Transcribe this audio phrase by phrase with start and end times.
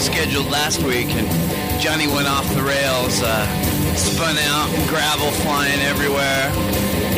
[0.00, 1.28] scheduled last week, and
[1.80, 3.46] Johnny went off the rails, uh,
[3.94, 6.48] spun out, gravel flying everywhere,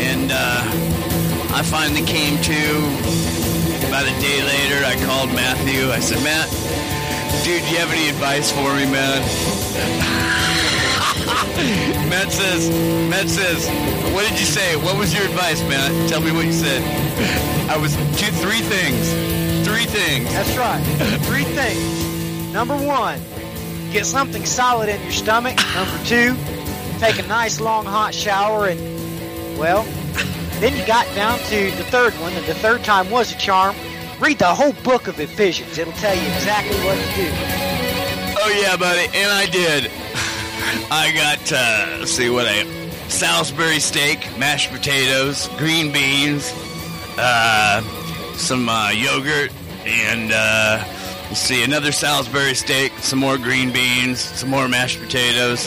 [0.03, 0.63] and uh,
[1.55, 3.23] I finally came to.
[3.87, 5.91] About a day later, I called Matthew.
[5.91, 6.49] I said, Matt,
[7.45, 9.23] dude, you have any advice for me, man?
[12.09, 12.69] Matt says,
[13.09, 13.69] Matt says,
[14.13, 14.75] what did you say?
[14.77, 15.93] What was your advice, Matt?
[16.09, 16.83] Tell me what you said.
[17.69, 19.13] I was two, three things.
[19.67, 20.33] Three things.
[20.33, 20.83] That's right.
[21.23, 22.02] Three things.
[22.53, 23.19] Number one,
[23.93, 25.57] get something solid in your stomach.
[25.75, 26.37] Number two,
[26.99, 29.85] take a nice long hot shower and, well,
[30.61, 33.75] then you got down to the third one, and the third time was a charm.
[34.21, 35.77] Read the whole book of Ephesians.
[35.77, 37.29] It'll tell you exactly what to do.
[38.39, 39.91] Oh yeah, buddy, and I did.
[40.93, 42.63] I got uh, let's see what I
[43.09, 46.53] Salisbury steak, mashed potatoes, green beans,
[47.19, 47.83] uh,
[48.37, 49.51] some uh, yogurt,
[49.85, 50.85] and uh,
[51.33, 55.67] let's see another Salisbury steak, some more green beans, some more mashed potatoes.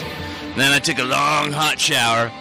[0.55, 2.31] Then I took a long hot shower,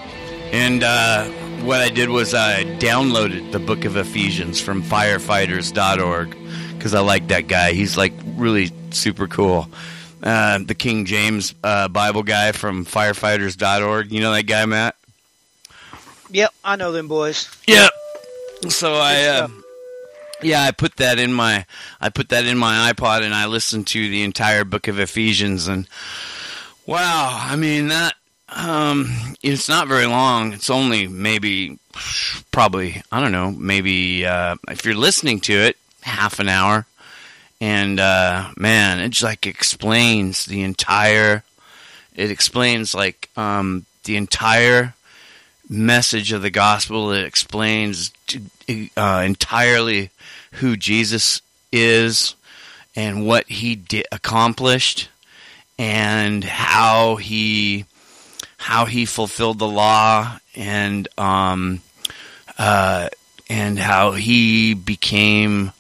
[0.52, 1.24] and uh,
[1.64, 6.36] what I did was I downloaded the Book of Ephesians from firefighters.org
[6.76, 7.72] because I like that guy.
[7.72, 9.70] He's like really super cool.
[10.22, 14.12] Uh, the King James uh, Bible guy from firefighters.org.
[14.12, 14.96] You know that guy, Matt?
[16.28, 17.48] Yep, I know them boys.
[17.66, 17.90] Yep.
[18.68, 19.48] So I, uh.
[20.44, 21.64] Yeah, I put that in my,
[22.00, 25.66] I put that in my iPod, and I listened to the entire book of Ephesians,
[25.66, 25.88] and
[26.86, 28.14] wow, I mean that,
[28.50, 30.52] um, it's not very long.
[30.52, 31.78] It's only maybe,
[32.52, 36.86] probably, I don't know, maybe uh, if you're listening to it, half an hour,
[37.60, 41.42] and uh, man, it just like explains the entire.
[42.14, 44.94] It explains like um, the entire
[45.68, 47.12] message of the gospel.
[47.12, 48.12] It explains
[48.96, 50.10] uh, entirely
[50.54, 51.42] who Jesus
[51.72, 52.34] is
[52.94, 53.82] and what he
[54.12, 55.08] accomplished
[55.78, 57.84] and how he
[58.56, 61.82] how he fulfilled the law and um,
[62.56, 63.08] uh,
[63.50, 65.72] and how he became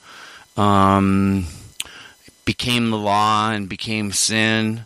[0.56, 1.46] um,
[2.44, 4.84] became the law and became sin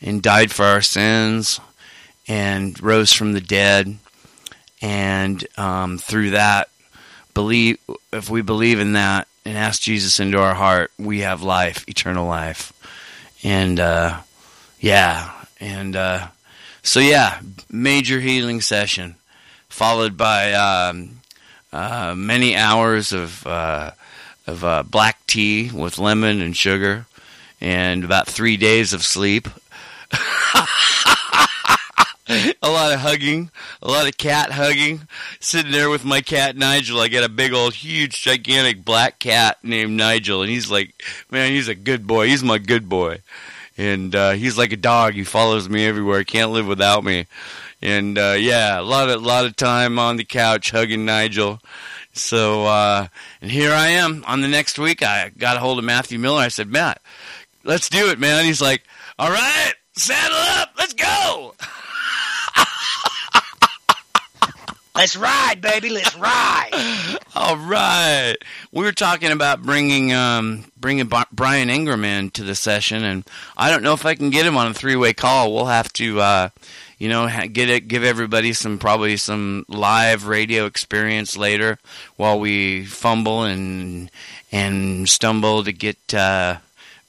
[0.00, 1.60] and died for our sins
[2.28, 3.98] and rose from the dead.
[4.82, 6.70] And um, through that
[7.34, 7.78] believe
[8.12, 12.26] if we believe in that and ask jesus into our heart we have life eternal
[12.26, 12.72] life.
[13.42, 14.20] And uh,
[14.78, 16.28] yeah and uh,
[16.82, 19.16] so yeah major healing session
[19.68, 21.20] followed by um,
[21.72, 23.90] uh, many hours of uh,
[24.46, 27.06] of uh, black tea with lemon and sugar
[27.60, 29.48] and about three days of sleep
[32.62, 33.50] a lot of hugging,
[33.82, 35.08] a lot of cat hugging.
[35.40, 37.00] Sitting there with my cat Nigel.
[37.00, 40.94] I got a big old, huge, gigantic black cat named Nigel, and he's like,
[41.30, 42.28] man, he's a good boy.
[42.28, 43.18] He's my good boy,
[43.76, 45.14] and uh, he's like a dog.
[45.14, 46.22] He follows me everywhere.
[46.22, 47.26] Can't live without me.
[47.82, 51.60] And uh, yeah, a lot of, lot of time on the couch hugging Nigel.
[52.12, 53.08] So, uh,
[53.40, 55.02] and here I am on the next week.
[55.02, 56.40] I got a hold of Matthew Miller.
[56.40, 57.00] I said, Matt,
[57.64, 58.44] let's do it, man.
[58.44, 58.82] He's like,
[59.18, 60.69] all right, saddle up,
[65.00, 65.88] let's ride, baby.
[65.88, 67.16] Let's ride.
[67.34, 68.36] All right.
[68.70, 73.24] We were talking about bringing um, bringing B- Brian Ingram in to the session, and
[73.56, 75.54] I don't know if I can get him on a three way call.
[75.54, 76.48] We'll have to, uh,
[76.98, 81.78] you know, ha- get it, give everybody some probably some live radio experience later
[82.16, 84.10] while we fumble and
[84.52, 86.58] and stumble to get uh,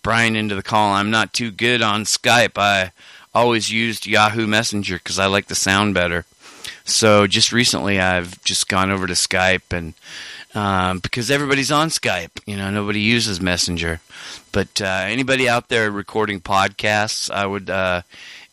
[0.01, 0.93] Brian into the call.
[0.93, 2.57] I'm not too good on Skype.
[2.57, 2.93] I
[3.33, 6.25] always used Yahoo Messenger because I like the sound better.
[6.91, 9.93] So just recently, I've just gone over to Skype, and
[10.53, 14.01] um, because everybody's on Skype, you know, nobody uses Messenger.
[14.51, 18.01] But uh, anybody out there recording podcasts, I would uh,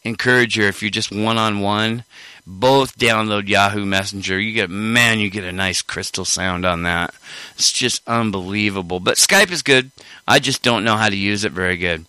[0.05, 2.05] encourage you if you're just one on one,
[2.46, 4.38] both download Yahoo Messenger.
[4.38, 7.14] You get man, you get a nice crystal sound on that.
[7.55, 9.00] It's just unbelievable.
[9.00, 9.90] But Skype is good.
[10.26, 12.06] I just don't know how to use it very good.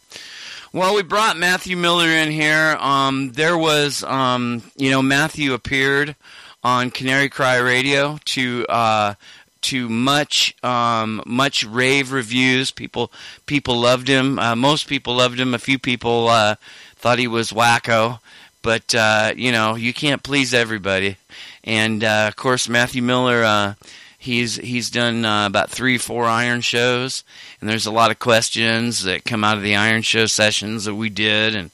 [0.71, 2.77] Well, we brought Matthew Miller in here.
[2.79, 6.15] Um, there was, um, you know, Matthew appeared
[6.63, 9.13] on Canary Cry Radio to uh,
[9.61, 12.69] to much um, much rave reviews.
[12.69, 13.11] People
[13.47, 14.37] people loved him.
[14.37, 15.55] Uh, most people loved him.
[15.55, 16.53] A few people uh,
[16.97, 18.19] thought he was wacko,
[18.61, 21.17] but uh, you know, you can't please everybody.
[21.63, 23.75] And uh, of course, Matthew Miller.
[24.21, 27.23] He's he's done uh, about three, four Iron shows,
[27.61, 30.95] and there's a lot of questions that come out of the Iron Show sessions that
[30.95, 31.71] we did, and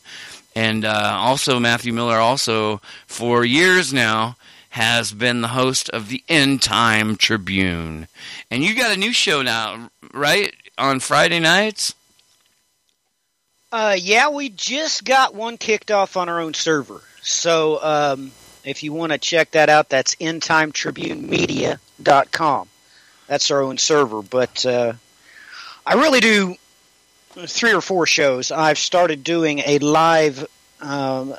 [0.56, 4.38] and uh, also Matthew Miller also for years now
[4.70, 8.08] has been the host of the End Time Tribune,
[8.52, 11.96] and you got a new show now, right, on Friday nights.
[13.72, 17.02] Uh, yeah, we just got one kicked off on our own server.
[17.24, 18.32] So um,
[18.64, 20.16] if you want to check that out, that's
[22.02, 22.68] endtimetribunemedia.com.
[23.28, 24.22] That's our own server.
[24.22, 24.94] But uh,
[25.86, 26.56] I really do
[27.32, 28.52] three or four shows.
[28.52, 30.46] I've started doing a live,
[30.82, 31.36] um,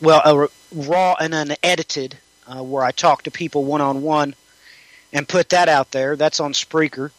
[0.00, 2.16] well, a raw and unedited,
[2.46, 4.34] uh, where I talk to people one on one
[5.12, 6.16] and put that out there.
[6.16, 7.10] That's on Spreaker.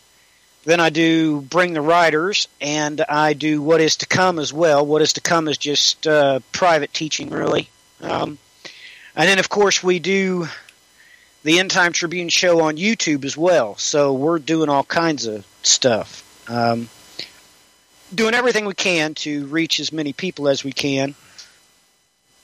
[0.64, 4.86] Then I do Bring the Writers, and I do What Is to Come as well.
[4.86, 7.70] What Is to Come is just uh, private teaching, really.
[8.02, 8.38] Um,
[9.16, 10.48] and then, of course, we do
[11.48, 13.78] the End Time Tribune show on YouTube as well.
[13.78, 16.22] So we're doing all kinds of stuff.
[16.50, 16.90] Um,
[18.14, 21.16] doing everything we can to reach as many people as we can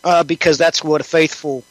[0.05, 1.65] uh, because that's what a faithful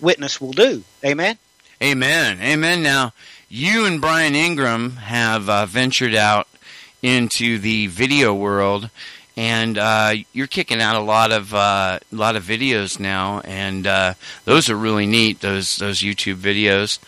[0.00, 0.82] witness will do.
[1.04, 1.36] Amen?
[1.82, 2.38] Amen.
[2.40, 2.82] Amen.
[2.82, 3.12] Now,
[3.50, 6.48] you and Brian Ingram have uh, ventured out
[7.02, 8.88] into the video world
[9.36, 13.86] and uh, you're kicking out a lot of uh, a lot of videos now, and
[13.86, 14.14] uh,
[14.44, 15.40] those are really neat.
[15.40, 16.98] Those those YouTube videos,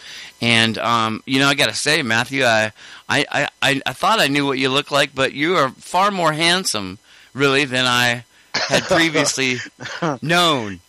[0.41, 2.73] and um, you know I got to say, Matthew, I,
[3.09, 6.33] I I I thought I knew what you look like, but you are far more
[6.33, 6.99] handsome,
[7.35, 8.25] really, than I
[8.55, 9.57] had previously
[10.23, 10.81] known.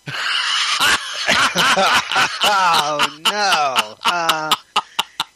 [2.43, 3.95] oh no.
[4.05, 4.51] Uh,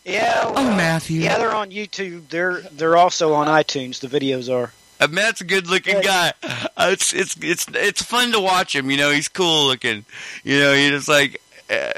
[0.05, 0.45] yeah.
[0.45, 1.21] Well, Oh, Matthew.
[1.21, 2.29] Yeah, they're on YouTube.
[2.29, 3.99] They're they're also on iTunes.
[3.99, 4.71] The videos are.
[4.99, 6.33] Uh, Matt's a good looking guy.
[6.43, 8.89] Uh, it's it's it's it's fun to watch him.
[8.91, 10.05] You know, he's cool looking.
[10.43, 11.91] You know, you're just like, uh,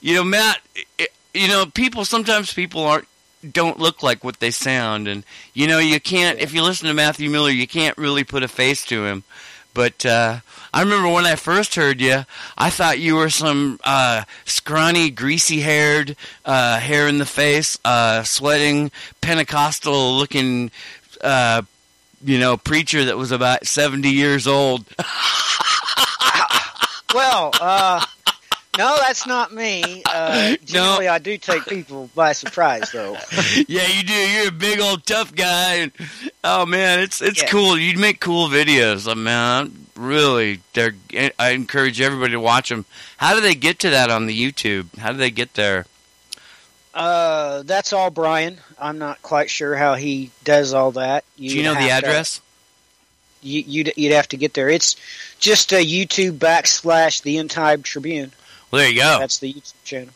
[0.00, 0.60] you know, Matt.
[0.98, 3.06] It, you know, people sometimes people aren't
[3.52, 6.38] don't look like what they sound, and you know, you can't.
[6.38, 9.24] If you listen to Matthew Miller, you can't really put a face to him.
[9.74, 10.40] But uh,
[10.72, 12.24] I remember when I first heard you,
[12.56, 16.16] I thought you were some uh, scrawny, greasy-haired,
[16.46, 18.90] uh, hair in the face, uh, sweating,
[19.20, 20.70] Pentecostal-looking
[21.20, 21.60] uh,
[22.24, 24.84] you know, preacher that was about 70 years old.
[27.14, 28.04] Well, uh,
[28.76, 30.02] no, that's not me.
[30.04, 33.16] Uh, generally, I do take people by surprise, though.
[33.68, 34.12] yeah, you do.
[34.12, 35.74] You're a big old tough guy.
[35.76, 35.92] And,
[36.44, 37.48] oh man, it's it's Yeah.
[37.48, 37.78] cool.
[37.78, 39.10] You make cool videos.
[39.10, 40.94] I mean, I'm really, they're.
[41.38, 42.84] I encourage everybody to watch them.
[43.16, 44.98] How do they get to that on the YouTube?
[44.98, 45.86] How do they get there?
[46.96, 48.58] Uh, that's all, Brian.
[48.80, 51.24] I'm not quite sure how he does all that.
[51.36, 52.40] Do you know the have to- address?
[53.42, 54.68] you, you'd, you'd have to get there.
[54.68, 54.96] It's
[55.38, 58.32] just a YouTube backslash the End Time Tribune.
[58.70, 59.18] Well, there you go.
[59.18, 60.14] That's the YouTube channel.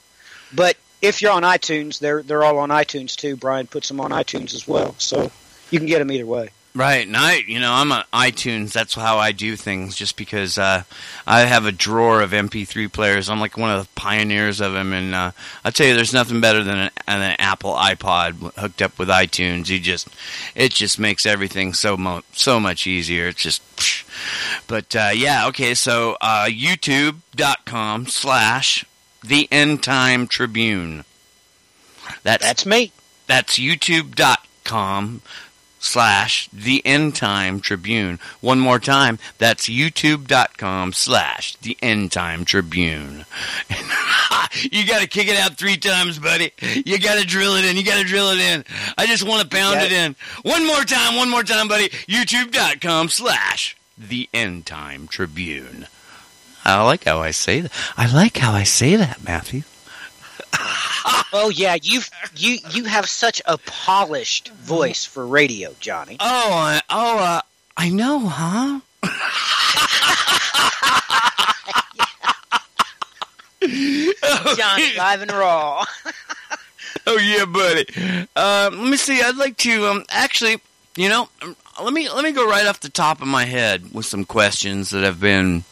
[0.52, 3.36] But if you're on iTunes, they're they're all on iTunes too.
[3.36, 5.30] Brian puts them on iTunes as well, so
[5.70, 6.48] you can get them either way.
[6.72, 8.72] Right, and I, you know, I'm on iTunes.
[8.72, 9.96] That's how I do things.
[9.96, 10.84] Just because uh,
[11.26, 14.92] I have a drawer of MP3 players, I'm like one of the pioneers of them.
[14.92, 15.32] And uh,
[15.64, 19.68] I tell you, there's nothing better than an, an Apple iPod hooked up with iTunes.
[19.68, 20.06] You just,
[20.54, 23.26] it just makes everything so mo- so much easier.
[23.26, 24.04] It's just, psh.
[24.68, 25.74] but uh, yeah, okay.
[25.74, 28.84] So uh, YouTube.com slash
[29.24, 31.04] the End Time Tribune.
[32.22, 32.92] That's That's me.
[33.26, 35.22] that's youtube.com
[35.80, 38.20] slash the end time tribune.
[38.40, 43.24] One more time, that's youtube.com slash the end time tribune.
[44.70, 46.52] you gotta kick it out three times, buddy.
[46.60, 47.76] You gotta drill it in.
[47.76, 48.64] You gotta drill it in.
[48.96, 50.14] I just want to pound it in.
[50.42, 51.88] One more time, one more time, buddy.
[51.88, 55.86] youtube.com slash the end time tribune.
[56.64, 57.72] I like how I say that.
[57.96, 59.62] I like how I say that, Matthew.
[61.32, 62.00] oh yeah, you
[62.36, 66.16] you you have such a polished voice for radio, Johnny.
[66.20, 67.40] Oh, I, oh, uh,
[67.76, 68.80] I know, huh?
[74.56, 75.84] Johnny live and raw.
[77.06, 77.86] oh yeah, buddy.
[78.36, 79.22] Um, let me see.
[79.22, 80.60] I'd like to um, actually,
[80.96, 81.28] you know,
[81.82, 84.90] let me let me go right off the top of my head with some questions
[84.90, 85.64] that have been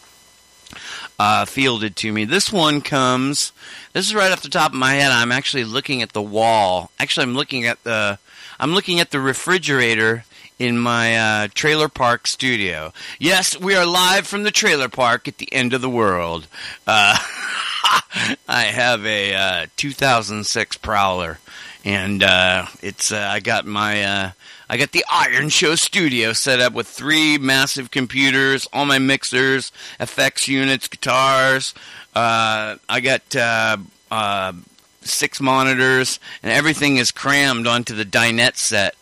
[1.18, 2.24] uh, fielded to me.
[2.24, 3.52] This one comes.
[3.98, 5.10] This is right off the top of my head.
[5.10, 6.92] I'm actually looking at the wall.
[7.00, 8.20] Actually, I'm looking at the.
[8.60, 10.24] I'm looking at the refrigerator
[10.56, 12.92] in my uh, trailer park studio.
[13.18, 16.46] Yes, we are live from the trailer park at the end of the world.
[16.86, 17.18] Uh,
[18.48, 21.40] I have a uh, 2006 Prowler,
[21.84, 23.10] and uh, it's.
[23.10, 24.30] Uh, I got my uh,
[24.70, 29.72] I got the Iron Show studio set up with three massive computers, all my mixers,
[29.98, 31.72] effects units, guitars.
[32.14, 33.78] Uh, I got uh,
[34.10, 34.52] uh,
[35.00, 38.94] six monitors, and everything is crammed onto the dinette set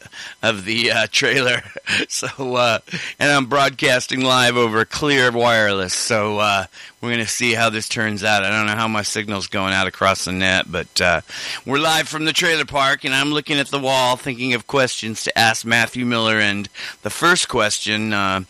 [0.42, 1.62] of the uh, trailer.
[2.08, 2.78] so, uh,
[3.18, 5.94] and I'm broadcasting live over clear wireless.
[5.94, 6.66] So uh,
[7.00, 8.44] we're going to see how this turns out.
[8.44, 11.20] I don't know how my signal's going out across the net, but uh,
[11.64, 15.25] we're live from the trailer park, and I'm looking at the wall, thinking of questions
[15.25, 16.38] to ask Matthew Miller.
[16.38, 16.68] And
[17.02, 18.42] the first question uh,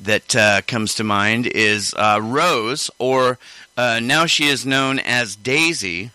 [0.00, 3.38] that uh, comes to mind is Rose, or
[3.76, 6.10] now she is known as Daisy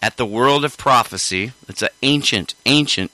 [0.00, 1.52] at the World of Prophecy.
[1.68, 3.12] It's an ancient, ancient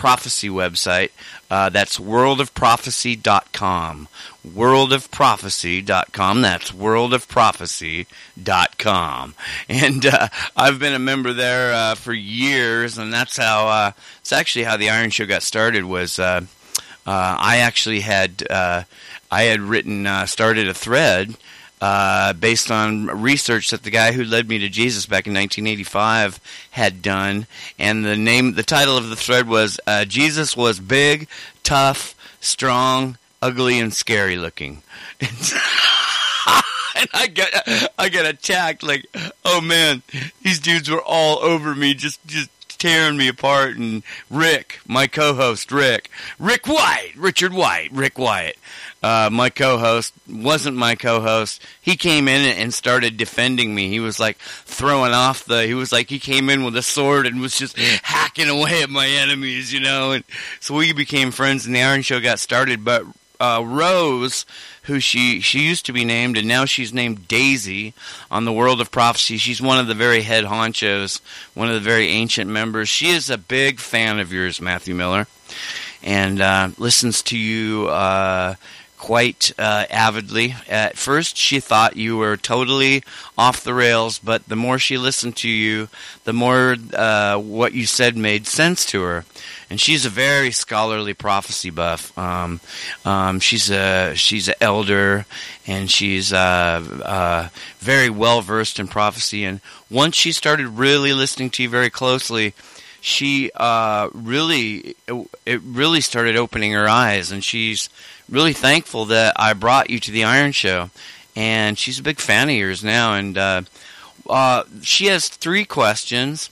[0.00, 1.10] prophecy website.
[1.50, 4.08] Uh, that's worldofprophecy.com.
[4.48, 6.40] Worldofprophecy.com.
[6.40, 9.34] That's worldofprophecy.com.
[9.68, 14.32] And uh, I've been a member there uh, for years, and that's how, uh, it's
[14.32, 16.40] actually how the Iron Show got started was uh,
[17.06, 18.86] uh, I actually had, I
[19.30, 21.36] had written, started a thread
[21.80, 26.40] uh, based on research that the guy who led me to Jesus back in 1985
[26.72, 27.46] had done,
[27.78, 31.28] and the name, the title of the thread was uh, "Jesus was big,
[31.62, 34.82] tough, strong, ugly, and scary looking."
[37.00, 39.06] and I got I got attacked like,
[39.44, 40.02] oh man,
[40.42, 43.76] these dudes were all over me, just just tearing me apart.
[43.76, 48.56] And Rick, my co-host, Rick, Rick White, Richard White, Rick White
[49.02, 51.62] uh, my co-host wasn't my co-host.
[51.80, 53.88] He came in and started defending me.
[53.88, 55.66] He was like throwing off the.
[55.66, 58.90] He was like he came in with a sword and was just hacking away at
[58.90, 60.12] my enemies, you know.
[60.12, 60.24] And
[60.60, 62.84] so we became friends, and the Iron Show got started.
[62.84, 63.04] But
[63.40, 64.44] uh, Rose,
[64.82, 67.94] who she she used to be named, and now she's named Daisy
[68.30, 69.38] on the World of Prophecy.
[69.38, 71.20] She's one of the very head honchos,
[71.54, 72.90] one of the very ancient members.
[72.90, 75.26] She is a big fan of yours, Matthew Miller,
[76.02, 78.56] and uh, listens to you uh,
[79.00, 80.54] quite uh, avidly.
[80.68, 83.02] At first, she thought you were totally
[83.36, 85.88] off the rails, but the more she listened to you,
[86.24, 89.24] the more uh, what you said made sense to her.
[89.70, 92.16] And she's a very scholarly prophecy buff.
[92.18, 92.60] Um,
[93.06, 95.24] um, she's a she's an elder,
[95.66, 99.44] and she's uh, uh very well versed in prophecy.
[99.44, 102.52] And once she started really listening to you very closely,
[103.00, 104.96] she uh, really
[105.46, 107.88] it really started opening her eyes, and she's
[108.30, 110.90] really thankful that I brought you to the Iron Show.
[111.36, 113.14] And she's a big fan of yours now.
[113.14, 113.62] And uh,
[114.28, 116.50] uh, she has three questions.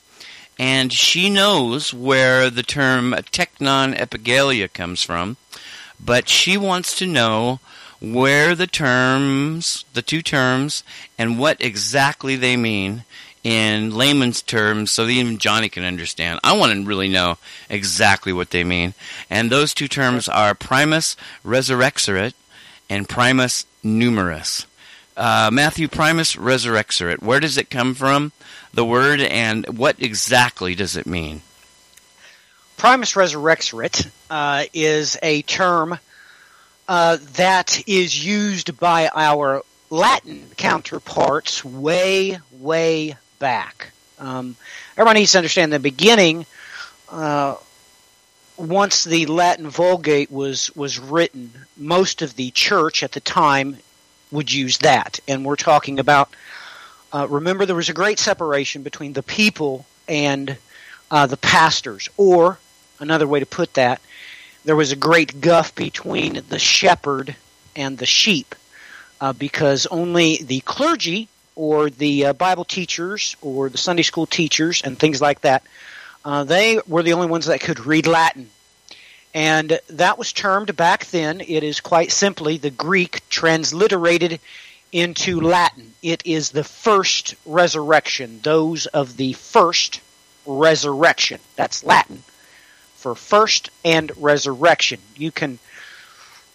[0.59, 5.37] And she knows where the term technon epigalia comes from.
[6.05, 7.61] But she wants to know
[8.01, 10.83] where the terms, the two terms,
[11.17, 13.05] and what exactly they mean
[13.49, 16.39] in layman's terms so that even Johnny can understand.
[16.45, 17.39] I want to really know
[17.71, 18.93] exactly what they mean.
[19.31, 22.35] And those two terms are primus resurrexerit
[22.91, 24.67] and primus numerus.
[25.17, 27.23] Uh, Matthew, primus resurrexerit.
[27.23, 28.33] Where does it come from,
[28.75, 31.41] the word, and what exactly does it mean?
[32.77, 35.99] Primus resurrexerit uh, is a term
[36.87, 43.91] uh, that is used by our Latin counterparts way, way back.
[44.19, 44.57] Um,
[44.93, 46.47] everyone needs to understand the beginning.
[47.09, 47.57] Uh,
[48.57, 53.77] once the Latin Vulgate was was written, most of the church at the time
[54.31, 56.31] would use that, and we're talking about.
[57.11, 60.59] Uh, remember, there was a great separation between the people and
[61.11, 62.59] uh, the pastors, or
[63.01, 64.01] another way to put that,
[64.65, 67.35] there was a great gulf between the shepherd
[67.77, 68.55] and the sheep
[69.21, 71.29] uh, because only the clergy
[71.59, 75.65] or the uh, Bible teachers or the Sunday school teachers and things like that,
[76.25, 78.49] uh, they were the only ones that could read Latin.
[79.35, 84.39] And that was termed back then, it is quite simply the Greek transliterated
[84.93, 85.93] into Latin.
[86.01, 90.01] It is the first resurrection, those of the first
[90.47, 91.41] resurrection.
[91.57, 92.23] That's Latin
[92.95, 95.01] for first and resurrection.
[95.17, 95.59] You can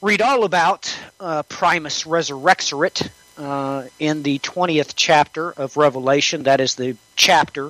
[0.01, 6.43] read all about uh, Primus Resurrexerit uh, in the 20th chapter of Revelation.
[6.43, 7.69] That is the chapter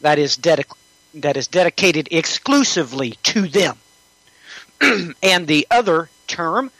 [0.00, 0.76] that is, dedic-
[1.14, 3.76] that is dedicated exclusively to them.
[5.22, 6.70] and the other term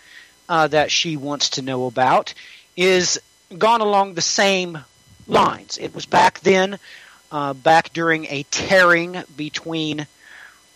[0.49, 2.35] uh, that she wants to know about
[2.77, 3.21] is
[3.57, 4.79] gone along the same
[5.27, 5.79] lines.
[5.79, 6.79] It was back then,
[7.31, 10.07] uh, back during a tearing between,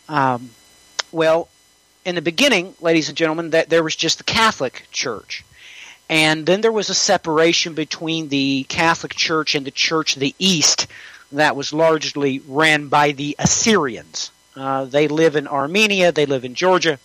[0.09, 0.51] um,
[1.13, 1.49] well,
[2.05, 5.45] in the beginning, ladies and gentlemen, that there was just the Catholic Church.
[6.09, 10.35] And then there was a separation between the Catholic Church and the Church of the
[10.39, 10.87] East
[11.33, 14.31] that was largely ran by the Assyrians.
[14.55, 16.99] Uh, they live in Armenia, they live in Georgia,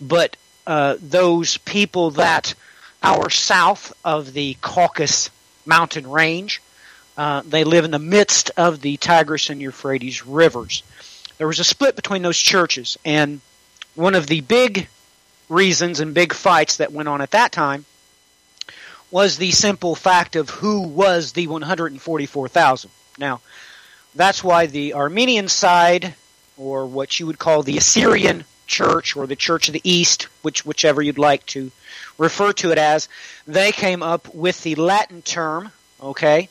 [0.00, 2.54] but uh, those people that
[3.02, 5.30] are south of the Caucasus
[5.66, 6.62] mountain range,
[7.16, 10.82] uh, they live in the midst of the Tigris and Euphrates rivers.
[11.36, 13.40] There was a split between those churches, and
[13.94, 14.88] one of the big
[15.48, 17.84] reasons and big fights that went on at that time
[19.10, 22.90] was the simple fact of who was the 144,000.
[23.18, 23.40] Now,
[24.14, 26.14] that's why the Armenian side,
[26.56, 30.64] or what you would call the Assyrian church, or the Church of the East, which
[30.66, 31.70] whichever you'd like to
[32.18, 33.08] refer to it as,
[33.46, 36.48] they came up with the Latin term, okay,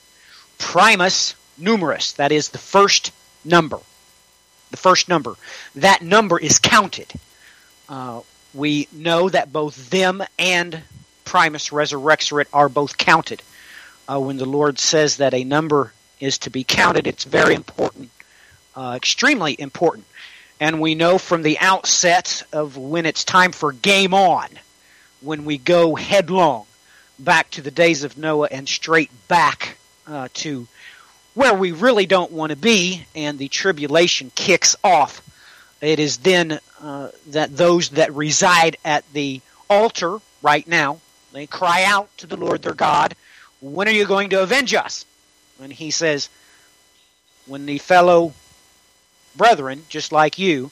[0.58, 2.14] primus numerus.
[2.14, 3.12] That is the first
[3.44, 3.80] number.
[4.72, 5.36] The first number.
[5.76, 7.14] That number is counted.
[7.88, 8.22] Uh,
[8.54, 10.82] we know that both them and
[11.28, 13.44] primus resurrexerit are both counted.
[14.10, 18.10] Uh, when the Lord says that a number is to be counted, it's very important,
[18.76, 20.06] uh, extremely important.
[20.62, 24.48] And we know from the outset of when it's time for game on,
[25.20, 26.66] when we go headlong
[27.20, 30.66] back to the days of Noah and straight back uh, to
[31.34, 35.22] where we really don't want to be, and the tribulation kicks off.
[35.82, 41.84] It is then uh, that those that reside at the altar right now they cry
[41.84, 43.16] out to the Lord their God,
[43.62, 45.06] "When are you going to avenge us?"
[45.62, 46.30] And He says,
[47.46, 48.34] "When the fellow
[49.36, 50.72] brethren, just like you,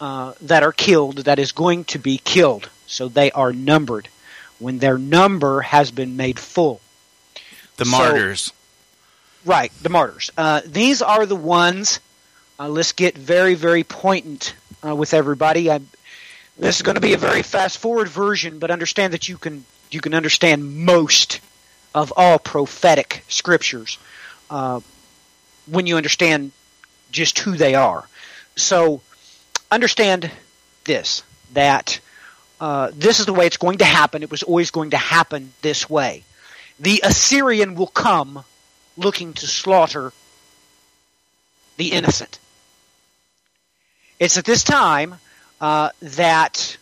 [0.00, 4.08] uh, that are killed, that is going to be killed." So they are numbered
[4.58, 6.80] when their number has been made full.
[7.76, 8.42] The martyrs.
[8.42, 8.52] So,
[9.44, 10.30] right, the martyrs.
[10.36, 12.00] Uh, these are the ones.
[12.58, 14.54] Uh, let's get very, very poignant
[14.86, 15.70] uh, with everybody.
[15.70, 15.80] I,
[16.58, 19.64] this is going to be a very fast forward version, but understand that you can
[19.92, 21.40] you can understand most
[21.94, 23.98] of all prophetic scriptures
[24.50, 24.80] uh,
[25.66, 26.52] when you understand
[27.10, 28.08] just who they are.
[28.56, 29.02] So
[29.70, 30.30] understand
[30.84, 32.00] this that
[32.60, 34.22] uh, this is the way it's going to happen.
[34.22, 36.24] It was always going to happen this way.
[36.80, 38.44] The Assyrian will come
[38.96, 40.12] looking to slaughter
[41.76, 42.38] the innocent.
[44.18, 45.16] It's at this time
[45.60, 46.76] uh, that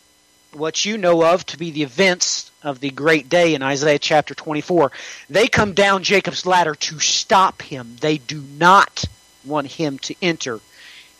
[0.52, 4.34] what you know of to be the events of the great day in Isaiah chapter
[4.34, 4.92] 24,
[5.28, 7.96] they come down Jacob's ladder to stop him.
[8.00, 9.04] They do not
[9.44, 10.60] want him to enter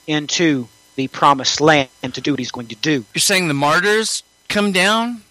[0.07, 3.05] into the promised land and to do what he's going to do.
[3.15, 5.23] You're saying the martyrs come down?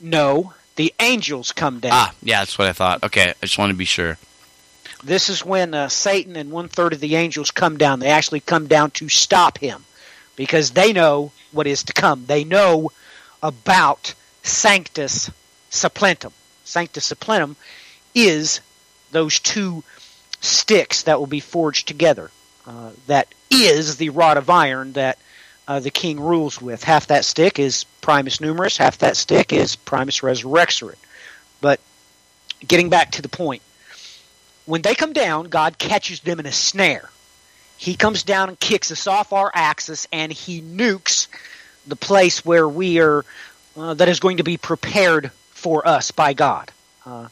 [0.00, 1.92] No, the angels come down.
[1.92, 3.02] Ah, yeah, that's what I thought.
[3.02, 4.16] Okay, I just want to be sure.
[5.02, 8.00] This is when uh, Satan and one third of the angels come down.
[8.00, 9.84] They actually come down to stop him
[10.36, 12.26] because they know what is to come.
[12.26, 12.90] They know
[13.42, 15.30] about Sanctus
[15.70, 16.32] Supplentum.
[16.64, 17.56] Sanctus Supplentum
[18.14, 18.60] is
[19.10, 19.82] those two
[20.40, 22.30] sticks that will be forged together.
[22.66, 25.18] Uh, that is the rod of iron that
[25.66, 26.82] uh, the king rules with.
[26.84, 30.96] Half that stick is Primus Numerus, half that stick is Primus Resurrexerit.
[31.60, 31.80] But
[32.66, 33.62] getting back to the point,
[34.66, 37.08] when they come down, God catches them in a snare.
[37.78, 41.28] He comes down and kicks us off our axis, and he nukes
[41.86, 43.24] the place where we are,
[43.78, 46.70] uh, that is going to be prepared for us by God.
[47.06, 47.28] Uh,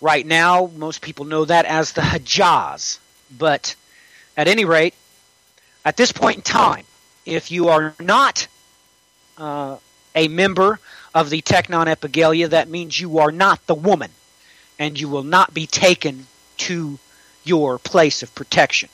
[0.00, 2.98] right now, most people know that as the Hejaz.
[3.38, 3.74] But
[4.36, 4.94] at any rate,
[5.84, 6.84] at this point in time,
[7.24, 8.48] if you are not
[9.38, 9.76] uh,
[10.14, 10.80] a member
[11.14, 14.10] of the Technon Epigalia, that means you are not the woman,
[14.78, 16.26] and you will not be taken
[16.58, 16.98] to
[17.44, 18.88] your place of protection.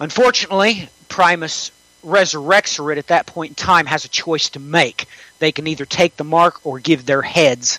[0.00, 1.70] Unfortunately, Primus
[2.04, 5.06] resurrects it at that point in time has a choice to make.
[5.38, 7.78] They can either take the mark or give their heads.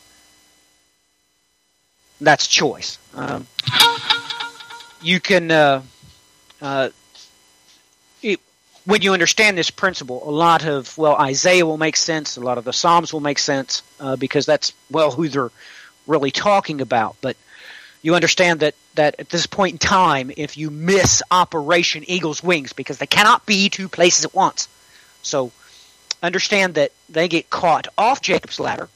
[2.19, 2.97] That's choice.
[3.13, 3.45] Um,
[5.01, 5.81] you can, uh,
[6.61, 6.89] uh,
[8.21, 8.39] it,
[8.85, 12.57] when you understand this principle, a lot of, well, Isaiah will make sense, a lot
[12.57, 15.51] of the Psalms will make sense, uh, because that's, well, who they're
[16.07, 17.15] really talking about.
[17.21, 17.35] But
[18.05, 22.71] you understand that, that at this point in time, if you miss Operation Eagle's Wings,
[22.71, 24.67] because they cannot be two places at once.
[25.23, 25.51] So
[26.21, 28.89] understand that they get caught off Jacob's ladder.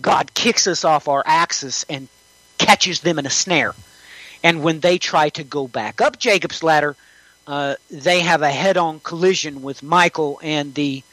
[0.00, 2.08] God kicks us off our axis and
[2.58, 3.72] catches them in a snare.
[4.42, 6.96] And when they try to go back up Jacob's ladder,
[7.46, 11.04] uh, they have a head-on collision with Michael and the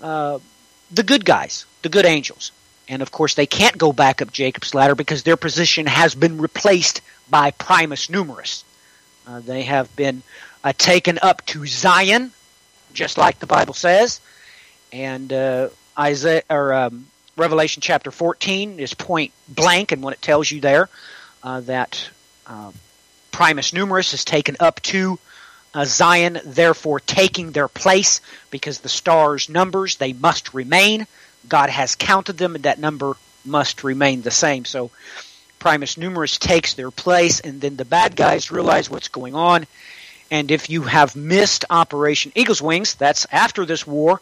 [0.00, 0.38] uh,
[0.90, 2.52] the good guys, the good angels.
[2.88, 6.38] And of course, they can't go back up Jacob's ladder because their position has been
[6.38, 8.64] replaced by Primus Numerus.
[9.26, 10.22] Uh, they have been
[10.62, 12.32] uh, taken up to Zion,
[12.92, 14.20] just like the Bible says.
[14.92, 15.68] And uh,
[15.98, 20.88] Isaiah or um, Revelation chapter 14 is point blank, and what it tells you there
[21.42, 22.08] uh, that
[22.46, 22.70] uh,
[23.32, 25.18] Primus Numerus is taken up to
[25.74, 28.20] uh, Zion, therefore taking their place
[28.50, 31.06] because the stars' numbers they must remain.
[31.48, 34.64] God has counted them, and that number must remain the same.
[34.64, 34.90] So
[35.58, 39.66] Primus Numerus takes their place, and then the bad guys realize what's going on.
[40.30, 44.20] And if you have missed Operation Eagle's Wings, that's after this war.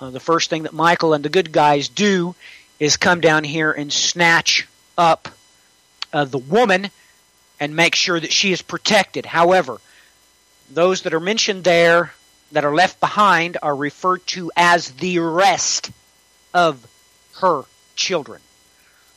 [0.00, 2.34] Uh, the first thing that Michael and the good guys do
[2.78, 4.66] is come down here and snatch
[4.98, 5.28] up
[6.12, 6.90] uh, the woman
[7.58, 9.24] and make sure that she is protected.
[9.24, 9.78] However,
[10.70, 12.12] those that are mentioned there
[12.52, 15.90] that are left behind are referred to as the rest
[16.56, 16.86] of
[17.40, 17.64] her
[17.96, 18.40] children.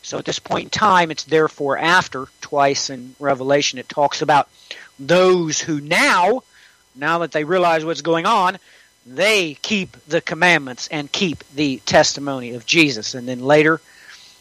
[0.01, 4.49] So at this point in time, it's therefore after, twice in Revelation, it talks about
[4.99, 6.43] those who now,
[6.95, 8.59] now that they realize what's going on,
[9.05, 13.15] they keep the commandments and keep the testimony of Jesus.
[13.15, 13.79] And then later,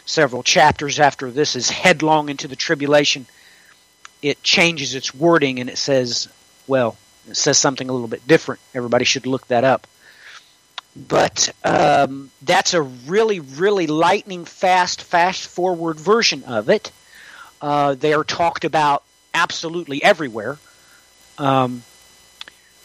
[0.05, 3.27] several chapters after this is headlong into the tribulation,
[4.23, 6.29] it changes its wording and it says,
[6.67, 6.97] well,
[7.31, 8.61] it says something a little bit different.
[8.75, 9.87] Everybody should look that up.
[11.07, 16.91] But um, that's a really, really lightning fast, fast forward version of it.
[17.63, 20.59] Uh, they are talked about absolutely everywhere.
[21.39, 21.85] Um,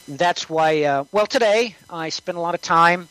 [0.07, 3.07] that's why, uh, well, today I spent a lot of time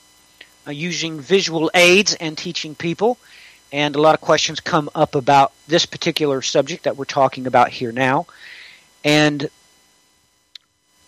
[0.66, 3.18] uh, using visual aids and teaching people,
[3.72, 7.70] and a lot of questions come up about this particular subject that we're talking about
[7.70, 8.26] here now.
[9.02, 9.48] And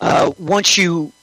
[0.01, 1.13] uh, once you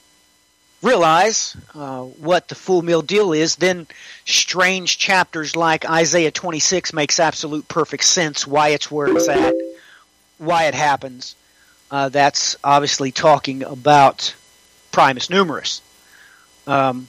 [0.83, 3.87] realize uh, what the full meal deal is, then
[4.25, 9.55] strange chapters like Isaiah 26 makes absolute perfect sense why it's where it's at,
[10.37, 11.35] why it happens.
[11.89, 14.35] Uh, that's obviously talking about
[14.91, 15.81] Primus Numerus.
[16.67, 17.07] Um,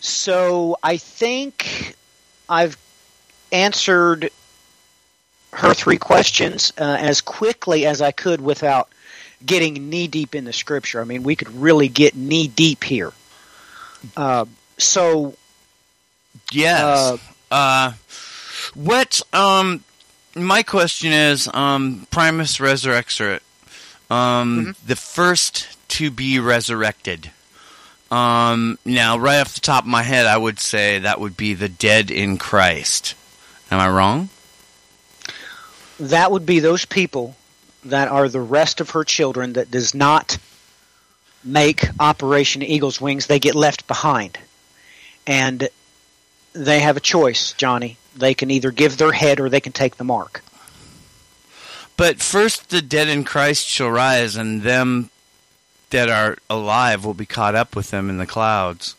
[0.00, 1.96] so I think
[2.48, 2.76] I've
[3.50, 4.30] answered
[5.52, 8.88] her three questions uh, as quickly as I could without
[9.44, 11.00] getting knee deep in the scripture.
[11.00, 13.12] I mean, we could really get knee deep here.
[14.16, 14.46] Uh,
[14.76, 15.34] so,
[16.52, 16.80] yes.
[16.80, 17.16] Uh,
[17.50, 17.92] uh,
[18.74, 19.20] what?
[19.32, 19.84] Um,
[20.34, 23.40] my question is, um, Primus Resurrexit,
[24.10, 24.86] um, mm-hmm.
[24.86, 27.30] the first to be resurrected.
[28.10, 31.54] Um, now, right off the top of my head, I would say that would be
[31.54, 33.14] the dead in Christ.
[33.70, 34.30] Am I wrong?
[36.00, 37.34] That would be those people
[37.84, 40.38] that are the rest of her children that does not
[41.44, 43.26] make Operation Eagle's Wings.
[43.26, 44.38] They get left behind.
[45.26, 45.68] And
[46.52, 47.96] they have a choice, Johnny.
[48.16, 50.42] They can either give their head or they can take the mark.
[51.96, 55.10] But first the dead in Christ shall rise, and them
[55.90, 58.94] that are alive will be caught up with them in the clouds.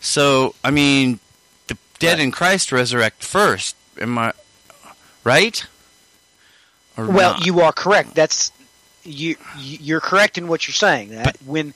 [0.00, 1.20] So, I mean,
[1.68, 3.76] the dead in Christ resurrect first.
[4.00, 4.32] Am I
[5.24, 5.64] right?
[6.96, 7.46] Or well, not?
[7.46, 8.14] you are correct.
[8.14, 8.52] That's
[9.04, 9.36] you.
[9.58, 11.10] You're correct in what you're saying.
[11.10, 11.74] That but, when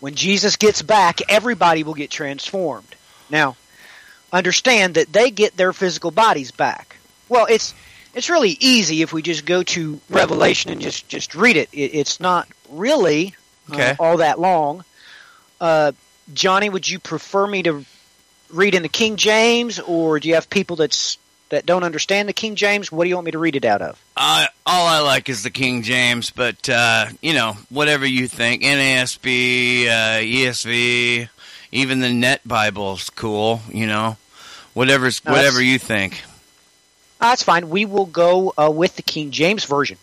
[0.00, 2.94] when Jesus gets back, everybody will get transformed.
[3.30, 3.56] Now,
[4.32, 6.96] understand that they get their physical bodies back.
[7.28, 7.74] Well, it's
[8.14, 11.68] it's really easy if we just go to Revelation and just just read it.
[11.72, 13.34] it it's not really
[13.70, 13.90] okay.
[13.90, 14.84] uh, all that long.
[15.60, 15.92] Uh,
[16.34, 17.84] Johnny, would you prefer me to
[18.50, 21.18] read in the King James, or do you have people that's
[21.48, 22.90] that don't understand the King James?
[22.90, 24.02] What do you want me to read it out of?
[24.16, 28.62] Uh, all I like is the King James, but uh, you know, whatever you think,
[28.62, 31.28] NASB, uh, ESV,
[31.72, 33.60] even the Net Bible's cool.
[33.72, 34.16] You know,
[34.74, 36.22] whatever's no, whatever you think.
[37.20, 37.70] That's fine.
[37.70, 39.98] We will go uh, with the King James version.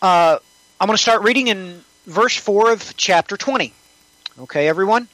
[0.00, 0.38] Uh,
[0.80, 3.72] I'm going to start reading in verse 4 of chapter 20.
[4.40, 5.08] Okay, everyone.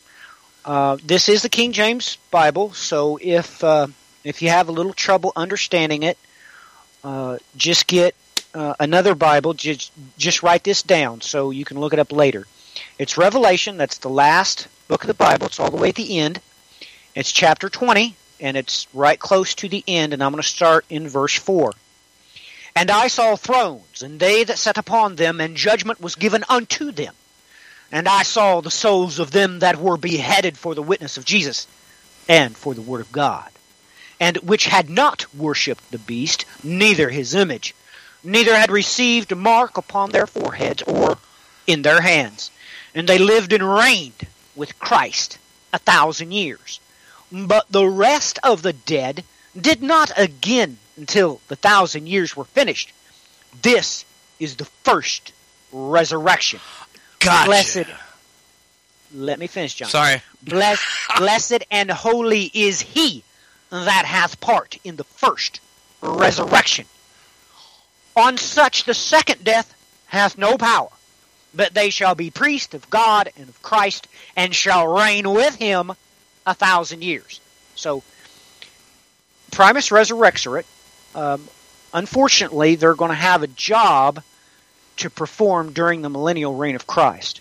[0.65, 3.87] Uh, this is the King James Bible, so if uh,
[4.27, 6.19] if you have a little trouble understanding it,
[7.05, 8.15] uh, just get
[8.55, 9.55] uh, another Bible.
[9.55, 12.47] Just just write this down so you can look it up later.
[12.99, 13.77] It's Revelation.
[13.77, 15.47] That's the last book of the Bible.
[15.47, 16.41] It's all the way at the end.
[17.15, 20.85] It's chapter 20, and it's right close to the end, and I'm going to start
[20.91, 21.73] in verse 4.
[22.75, 26.91] And I saw thrones, and they that sat upon them, and judgment was given unto
[26.91, 27.15] them.
[27.91, 31.67] And I saw the souls of them that were beheaded for the witness of Jesus,
[32.29, 33.51] and for the word of God,
[34.19, 37.75] and which had not worshipped the beast, neither his image,
[38.23, 41.19] neither had received a mark upon their foreheads or
[41.67, 42.51] in their hands.
[42.95, 45.39] And they lived and reigned with Christ
[45.73, 46.81] a thousand years.
[47.31, 49.25] But the rest of the dead
[49.59, 52.93] did not again until the thousand years were finished.
[53.63, 54.05] This
[54.39, 55.33] is the first
[55.73, 56.61] resurrection.
[57.21, 57.49] Gotcha.
[57.49, 57.87] Blessed.
[59.15, 59.89] Let me finish, John.
[59.89, 60.23] Sorry.
[60.43, 60.83] Blessed,
[61.19, 63.23] blessed and holy is he
[63.71, 65.61] that hath part in the first
[66.01, 66.87] resurrection.
[68.17, 69.75] On such the second death
[70.07, 70.89] hath no power,
[71.55, 75.93] but they shall be priests of God and of Christ, and shall reign with him
[76.47, 77.41] a thousand years.
[77.75, 78.03] So,
[79.51, 80.65] Primus Resurrexerit,
[81.15, 81.49] um,
[81.93, 84.23] unfortunately, they're going to have a job
[84.99, 87.41] to perform during the millennial reign of Christ.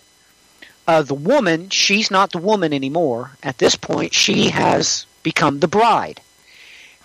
[0.88, 3.32] Uh, the woman, she's not the woman anymore.
[3.42, 6.22] At this point, she has become the bride.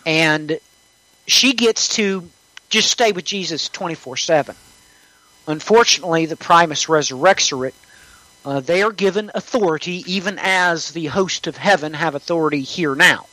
[0.07, 0.61] And
[1.27, 2.29] she gets to
[2.69, 4.55] just stay with Jesus 24 7.
[5.49, 7.73] Unfortunately, the Primus Resurrexerit,
[8.45, 13.27] uh, they are given authority even as the host of heaven have authority here now.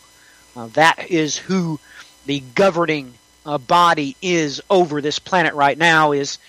[0.56, 1.80] Uh, that is who
[2.26, 3.14] the governing
[3.46, 6.40] uh, body is over this planet right now is,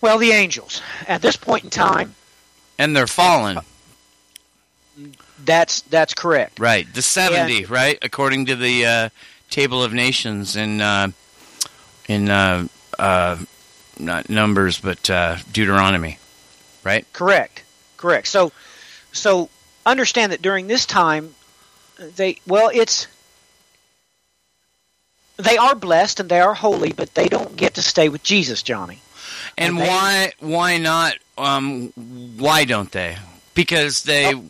[0.00, 0.80] well, the angels.
[1.06, 2.14] At this point in time,
[2.78, 3.58] And they're fallen.
[5.44, 6.58] That's that's correct.
[6.58, 6.86] Right.
[6.92, 7.98] The 70, right?
[8.02, 9.08] According to the uh,
[9.50, 11.08] Table of Nations in uh,
[12.08, 12.66] in uh,
[12.98, 13.36] uh,
[13.98, 16.18] not Numbers but uh, Deuteronomy.
[16.84, 17.06] Right?
[17.12, 17.62] Correct.
[17.96, 18.28] Correct.
[18.28, 18.52] So
[19.12, 19.48] so
[19.84, 21.34] understand that during this time
[21.98, 23.06] they well it's
[25.36, 28.62] they are blessed and they are holy, but they don't get to stay with Jesus,
[28.62, 29.00] Johnny.
[29.58, 31.88] And And they- why why not um
[32.36, 33.16] why don't they?
[33.54, 34.44] Because they Oh.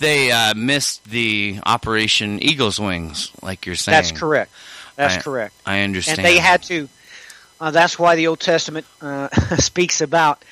[0.00, 3.94] They uh, missed the Operation Eagle's Wings like you're saying.
[3.94, 4.50] That's correct.
[4.96, 5.54] That's I- correct.
[5.64, 6.18] I understand.
[6.18, 6.88] And they had to.
[7.60, 10.42] Uh, that's why the Old Testament uh, speaks about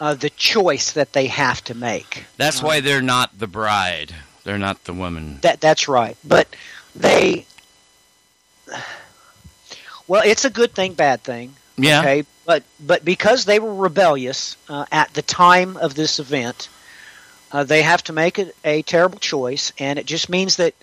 [0.00, 2.24] uh, the choice that they have to make.
[2.36, 4.14] That's why they're not the bride.
[4.44, 5.38] They're not the woman.
[5.42, 6.16] That that's right.
[6.24, 6.48] But
[6.96, 7.46] they.
[10.06, 11.54] Well, it's a good thing, bad thing.
[11.78, 12.00] Yeah.
[12.00, 16.68] Okay, but but because they were rebellious uh, at the time of this event,
[17.54, 20.74] uh, they have to make a, a terrible choice, and it just means that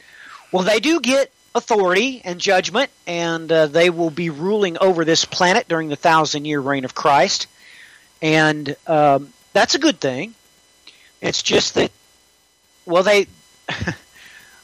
[0.51, 5.25] well, they do get authority and judgment, and uh, they will be ruling over this
[5.25, 7.47] planet during the thousand year reign of Christ,
[8.21, 10.33] and um, that's a good thing.
[11.21, 11.91] It's just that
[12.85, 13.27] well, they.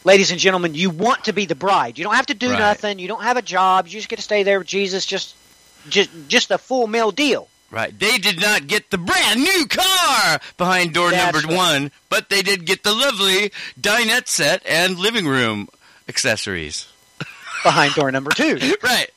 [0.04, 1.98] Ladies and gentlemen, you want to be the bride.
[1.98, 2.60] You don't have to do Right.
[2.60, 2.98] nothing.
[2.98, 3.88] You don't have a job.
[3.88, 5.06] You just get to stay there with Jesus.
[5.06, 5.36] Just
[5.90, 7.50] just just a full meal deal.
[7.70, 7.98] Right.
[7.98, 11.58] They did not get the brand new car behind door That's number right.
[11.58, 15.68] one, but they did get the lovely dinette set and living room
[16.08, 16.88] accessories.
[17.64, 18.58] behind door number two.
[18.84, 19.10] Right.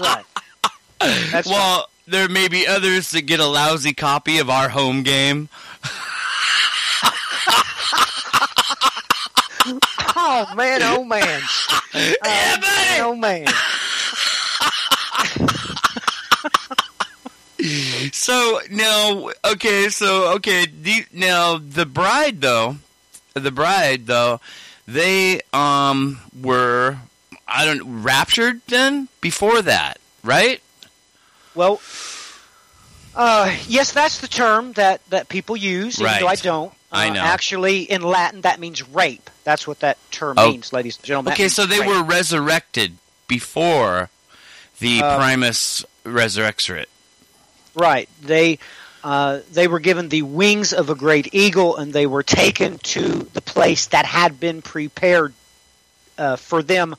[0.00, 0.24] Right.
[1.30, 5.48] That's well, there may be others that get a lousy copy of our home game.
[10.16, 11.40] oh man, oh man,
[11.94, 12.66] yeah, oh, buddy!
[12.66, 13.46] man, oh man.
[18.12, 22.76] So now, okay, so okay, the, now the bride though,
[23.34, 24.40] the bride though,
[24.88, 26.96] they um were
[27.46, 30.60] I don't raptured then before that, right?
[31.54, 31.80] Well,
[33.14, 36.72] uh, yes, that's the term that that people use, even though I don't.
[36.90, 37.20] I Uh, know.
[37.20, 39.30] Actually, in Latin, that means rape.
[39.44, 40.50] That's what that term Oh.
[40.50, 41.32] means, ladies and gentlemen.
[41.34, 41.88] Okay, so they rape.
[41.88, 42.96] were resurrected
[43.28, 44.10] before
[44.80, 46.86] the Uh, Primus Resurrexerit.
[47.74, 48.08] Right.
[48.22, 48.58] They
[49.04, 53.02] uh, they were given the wings of a great eagle, and they were taken to
[53.32, 55.34] the place that had been prepared
[56.18, 56.94] uh, for them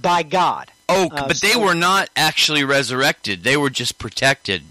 [0.00, 0.70] by God.
[0.88, 3.42] Oh, uh, but they were not actually resurrected.
[3.42, 4.62] They were just protected.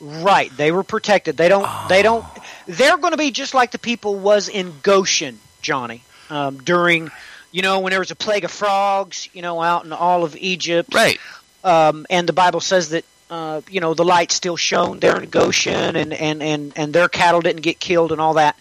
[0.00, 0.54] Right.
[0.56, 1.36] They were protected.
[1.36, 1.68] They don't.
[1.88, 2.24] They don't.
[2.66, 7.10] They're going to be just like the people was in Goshen, Johnny, um, during.
[7.52, 10.36] You know, when there was a plague of frogs, you know, out in all of
[10.36, 11.18] Egypt, Right.
[11.64, 15.28] um, and the Bible says that uh, you know the light still shone there in
[15.28, 18.56] Goshen, and, and, and, and their cattle didn't get killed and all that.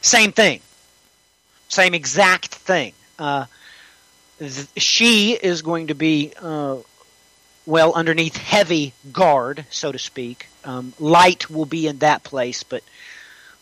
[0.00, 0.60] same thing,
[1.68, 2.92] same exact thing.
[3.18, 3.46] Uh,
[4.38, 6.76] th- she is going to be uh,
[7.64, 10.46] well underneath heavy guard, so to speak.
[10.64, 12.82] Um, light will be in that place, but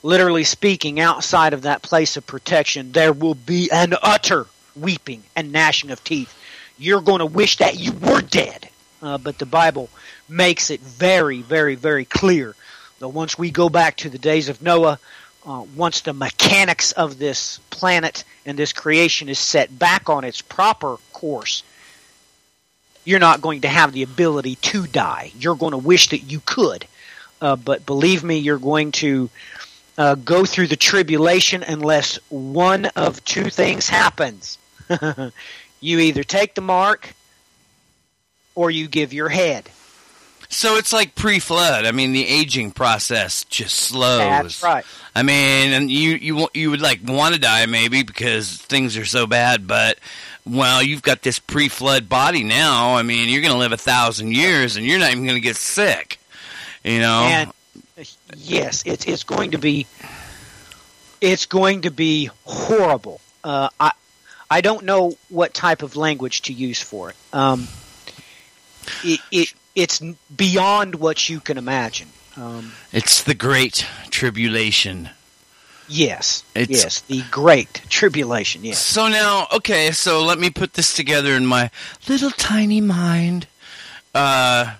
[0.02, 5.52] literally speaking, outside of that place of protection, there will be an utter weeping and
[5.52, 6.36] gnashing of teeth.
[6.78, 8.68] You're going to wish that you were dead.
[9.00, 9.90] Uh, but the Bible
[10.28, 12.54] makes it very, very, very clear
[12.98, 14.98] that once we go back to the days of Noah,
[15.46, 20.40] uh, once the mechanics of this planet and this creation is set back on its
[20.40, 21.62] proper course,
[23.04, 25.32] you're not going to have the ability to die.
[25.38, 26.86] You're going to wish that you could.
[27.40, 29.28] Uh, but believe me, you're going to
[29.98, 34.56] uh, go through the tribulation unless one of two things happens.
[35.80, 37.12] you either take the mark
[38.54, 39.68] or you give your head.
[40.54, 41.84] So it's like pre-flood.
[41.84, 44.18] I mean, the aging process just slows.
[44.20, 44.84] That's right.
[45.12, 49.04] I mean, and you you you would like want to die maybe because things are
[49.04, 49.98] so bad, but
[50.46, 52.94] well, you've got this pre-flood body now.
[52.94, 55.40] I mean, you're going to live a thousand years, and you're not even going to
[55.40, 56.20] get sick.
[56.84, 57.24] You know.
[57.24, 57.52] And
[58.36, 59.88] yes, it's it's going to be
[61.20, 63.20] it's going to be horrible.
[63.42, 63.90] Uh, I
[64.48, 67.16] I don't know what type of language to use for it.
[67.32, 67.66] Um,
[69.02, 70.00] it, it it's
[70.34, 72.08] beyond what you can imagine.
[72.36, 75.10] Um, it's the great tribulation.
[75.88, 78.64] Yes, it's, yes, the great tribulation.
[78.64, 78.78] Yes.
[78.78, 81.70] So now, okay, so let me put this together in my
[82.08, 83.46] little tiny mind.
[84.14, 84.74] Uh,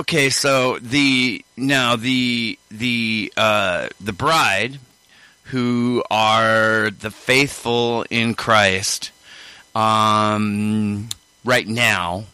[0.00, 4.80] okay, so the now the the uh, the bride
[5.44, 9.12] who are the faithful in Christ
[9.76, 11.08] um,
[11.44, 12.24] right now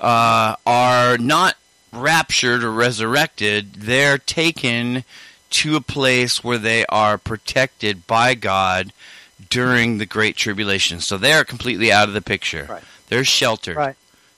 [0.00, 1.56] uh, are not
[1.92, 3.74] raptured or resurrected.
[3.74, 5.04] They're taken
[5.50, 8.92] to a place where they are protected by God
[9.48, 11.00] during the Great Tribulation.
[11.00, 12.66] So they are completely out of the picture.
[12.70, 12.82] Right.
[13.08, 13.76] They're sheltered.
[13.76, 13.96] Right.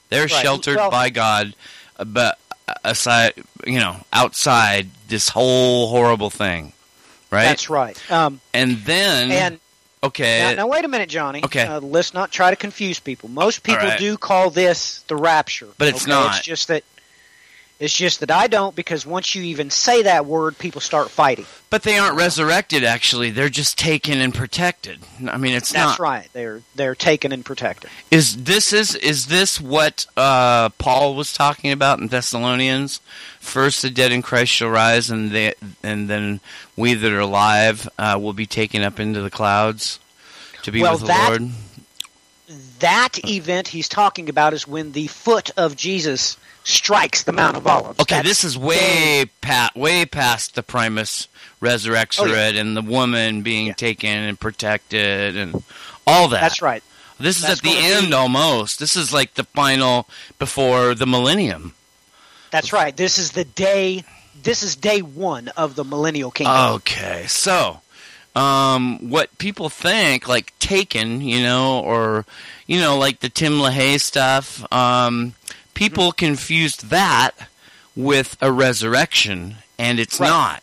[0.09, 0.31] They're Right.
[0.43, 1.55] sheltered Well- by God,
[2.05, 2.39] but
[2.85, 3.35] aside,
[3.67, 6.73] you know, outside this whole horrible thing,
[7.31, 7.45] right?
[7.45, 7.97] That's right.
[8.11, 9.61] Um, and then, and
[10.03, 11.45] okay, now, now, wait a minute, Johnny.
[11.45, 11.65] Okay.
[11.67, 13.29] Uh, let's not try to confuse people.
[13.29, 13.99] Most people right.
[13.99, 16.11] do call this the rapture, But it's okay?
[16.11, 16.37] not.
[16.37, 16.85] It's just that.
[17.83, 21.47] It's just that I don't because once you even say that word, people start fighting.
[21.69, 22.85] but they aren't resurrected.
[22.85, 25.01] Actually, they're just taken and protected.
[25.29, 26.05] I mean, it's not That's not.
[26.05, 26.29] right.
[26.33, 27.91] They're they're taken and protected.
[28.11, 33.01] Is this is is this what uh, Paul was talking about in Thessalonians?
[33.41, 36.39] First, the dead in Christ shall rise, and they, and then
[36.77, 39.99] we that are alive uh, will be taken up into the clouds
[40.63, 41.51] to be Well, with the that- Lord.
[42.81, 47.67] That event he's talking about is when the foot of Jesus strikes the Mount of
[47.67, 47.99] Olives.
[48.01, 51.29] Okay, That's this is way past way past the Primus
[51.61, 52.61] Resurrexit Oh, yeah.
[52.61, 53.73] and the woman being Yeah.
[53.75, 55.63] taken and protected and
[56.07, 56.41] all that.
[56.41, 56.83] That's right.
[57.21, 58.79] This is That's at the end be- almost.
[58.81, 61.75] This is like the final before the millennium.
[62.51, 62.97] That's right.
[62.97, 64.05] This is the day.
[64.43, 66.57] This is day one of the millennial kingdom.
[66.75, 67.81] Okay, so
[68.35, 72.25] um, what people think, like Taken, you know, or
[72.67, 75.35] you know, like the Tim LaHaye stuff, um,
[75.75, 76.25] people Mm-hmm.
[76.27, 77.33] confused that
[77.97, 80.29] with a resurrection, and it's Right.
[80.29, 80.63] not.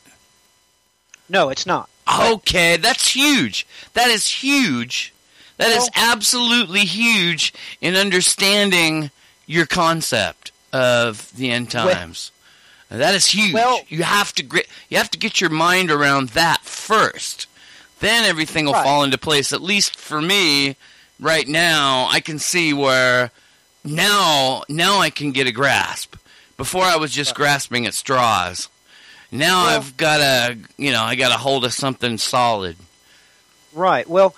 [1.28, 1.90] no, it's not.
[2.12, 3.68] Okay, that's huge.
[3.94, 5.14] That is huge.
[5.58, 9.12] That is Well- absolutely huge in understanding
[9.46, 12.32] your concept of the end Well- times.
[12.90, 13.54] that is huge.
[13.54, 17.46] Well- you have to gri- you have to get your mind around that first.
[18.00, 18.84] Then everything will Right.
[18.84, 19.52] fall into place.
[19.54, 20.78] At least for me,
[21.20, 23.32] right now, I can see where
[23.84, 26.16] now now I can get a grasp.
[26.58, 28.68] Before I was just grasping at straws.
[29.32, 32.76] Now Well- I've got a, you know, I got a hold of something solid.
[33.74, 34.10] Right.
[34.10, 34.36] Well,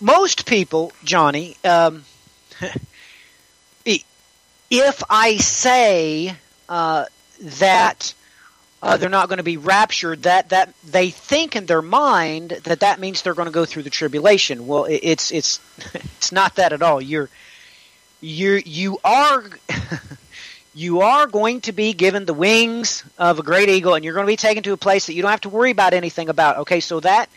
[0.00, 2.04] most people, Johnny, um,
[4.70, 6.34] if I say
[6.68, 7.06] uh,
[7.40, 8.14] that
[8.82, 12.80] uh, they're not going to be raptured, that that they think in their mind that
[12.80, 14.66] that means they're going to go through the tribulation.
[14.66, 15.60] Well, it, it's it's
[15.94, 17.00] it's not that at all.
[17.00, 17.30] You're
[18.24, 19.44] you you are.
[20.76, 24.26] You are going to be given the wings of a great eagle, and you're going
[24.26, 26.56] to be taken to a place that you don't have to worry about anything about.
[26.58, 27.30] Okay, so that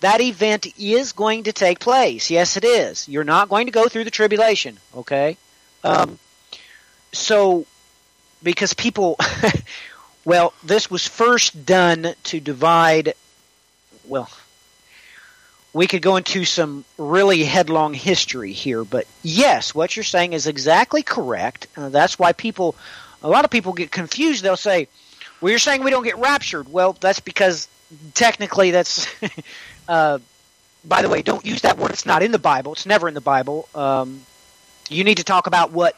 [0.00, 2.30] that event is going to take place.
[2.30, 3.08] Yes, it is.
[3.08, 4.78] You're not going to go through the tribulation.
[4.94, 5.38] Okay,
[5.82, 6.18] um,
[7.12, 7.64] so
[8.42, 9.16] because people,
[10.26, 13.14] well, this was first done to divide.
[14.04, 14.28] Well,
[15.74, 20.46] we could go into some really headlong history here, but yes, what you're saying is
[20.46, 21.66] exactly correct.
[21.76, 22.76] Uh, that's why people,
[23.22, 24.42] a lot of people get confused.
[24.42, 24.88] They'll say,
[25.40, 27.68] "Well, you're saying we don't get raptured." Well, that's because
[28.14, 29.06] technically, that's.
[29.88, 30.18] uh,
[30.84, 31.92] by the way, don't use that word.
[31.92, 32.72] It's not in the Bible.
[32.72, 33.68] It's never in the Bible.
[33.74, 34.22] Um,
[34.90, 35.96] you need to talk about what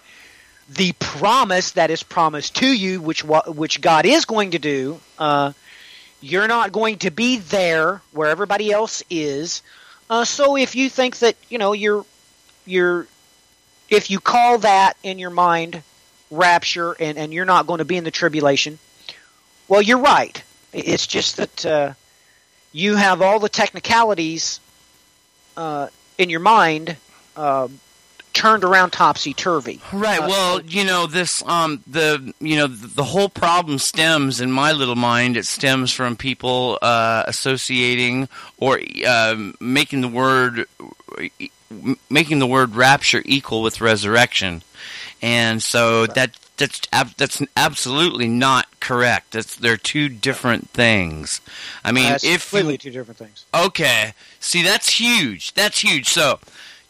[0.69, 5.01] the promise that is promised to you, which which God is going to do.
[5.19, 5.53] Uh,
[6.25, 9.63] you're not going to be there where everybody else is.
[10.09, 12.05] Uh, so if you think that you know you're
[12.65, 13.07] you're
[13.91, 15.83] if you call that in your mind
[16.31, 18.79] rapture and, and you're not going to be in the tribulation,
[19.69, 20.43] well, you're right.
[20.73, 21.93] It's just that uh,
[22.73, 24.61] you have all the technicalities
[25.59, 26.97] uh, in your mind
[27.37, 27.69] uh,
[28.35, 29.81] turned around topsy turvy.
[29.93, 30.21] Right.
[30.21, 31.43] Uh, well, you know this.
[31.47, 35.37] Um, the you know the whole problem stems in my little mind.
[35.37, 38.29] It stems from people uh, associating
[38.59, 40.67] or uh, making the word
[42.11, 44.63] making the word rapture equal with resurrection,
[45.23, 46.15] and so right.
[46.15, 46.81] that that's
[47.17, 49.33] that's absolutely not correct.
[49.33, 51.41] That's they're two different things.
[51.85, 53.47] I mean, that's if completely two different things.
[53.55, 55.55] Okay, see that's huge.
[55.55, 56.09] That's huge.
[56.09, 56.39] So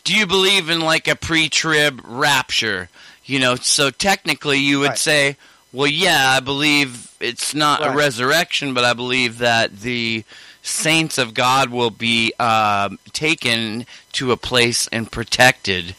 [0.05, 2.88] do you believe in like a pre-trib rapture?
[3.24, 4.98] You know, so technically you would right.
[4.98, 5.36] say,
[5.72, 7.92] well, yeah, I believe it's not right.
[7.92, 10.24] a resurrection, but I believe that the
[10.62, 15.94] saints of God will be uh, taken to a place and protected,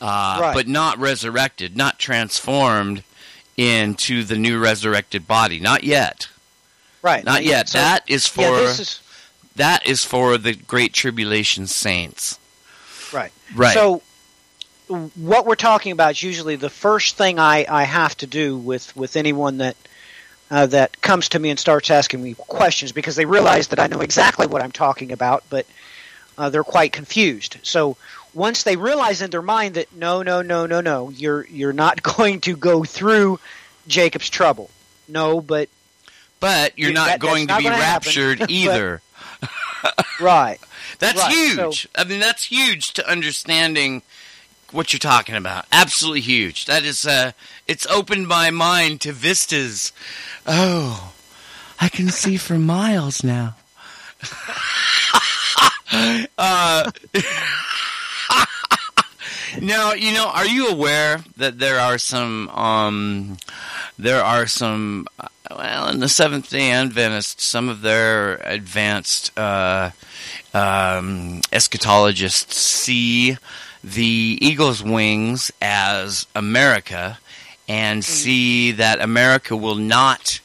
[0.00, 0.54] uh, right.
[0.54, 3.02] but not resurrected, not transformed
[3.56, 5.60] into the new resurrected body.
[5.60, 6.28] Not yet.
[7.02, 7.24] Right.
[7.24, 7.68] Not, yet.
[7.68, 9.00] So, that is for yeah, is...
[9.56, 12.38] that is for the great tribulation saints.
[13.14, 13.32] Right.
[13.54, 13.74] Right.
[13.74, 14.02] So
[15.16, 18.94] what we're talking about is usually the first thing I, I have to do with,
[18.96, 19.76] with anyone that
[20.50, 23.86] uh, that comes to me and starts asking me questions because they realize that I
[23.86, 25.66] know exactly what I'm talking about, but
[26.36, 27.56] uh, they're quite confused.
[27.62, 27.96] So
[28.34, 32.02] once they realize in their mind that no, no, no, no, no, you're you're not
[32.16, 33.40] going to go through
[33.86, 34.70] Jacob's trouble.
[35.08, 35.68] No, but
[36.40, 39.00] but you're not that, going to not be raptured either.
[39.40, 40.60] but, right.
[40.98, 41.32] That's right.
[41.32, 41.82] huge.
[41.82, 44.02] So, I mean, that's huge to understanding
[44.70, 45.66] what you're talking about.
[45.72, 46.66] Absolutely huge.
[46.66, 47.32] That is, uh,
[47.66, 49.92] it's opened my mind to vistas.
[50.46, 51.12] Oh,
[51.80, 53.56] I can see for miles now.
[56.38, 56.90] uh,
[59.60, 63.36] now, you know, are you aware that there are some, um,
[63.98, 65.06] there are some,
[65.56, 69.90] well, in the Seventh Day Adventists, some of their advanced uh,
[70.52, 73.36] um, eschatologists see
[73.82, 77.18] the eagle's wings as America
[77.68, 78.12] and mm-hmm.
[78.12, 80.40] see that America will not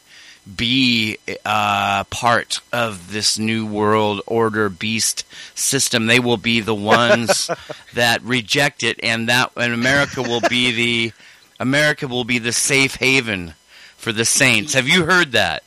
[0.55, 5.23] be uh, part of this new world order beast
[5.55, 6.07] system.
[6.07, 7.49] They will be the ones
[7.93, 11.13] that reject it, and that and America will be the
[11.59, 13.53] America will be the safe haven
[13.99, 14.73] for the saints.
[14.73, 15.61] Have you heard that?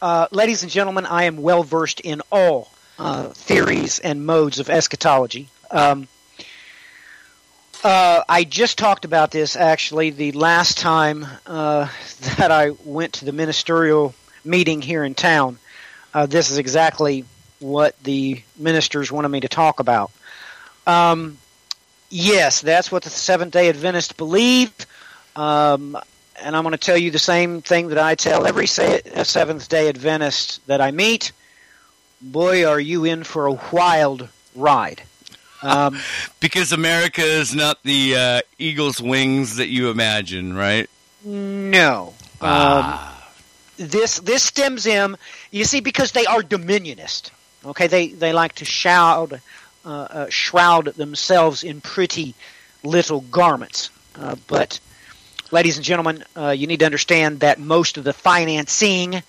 [0.00, 4.70] Uh, ladies and gentlemen, I am well versed in all uh, theories and modes of
[4.70, 5.48] eschatology.
[5.70, 6.08] Um,
[7.84, 11.88] uh, I just talked about this actually the last time uh,
[12.38, 15.58] that I went to the ministerial meeting here in town.
[16.14, 17.26] Uh, this is exactly
[17.58, 20.10] what the ministers wanted me to talk about.
[20.86, 21.36] Um,
[22.08, 24.72] yes, that's what the Seventh day Adventists believe.
[25.36, 25.98] Um,
[26.42, 29.88] and I'm going to tell you the same thing that I tell every Seventh day
[29.88, 31.32] Adventist that I meet
[32.24, 35.02] boy, are you in for a wild ride.
[35.62, 35.98] Um,
[36.40, 40.88] because America is not the uh, eagle's wings that you imagine, right?
[41.24, 42.14] No.
[42.40, 43.10] Ah.
[43.10, 43.10] Um,
[43.76, 45.16] this this stems in,
[45.50, 47.30] you see, because they are dominionist.
[47.64, 49.40] Okay, they they like to shroud
[49.84, 52.34] uh, uh, shroud themselves in pretty
[52.84, 53.90] little garments.
[54.14, 54.78] Uh, but,
[55.54, 59.22] ladies and gentlemen, uh, you need to understand that most of the financing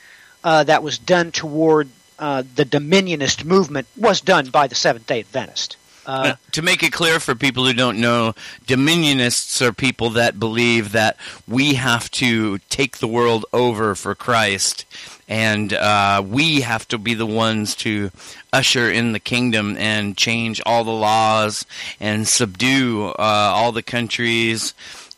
[0.43, 5.19] uh, that was done toward uh, the Dominionist movement was done by the Seventh Day
[5.19, 5.77] Adventist.
[6.07, 8.33] Uh, to make it clear for people who don't know,
[8.67, 11.17] Dominionists are people that believe that
[11.47, 14.85] we have to take the world over for Christ,
[15.27, 18.11] and uh, we have to be the ones to
[18.53, 21.65] usher in the kingdom and change all the laws
[21.99, 24.75] and subdue uh, all the countries,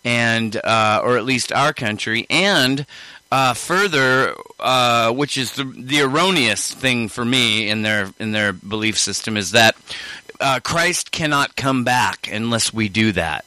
[0.08, 2.86] and uh, or at least our country, and
[3.30, 8.54] uh, further, uh, which is the, the erroneous thing for me in their in their
[8.54, 9.76] belief system, is that
[10.40, 13.44] uh, Christ cannot come back unless we do that.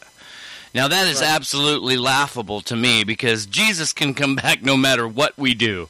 [0.74, 1.30] Now that is right.
[1.30, 5.88] absolutely laughable to me because Jesus can come back no matter what we do.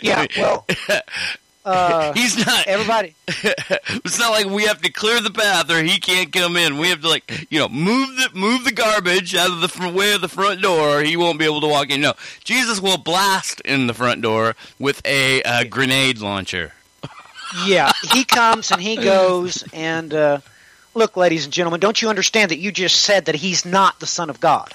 [0.00, 0.64] yeah, well,
[1.64, 2.66] Uh, He's not.
[2.66, 6.78] everybody, it's not like we have to clear the path or he can't come in.
[6.78, 9.88] We have to like you know move the move the garbage out of the fr-
[9.88, 10.98] way of the front door.
[10.98, 12.00] Or he won't be able to walk in.
[12.00, 16.72] No, Jesus will blast in the front door with a uh, grenade launcher.
[17.66, 19.62] yeah, he comes and he goes.
[19.74, 20.38] And uh,
[20.94, 24.06] look, ladies and gentlemen, don't you understand that you just said that he's not the
[24.06, 24.72] Son of God?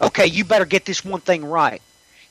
[0.00, 1.82] Okay, you better get this one thing right.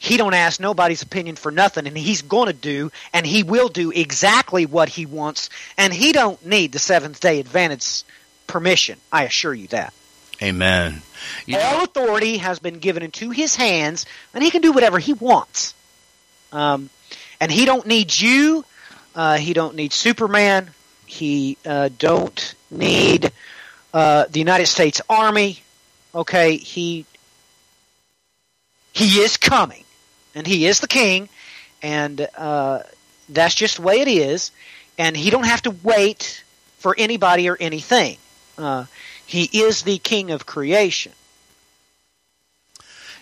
[0.03, 3.67] He don't ask nobody's opinion for nothing, and he's going to do, and he will
[3.67, 8.03] do exactly what he wants, and he don't need the Seventh Day Adventist
[8.47, 8.97] permission.
[9.11, 9.93] I assure you that.
[10.41, 11.03] Amen.
[11.45, 14.97] You know- All authority has been given into his hands, and he can do whatever
[14.97, 15.75] he wants.
[16.51, 16.89] Um,
[17.39, 18.65] and he don't need you.
[19.13, 20.71] Uh, he don't need Superman.
[21.05, 23.31] He uh, don't need
[23.93, 25.61] uh, the United States Army.
[26.15, 27.05] Okay, he
[28.93, 29.83] he is coming,
[30.35, 31.29] and he is the king,
[31.81, 32.83] and uh,
[33.29, 34.51] that's just the way it is.
[34.97, 36.43] And he don't have to wait
[36.77, 38.17] for anybody or anything.
[38.57, 38.85] Uh,
[39.25, 41.13] he is the king of creation.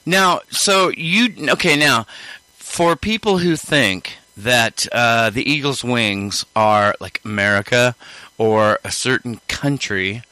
[0.05, 1.75] Now, so you okay?
[1.75, 2.05] Now,
[2.57, 7.95] for people who think that uh, the eagle's wings are like America
[8.37, 10.23] or a certain country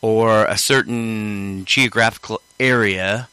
[0.00, 3.28] or a certain geographical area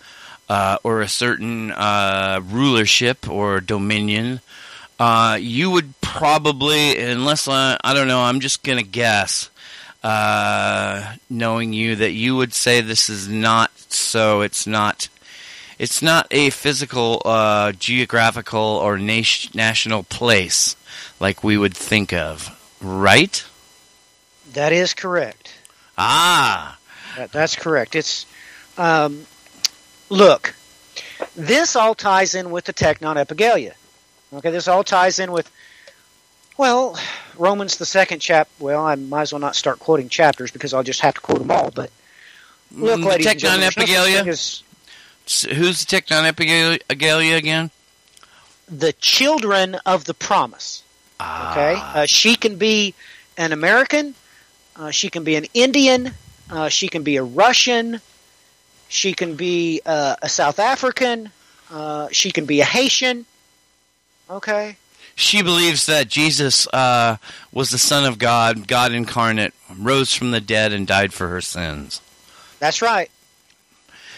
[0.49, 4.41] uh, or a certain uh, rulership or dominion,
[4.99, 9.49] uh, you would probably, unless I, I don't know, I'm just gonna guess.
[10.03, 14.41] Uh, knowing you, that you would say this is not so.
[14.41, 15.07] It's not
[15.79, 20.75] it's not a physical, uh, geographical, or nation, national place
[21.19, 22.49] like we would think of,
[22.81, 23.43] right?
[24.53, 25.53] That is correct.
[25.97, 26.77] Ah,
[27.17, 27.95] That, that's correct.
[27.95, 28.25] It's
[28.77, 29.25] um,
[30.09, 30.53] look.
[31.35, 33.73] This all ties in with the Technon Epigalia.
[34.33, 35.49] Okay, this all ties in with
[36.57, 36.99] well,
[37.37, 38.47] Romans the second chap.
[38.59, 41.39] Well, I might as well not start quoting chapters because I'll just have to quote
[41.39, 41.71] them all.
[41.71, 41.89] But
[42.71, 44.05] look, Mm, ladies the and gentlemen, there's Technon
[45.45, 46.31] thing who's the Technon
[46.89, 47.71] Epigalia again?
[48.69, 50.83] the children of the promise.
[51.19, 52.93] Okay, Ah, uh, she can be
[53.37, 54.15] an American,
[54.75, 56.13] uh, she can be an Indian,
[56.49, 57.99] uh, she can be a Russian,
[58.93, 61.31] she can be uh, a South African,
[61.71, 63.25] uh, she can be a Haitian.
[64.29, 64.77] Okay,
[65.15, 67.17] she believes that Jesus uh,
[67.51, 71.41] was the Son of God, God incarnate, rose from the dead, and died for her
[71.41, 72.01] sins.
[72.59, 73.11] that's right.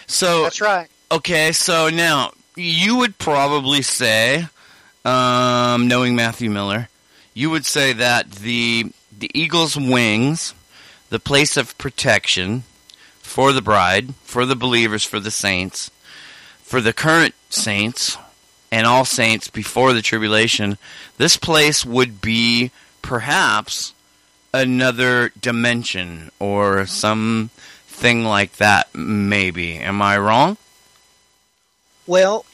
[0.06, 0.88] So That's right.
[1.10, 4.46] Okay, so now you would probably say,
[5.04, 6.88] um, knowing Mathew Miller,
[7.34, 10.54] you would say that the the eagle's wings,
[11.10, 12.64] the place of protection
[13.36, 15.90] for the bride, for the believers, for the saints,
[16.62, 18.16] for the current saints,
[18.72, 20.78] and all saints before the tribulation,
[21.18, 22.70] this place would be
[23.02, 23.92] perhaps
[24.54, 27.50] another dimension or some
[27.86, 28.88] thing like that.
[28.94, 29.74] Maybe.
[29.74, 30.56] Am I wrong?
[32.06, 32.46] Well,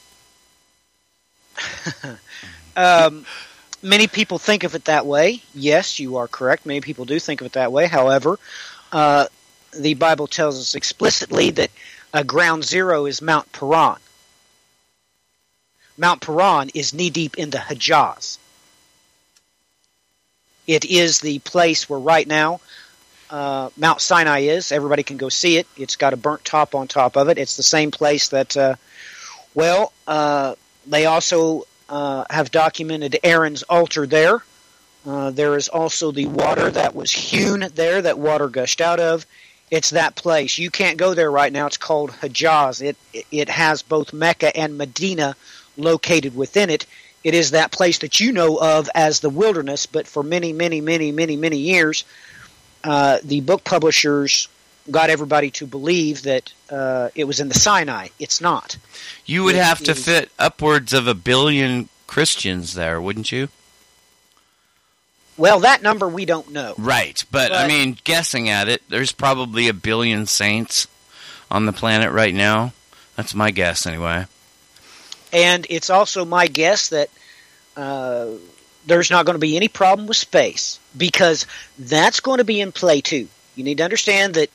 [2.77, 3.25] um,
[3.85, 5.43] many people think of it that way.
[5.55, 6.67] Yes, you are correct.
[6.67, 7.87] Many people do think of it that way.
[7.87, 8.41] However,
[8.91, 9.27] uh,
[9.73, 11.71] the Bible tells us explicitly that
[12.13, 13.99] uh, ground zero is Mount Paran.
[15.97, 18.39] Mount Paran is knee deep in the Hejaz.
[20.67, 22.61] It is the place where right now
[23.31, 24.73] uh, Mount Sinai is.
[24.73, 25.67] Everybody can go see it.
[25.77, 27.39] It's got a burnt top on top of it.
[27.39, 28.75] It's the same place that, uh,
[29.55, 30.55] well, uh,
[30.87, 34.43] they also uh, have documented Aaron's altar there.
[35.05, 39.27] Uh, there is also the water that was hewn there, that water gushed out of.
[39.73, 40.59] It's that place.
[40.59, 41.67] You can't go there right now.
[41.67, 42.83] It's called Hijaz.
[42.83, 42.97] It
[43.33, 45.35] it has both Mecca and Medina
[45.79, 46.85] located within it.
[47.25, 50.81] It is that place that you know of as the wilderness, but for many, many,
[50.83, 52.05] many, many, many years,
[52.85, 54.49] uh, the book publishers
[54.91, 58.09] got everybody to believe that uh, it was in the Sinai.
[58.19, 58.77] It's not.
[59.25, 63.49] You would It have to is- fit upwards of a billion Christians there, wouldn't you?
[65.37, 66.75] Well, that number we don't know.
[66.77, 70.87] Right, but, I mean, guessing at it, there's probably a billion saints
[71.51, 72.73] on the planet right now.
[73.17, 74.27] That's my guess, anyway.
[75.33, 77.09] And it's also my guess that
[77.77, 78.27] uh,
[78.87, 81.47] there's not going to be any problem with space because
[81.79, 83.29] that's going to be in play too.
[83.55, 84.51] You need to understand that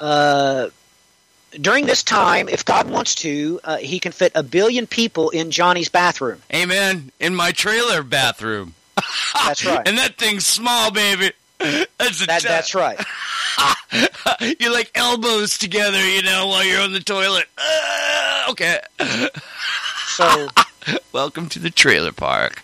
[0.00, 0.68] uh,
[1.52, 5.50] during this time, if God wants to, uh, He can fit a billion people in
[5.50, 6.40] Johnny's bathroom.
[6.54, 7.12] Amen.
[7.20, 8.74] In my trailer bathroom.
[9.34, 9.86] That's right.
[9.86, 11.32] and that thing's small, baby.
[11.58, 12.98] That's a That, that's right.
[14.60, 17.46] you're like elbows together, you know, while you're on the toilet.
[17.56, 18.80] Uh, okay.
[20.08, 20.48] So
[21.12, 22.62] Welcome to the trailer park.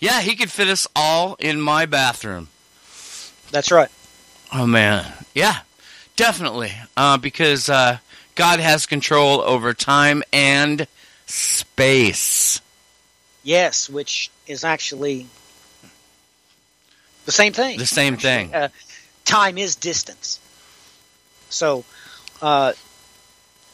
[0.00, 2.48] Yeah, he could fit us all in my bathroom.
[3.50, 3.90] That's right.
[4.52, 5.58] Oh man, yeah,
[6.16, 6.72] definitely.
[6.96, 7.98] Uh, because uh,
[8.34, 10.86] God has control over time and
[11.26, 12.60] space.
[13.42, 15.26] Yes, which is actually
[17.26, 17.78] the same thing.
[17.78, 18.54] The same thing.
[18.54, 18.68] Uh,
[19.24, 20.40] time is distance.
[21.50, 21.84] So,
[22.40, 22.72] uh,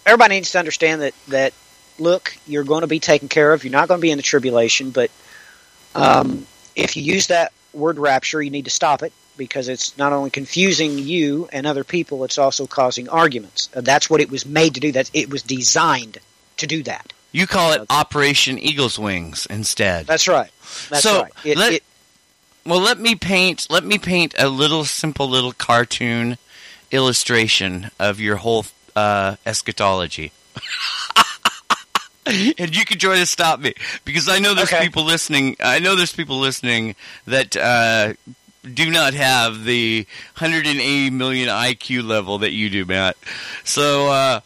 [0.04, 1.52] everybody needs to understand that that
[1.98, 3.64] look, you're going to be taken care of.
[3.64, 5.10] You're not going to be in the tribulation, but
[5.94, 10.12] um, if you use that word rapture, you need to stop it because it's not
[10.12, 13.68] only confusing you and other people, it's also causing arguments.
[13.72, 14.92] That's what it was made to do.
[14.92, 16.18] That it was designed
[16.58, 17.12] to do that.
[17.32, 20.06] You call it Operation Eagle's Wings instead.
[20.06, 20.50] That's right.
[20.90, 21.32] That's so right.
[21.44, 21.82] It, let, it,
[22.64, 23.66] well, let me paint.
[23.70, 26.38] Let me paint a little simple little cartoon
[26.90, 30.32] illustration of your whole uh, eschatology.
[32.26, 34.84] and you can try to stop me because I know there's Okay.
[34.84, 35.56] people listening.
[35.60, 36.94] I know there's people listening
[37.26, 38.14] that uh,
[38.72, 40.06] do not have the
[40.38, 43.16] 180 million IQ level that you do, Matt.
[43.64, 44.40] So, uh,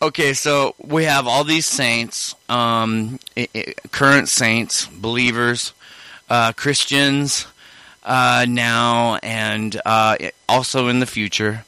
[0.00, 3.20] okay, so we have all these saints, um,
[3.92, 5.72] current saints, believers,
[6.32, 7.46] uh, Christians
[8.04, 10.16] uh, now, and uh,
[10.48, 11.66] also in the future.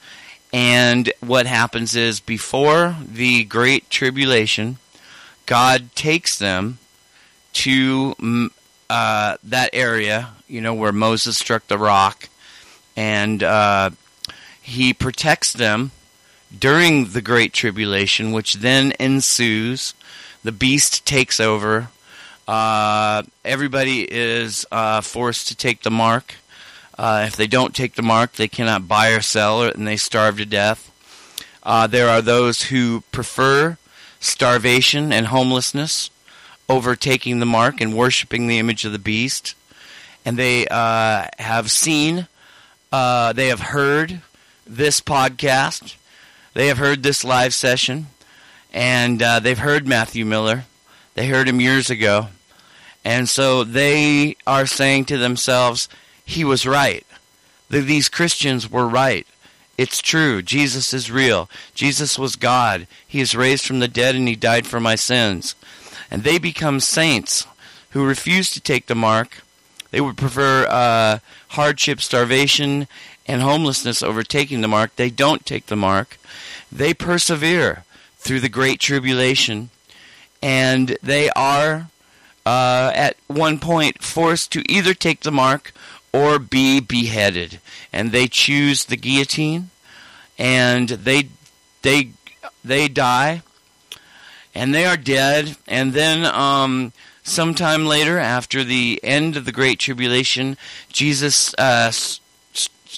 [0.55, 4.79] And what happens is before the Great Tribulation,
[5.45, 6.79] God takes them
[7.65, 8.51] to mm,
[8.89, 12.31] uh, that area, you know, where Moses struck the rock,
[12.97, 13.91] and uh,
[14.63, 15.91] he protects them
[16.59, 19.93] during the Great Tribulation, which then ensues.
[20.43, 21.89] The beast takes over.
[22.47, 26.35] Uh, everybody is uh, forced to take the mark.
[26.99, 30.37] Uh, if they don't take the mark, they cannot buy or sell, and they starve
[30.37, 30.91] to death.
[31.63, 33.79] Uh, there are those who prefer
[34.21, 36.11] starvation and homelessness
[36.69, 39.55] over taking the mark and worshiping the image of the beast.
[40.25, 42.29] And they uh, have seen,
[42.93, 44.21] they have heard
[44.67, 45.97] this podcast,
[46.53, 48.07] they have heard this live session,
[48.73, 50.65] and they've heard Mathew Miller.
[51.15, 52.29] They heard him years ago.
[53.05, 55.89] And so they are saying to themselves,
[56.25, 57.07] he was right.
[57.71, 59.27] Th- These Christians were right.
[59.77, 60.41] It's true.
[60.41, 61.51] Jesus is real.
[61.75, 62.87] Jesus was God.
[63.07, 65.55] He is raised from the dead and he died for my sins.
[66.11, 67.47] And they become saints
[67.91, 69.43] who refuse to take the mark.
[69.91, 72.87] They would prefer uh, hardship, starvation,
[73.27, 74.95] and homelessness over taking the mark.
[74.97, 76.19] They don't take the mark.
[76.71, 77.85] They persevere
[78.19, 79.71] through the great tribulation.
[80.43, 81.89] And they are,
[82.47, 85.73] uh, at one point, forced to either take the mark
[86.13, 87.61] or be beheaded.
[87.93, 89.71] And they choose the guillotine,
[90.39, 91.29] and they
[91.83, 92.11] they
[92.65, 93.43] they die,
[94.55, 95.57] and they are dead.
[95.67, 96.93] And then, um,
[97.23, 100.57] sometime later, after the end of the Great Tribulation,
[100.89, 101.93] Jesus, uh,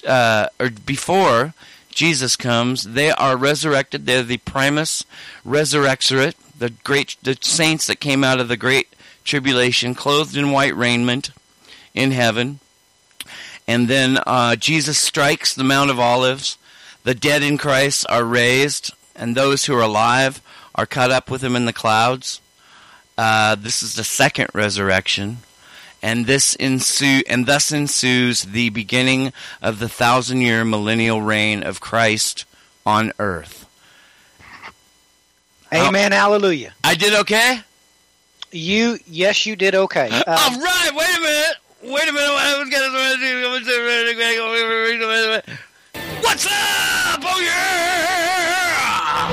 [0.05, 1.53] uh, or before
[1.89, 4.05] Jesus comes, they are resurrected.
[4.05, 5.03] They're the primus
[5.45, 8.87] resurrexorate, the great the saints that came out of the Great
[9.27, 11.31] Tribulation, clothed in white raiment
[11.93, 12.59] in heaven.
[13.67, 16.57] And then uh, Jesus strikes the Mount of Olives.
[17.03, 20.41] The dead in Christ are raised, and those who are alive
[20.73, 22.39] are caught up with him in the clouds.
[23.17, 25.39] Uh, this is the second resurrection,
[26.01, 32.45] and this ensue and thus ensues the beginning of the thousand-year millennial reign of Christ
[32.85, 33.67] on earth.
[35.73, 36.13] amen.
[36.13, 36.73] Hallelujah.
[36.83, 37.61] I did okay.
[38.51, 40.09] You, yes, you did okay.
[40.27, 40.91] Uh, All right.
[40.95, 41.57] Wait a minute.
[41.83, 42.29] Wait a minute.
[42.29, 42.87] I was gonna-
[46.21, 46.51] What's up?
[47.23, 49.29] Oh yeah!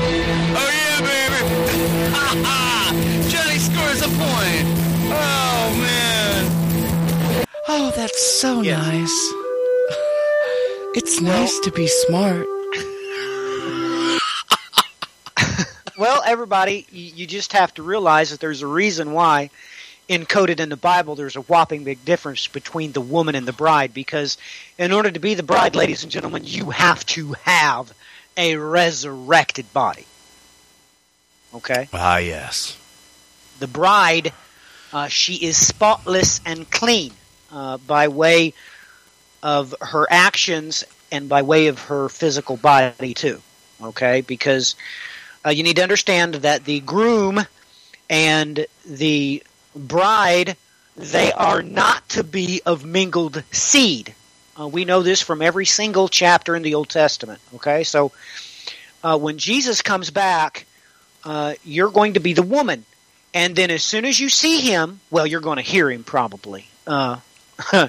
[0.57, 1.41] Oh yeah, baby!
[2.15, 2.93] Ha ha!
[3.29, 4.67] Johnny scores a point.
[5.13, 6.43] Oh man!
[7.69, 8.79] Oh, that's so Yes.
[8.87, 9.33] nice.
[10.97, 12.47] It's nice to be smart.
[15.97, 19.51] Well, everybody, you, just have to realize that there's a reason why,
[20.09, 23.95] encoded in the Bible, there's a whopping big difference between the woman and the bride.
[23.95, 24.37] Because
[24.77, 27.93] in order to be the bride, ladies and gentlemen, you have to have
[28.37, 30.07] a resurrected body.
[31.55, 31.89] Okay?
[31.93, 32.77] Ah, yes.
[33.61, 34.33] The bride,
[34.93, 37.13] uh, she is spotless and clean
[37.53, 38.55] uh, by way
[39.45, 40.83] of her actions
[41.13, 43.41] and by way of her physical body, too.
[43.81, 44.23] Okay?
[44.23, 44.75] Because
[45.45, 47.47] uh, you need to understand that the groom
[48.09, 49.43] and the
[49.75, 50.57] bride,
[50.97, 54.15] they are not to be of mingled seed.
[54.59, 57.41] Uh, we know this from every single chapter in the Old Testament.
[57.57, 57.85] Okay?
[57.85, 58.13] So
[59.03, 60.67] uh, when Jesus comes back,
[61.25, 62.85] uh, you're going to be the woman
[63.35, 66.69] And then as soon as you see him, well, you're going to hear him probably.
[66.87, 67.19] Uh,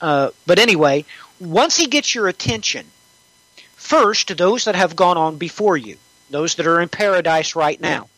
[0.00, 1.04] uh, but anyway,
[1.38, 2.86] once he gets your attention,
[3.76, 5.98] first, those that have gone on before you,
[6.30, 8.08] those that are in paradise right now,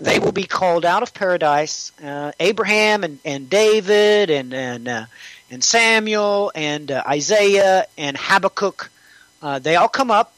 [0.00, 1.92] they will be called out of paradise.
[2.02, 5.06] Uh, Abraham and, and David and and uh,
[5.50, 8.90] and Samuel and uh, Isaiah and Habakkuk,
[9.42, 10.32] uh, they all come up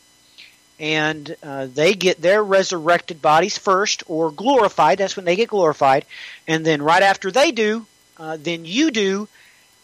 [0.81, 4.99] and uh, they get their resurrected bodies first or glorified.
[4.99, 6.07] That's when they get glorified.
[6.49, 9.29] And then right after they do, uh, then you do.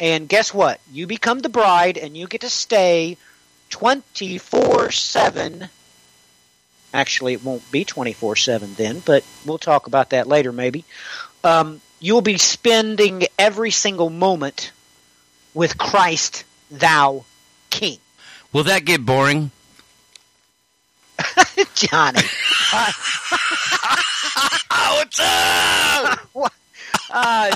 [0.01, 0.80] And guess what?
[0.91, 3.18] You become the bride and you get to stay
[3.70, 5.68] 24 7.
[6.95, 10.84] Actually, it won't be 24 7 then, but we'll talk about that later maybe.
[11.45, 14.72] Um, you'll be spending every single moment
[15.55, 17.24] with Christ, thou
[17.70, 17.99] King.
[18.53, 19.51] Will that get boring?
[21.74, 22.20] Johnny.
[24.70, 26.20] What's up?
[27.09, 27.55] Uh,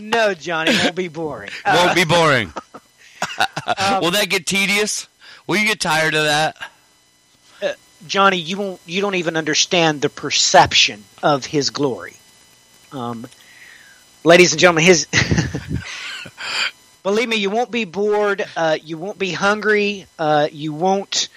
[0.00, 1.50] no, Johnny, it won't be boring.
[1.66, 2.52] Won't be boring.
[4.00, 5.08] Will that get tedious?
[5.46, 6.56] Will you get tired of that?
[8.06, 8.80] Johnny, you won't.
[8.86, 12.16] You don't even understand the perception of His glory.
[12.92, 13.26] Um,
[14.24, 15.06] ladies and gentlemen, His.
[17.02, 18.44] believe me, you won't be bored.
[18.56, 20.06] Uh, you won't be hungry.
[20.18, 21.28] Uh, you won't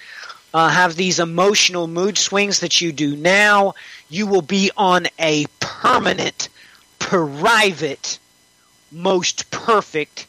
[0.54, 3.74] uh, have these emotional mood swings that you do now.
[4.08, 6.48] You will be on a permanent,
[6.98, 8.18] private,
[8.90, 10.26] most perfect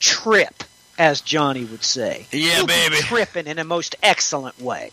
[0.00, 0.64] trip,
[0.98, 2.26] as Johnny would say.
[2.32, 2.96] Yeah, You'll baby.
[2.96, 4.90] tripping in a most excellent way.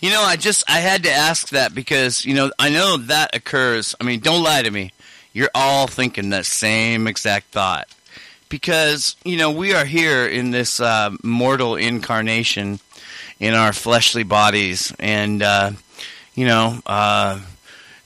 [0.00, 3.34] You know, I just I had to ask that because you know I know that
[3.34, 3.94] occurs.
[4.00, 4.92] I mean, don't lie to me.
[5.32, 7.88] You're all thinking that same exact thought
[8.48, 12.78] because you know we are here in this uh, mortal incarnation
[13.40, 15.72] in our fleshly bodies, and uh,
[16.34, 17.40] you know uh,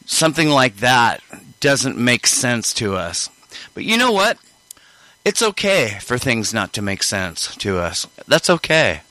[0.07, 1.21] something like that
[1.61, 3.29] doesn't make sense to us.
[3.75, 4.39] But you know what?
[5.25, 8.07] It's okay for things not to make sense to us.
[8.27, 9.03] That's okay.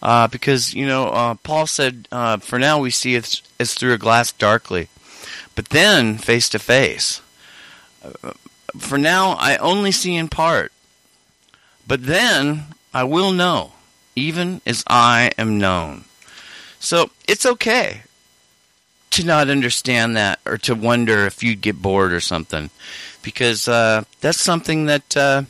[0.00, 3.94] Uh, because you know uh, Paul said, uh, "For now we see it as through
[3.94, 4.88] a glass darkly,
[5.54, 7.20] but then face to face.
[8.04, 8.32] Uh,
[8.76, 10.70] For now I only see in part,
[11.86, 13.72] but then I will know,
[14.14, 16.04] even as I am known."
[16.78, 18.02] So it's okay
[19.10, 22.70] to not understand that or to wonder if you'd get bored or something,
[23.22, 25.42] because uh, that's something that uh,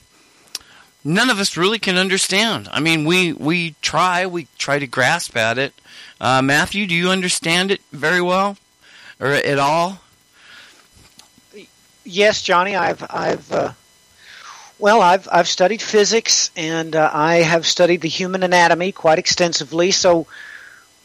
[1.04, 2.68] none of us really can understand.
[2.70, 5.72] I mean, we we try, we try to grasp at it.
[6.20, 8.56] Uh, Mathew, do you understand it very well,
[9.20, 10.00] or at all?
[12.04, 13.72] Yes, Johnny, I've I've uh,
[14.78, 19.90] well, I've I've studied physics and uh, I have studied the human anatomy quite extensively.
[19.90, 20.26] So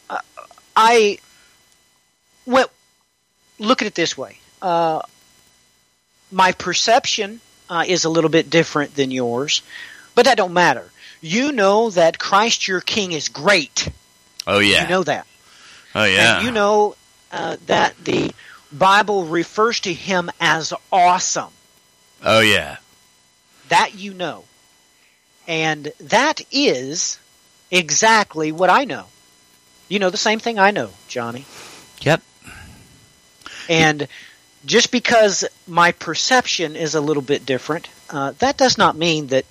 [0.08, 0.18] uh,
[0.76, 1.18] I
[2.46, 2.70] well
[3.58, 4.38] look at it this way.
[4.62, 5.02] Uh,
[6.30, 7.40] my perception
[7.74, 9.62] uh, is a little bit different than yours,
[10.14, 10.88] but that don't matter.
[11.20, 13.88] You know that Christ your King is great.
[14.46, 14.82] Oh yeah.
[14.82, 15.26] You know that.
[15.94, 16.36] oh yeah.
[16.36, 16.94] And you know
[17.32, 18.32] uh, that the
[18.70, 21.50] Bible refers to him as awesome.
[22.22, 22.76] oh yeah.
[23.68, 24.44] That you know.
[25.48, 27.18] And that is
[27.70, 29.06] exactly what I know.
[29.88, 31.44] You know the same thing I know, Johnny.
[32.02, 32.22] Yep.
[33.68, 34.06] And
[34.64, 39.44] just because my perception is a little bit different, uh, that does not mean that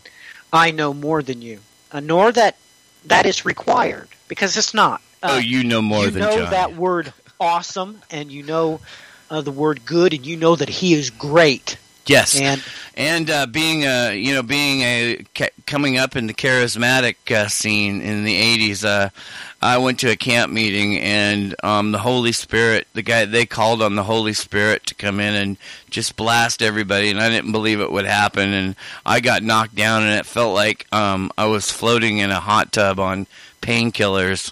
[0.51, 1.59] I know more than you,
[1.91, 2.57] uh, nor that
[3.05, 5.01] that is required, because it's not.
[5.22, 6.49] Uh, oh, you know more you than know Johnny.
[6.49, 8.80] that word awesome, and you know
[9.30, 11.78] uh, the word good, and you know that he is great.
[12.06, 12.39] Yes.
[12.39, 12.64] And
[12.95, 17.47] and uh, being a you know being a ca- coming up in the charismatic uh,
[17.47, 18.39] scene in the
[18.72, 19.10] 80s uh,
[19.62, 23.82] I went to a camp meeting and um, the Holy Spirit the guy they called
[23.82, 25.58] on the Holy Spirit to come in and
[25.89, 28.76] just blast everybody and I didn't believe it would happen and
[29.06, 32.72] I got knocked down and it felt like um, I was floating in a hot
[32.72, 33.26] tub on
[33.62, 34.51] painkillers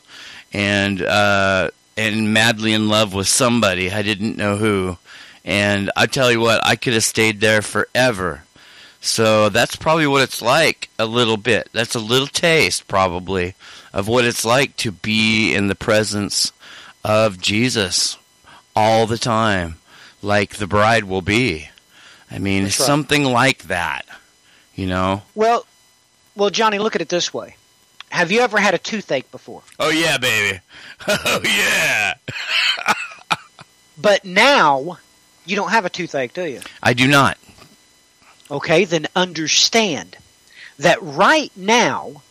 [0.53, 4.97] and uh, and madly in love with somebody I didn't know who
[5.43, 8.43] and I tell you what, I could have stayed there forever.
[8.99, 11.69] So that's probably what it's like a little bit.
[11.73, 13.55] That's a little taste, probably,
[13.93, 16.51] of what it's like to be in the presence
[17.03, 18.17] of Jesus
[18.75, 19.77] all the time,
[20.21, 21.69] like the bride will be.
[22.29, 22.71] I mean, right.
[22.71, 24.05] something like that,
[24.75, 25.23] you know?
[25.35, 25.65] well,
[26.35, 27.57] well, Johnny, look at it this way:
[28.09, 29.63] Have you ever had a toothache before?
[29.79, 30.59] Oh, yeah, baby.
[31.07, 32.13] Oh, yeah.
[34.01, 34.97] But now
[35.45, 36.61] you don't have a toothache, do you?
[36.81, 37.37] I do not.
[38.49, 40.17] Okay, then understand
[40.79, 42.21] that right now,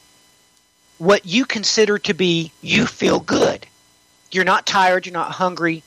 [0.98, 3.66] what you consider to be you feel good.
[4.30, 5.82] You're not tired, you're not hungry,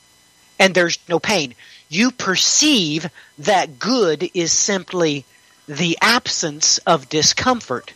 [0.58, 1.54] and there's no pain.
[1.88, 3.08] you perceive
[3.38, 5.24] that good is simply
[5.68, 7.92] the absence of discomfort.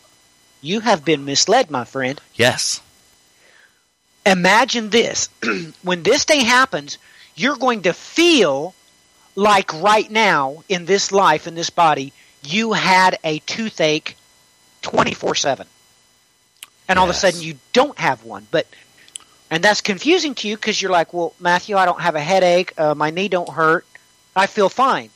[0.61, 2.21] You have been misled, my friend.
[2.35, 2.81] Yes.
[4.25, 5.29] Imagine this.
[5.83, 6.99] when this day happens,
[7.35, 8.75] you're going to feel
[9.39, 12.13] like right now in this life, in this body,
[12.43, 14.17] you had a toothache
[14.83, 15.67] 24 7.
[16.89, 18.49] And all of a sudden you don't have one.
[18.51, 18.67] But
[19.49, 22.73] and that's confusing to you because you're like, well, Mathew, I don't have a headache.
[22.77, 23.87] Uh, my knee don't hurt.
[24.35, 25.11] I feel fine.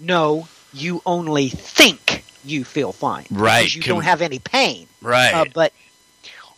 [0.00, 3.26] No, you only think you feel fine.
[3.30, 3.60] Right.
[3.60, 4.88] Because you Can- don't have any pain.
[5.00, 5.32] Right.
[5.32, 5.72] Uh, but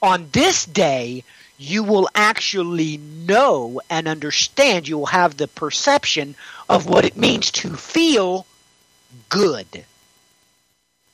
[0.00, 1.24] on this day,
[1.58, 4.88] you will actually know and understand.
[4.88, 6.36] You will have the perception
[6.68, 8.46] of what it means to feel
[9.28, 9.84] good.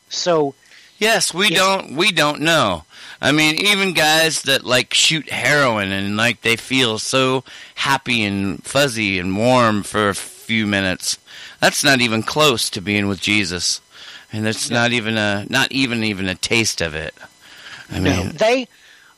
[0.08, 0.54] So,
[0.98, 1.58] Yes, we Yes.
[1.58, 2.84] don't we don't know.
[3.20, 7.42] I mean, even guys that like shoot heroin and like they feel so
[7.74, 11.18] happy and fuzzy and warm for a few minutes.
[11.60, 13.80] That's not even close to being with Jesus.
[14.32, 17.14] And that's not even a not even even a taste of it.
[17.90, 18.68] I no, mean, they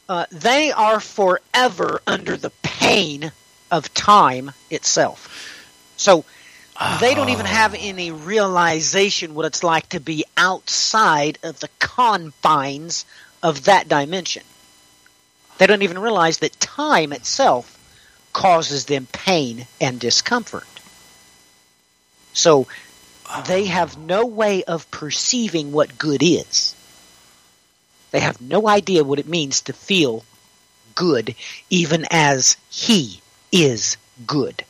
[0.08, 3.32] uh, they are forever under the pain
[3.70, 5.64] of time itself.
[5.96, 6.24] So
[7.00, 13.04] they don't even have any realization what it's like to be outside of the confines
[13.42, 14.42] of that dimension.
[15.58, 17.72] They don't even realize that time itself
[18.32, 20.66] causes them pain and discomfort.
[22.34, 22.66] So
[23.46, 26.74] they have no way of perceiving what good is.
[28.10, 30.24] They have no idea what it means to feel
[30.94, 31.34] good,
[31.70, 33.20] even as He
[33.52, 33.96] is
[34.26, 34.64] good.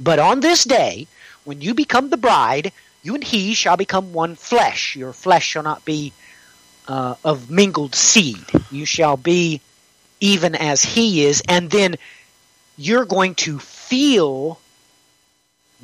[0.00, 1.06] But on this day,
[1.44, 2.72] when you become the bride,
[3.02, 4.96] you and He shall become one flesh.
[4.96, 6.12] Your flesh shall not be
[6.88, 8.44] uh, of mingled seed.
[8.70, 9.60] You shall be
[10.20, 11.96] even as He is, and then
[12.76, 14.58] you're going to feel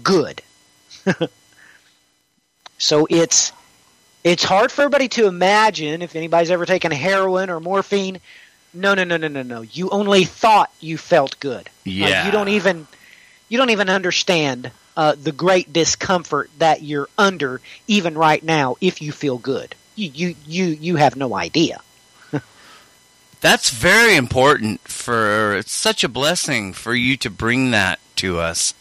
[0.03, 0.43] good.
[2.79, 3.53] so it's
[4.29, 8.21] it's hard for everybody to imagine if anybody's ever taken heroin or morphine.
[8.75, 9.63] No, no, no, no, no, no.
[9.63, 11.71] You only thought you felt good.
[11.85, 12.27] Yeah.
[12.27, 12.87] you don't even
[13.49, 19.01] you don't even understand uh, the great discomfort that you're under even right now if
[19.01, 19.75] you feel good.
[19.95, 21.81] You you you you have no idea.
[23.41, 28.75] that's very important for it's such a blessing for you to bring that to us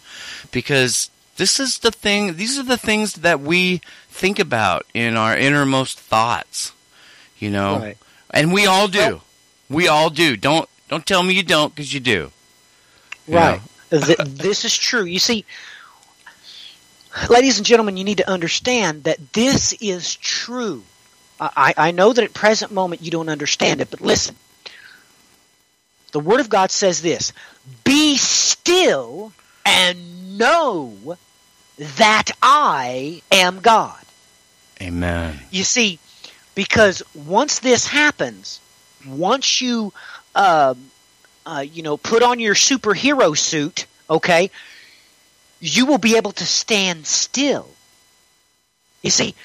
[0.52, 3.80] because this is the thing these are the things that we
[4.18, 6.72] think about in our innermost thoughts
[7.38, 7.98] you know Right.
[8.32, 9.24] and we all do Well-
[9.70, 12.32] we all do don't don't tell me you don't because you do
[13.28, 13.62] You Right.
[13.90, 15.04] This is true.
[15.06, 15.46] You see,
[17.30, 20.84] ladies and gentlemen, you need to understand that this is true.
[21.40, 24.36] I, I know that at present moment you don't understand it, but listen.
[26.12, 27.32] The Word of God says this
[27.84, 29.32] Be still
[29.66, 31.18] and know
[31.78, 34.00] that I am God.
[34.82, 36.00] Amen You see,
[36.56, 38.60] because once this happens,
[39.08, 39.94] once you,
[40.36, 40.92] um,
[41.46, 44.50] uh, you know, put on your superhero suit, okay,
[45.60, 47.68] you will be able to stand still.
[49.02, 49.36] You see,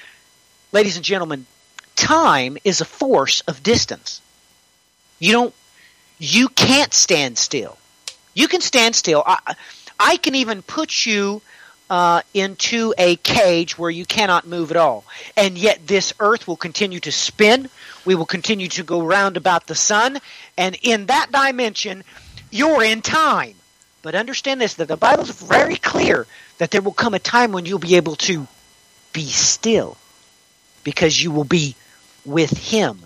[0.71, 1.45] ladies and gentlemen,
[1.95, 4.21] time is a force of distance.
[5.19, 5.53] You don't,
[6.17, 7.77] you can't stand still.
[8.33, 9.23] You can stand still.
[9.25, 9.55] I,
[9.99, 11.41] I can even put you
[11.89, 15.03] uh, into a cage where you cannot move at all.
[15.37, 17.69] And yet this earth will continue to spin.
[18.05, 20.19] We will continue to go round about the sun.
[20.57, 22.03] And in that dimension,
[22.51, 23.55] you're in time.
[24.01, 26.27] But understand this that the Bible is very clear
[26.57, 28.47] that there will come a time when you'll be able to
[29.13, 29.97] be still
[30.83, 31.75] because you will be
[32.25, 32.99] with Him.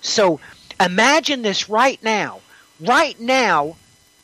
[0.00, 0.40] So
[0.80, 2.40] imagine this right now.
[2.80, 3.76] Right now,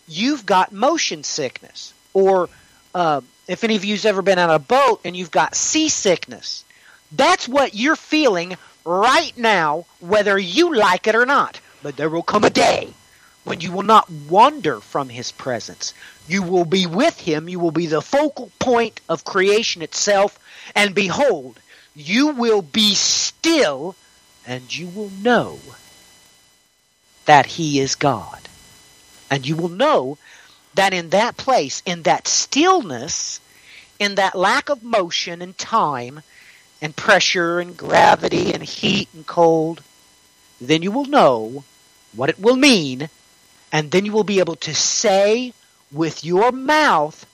[0.09, 1.95] you've got motion sickness.
[2.13, 2.49] Or
[2.95, 3.21] uh,
[3.53, 6.65] if any of you's ever been on a boat and you've got seasickness,
[7.13, 11.61] that's what you're feeling right now, whether you like it or not.
[11.83, 12.93] But there will come a day
[13.45, 15.95] when you will not wander from his presence.
[16.29, 17.49] You will be with him.
[17.49, 20.39] You will be the focal point of creation itself.
[20.75, 21.59] And behold,
[21.95, 23.97] you will be still
[24.47, 25.59] and you will know
[27.25, 28.41] that he is God.
[29.31, 30.19] And you will know
[30.75, 33.41] that in that place, in that stillness,
[33.99, 36.23] in that lack of motion and time
[36.81, 39.83] and pressure and gravity and heat and cold,
[40.61, 41.65] then you will know
[42.15, 43.09] what it will mean,
[43.73, 45.53] and then you will be able to say
[45.93, 47.27] with your mouth,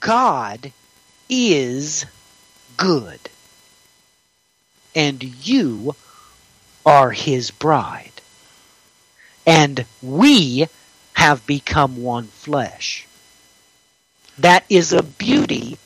[0.00, 0.72] God
[1.28, 2.06] is
[2.76, 3.20] good.
[4.94, 5.94] And you
[6.84, 8.10] are his bride.
[9.46, 10.66] And we
[11.20, 13.06] have become one flesh.
[14.38, 15.76] that is a beauty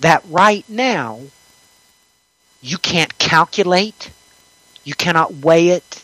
[0.00, 1.20] that right now
[2.60, 4.10] you can't calculate,
[4.82, 6.02] you cannot weigh it,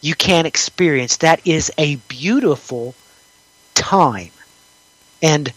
[0.00, 1.18] you can't experience.
[1.18, 2.96] That is a beautiful
[3.74, 4.32] time.
[5.22, 5.52] And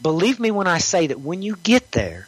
[0.00, 2.26] believe me when I say that when you get there,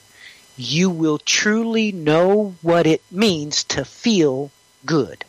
[0.59, 4.51] you will truly know what it means to feel
[4.85, 5.25] good.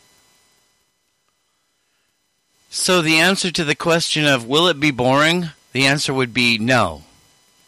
[2.76, 5.50] So the answer to the question of will it be boring?
[5.74, 7.04] The answer would be no.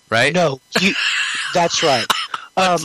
[0.10, 0.34] Right?
[0.34, 0.94] No, you,
[1.54, 2.06] that's right.
[2.58, 2.80] Um,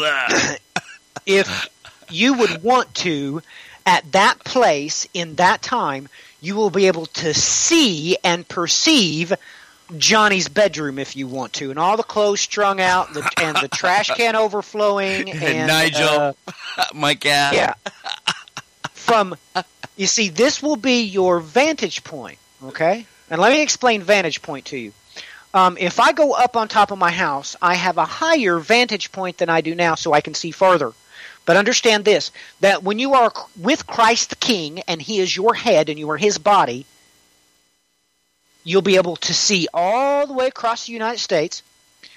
[1.26, 1.68] if
[2.10, 3.40] you would want to,
[3.86, 6.08] at that place, in that time,
[6.40, 9.32] you will be able to see and perceive
[9.96, 13.56] Johnny's bedroom if you want to, and all the clothes strung out, and the, and
[13.58, 17.54] the trash can overflowing, and Nigel, uh, my cat.
[17.54, 17.74] yeah.
[18.90, 19.36] From
[20.00, 22.38] you see, this will be your vantage point.
[22.64, 24.94] Okay, and let me explain vantage point to you.
[25.52, 29.12] Um, if I go up on top of my house, I have a higher vantage
[29.12, 30.92] point than I do now, so I can see farther.
[31.44, 35.52] But understand this: that when you are with Christ the King, and He is your
[35.52, 36.86] head, and you are His body,
[38.64, 41.62] you'll be able to see all the way across the United States.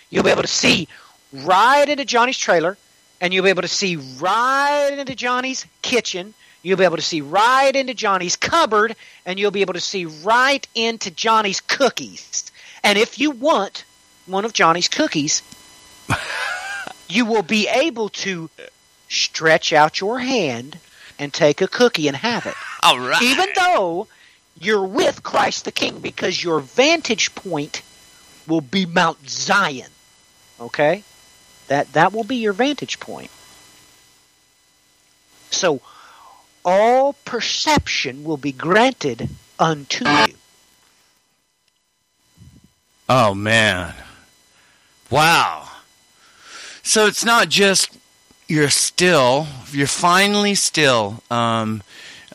[0.09, 0.87] You'll be able to see
[1.33, 2.77] right into Johnny's trailer,
[3.19, 6.33] and you'll be able to see right into Johnny's kitchen.
[6.63, 8.95] You'll be able to see right into Johnny's cupboard,
[9.25, 12.51] and you'll be able to see right into Johnny's cookies.
[12.83, 13.83] And if you want
[14.25, 15.43] one of Johnny's cookies,
[17.09, 18.49] you will be able to
[19.09, 20.77] stretch out your hand
[21.19, 22.55] and take a cookie and have it.
[22.81, 23.21] All right.
[23.21, 24.07] Even though
[24.59, 27.81] you're with Christ the King, because your vantage point
[28.47, 29.89] will be Mount Zion.
[30.59, 31.03] Okay?
[31.67, 33.31] That that will be your vantage point.
[35.51, 35.81] So
[36.65, 40.33] all perception will be granted unto you.
[43.09, 43.93] Oh man.
[45.09, 45.69] Wow.
[46.81, 47.97] So it's not just
[48.47, 51.23] you're still, you're finally still.
[51.29, 51.83] Um,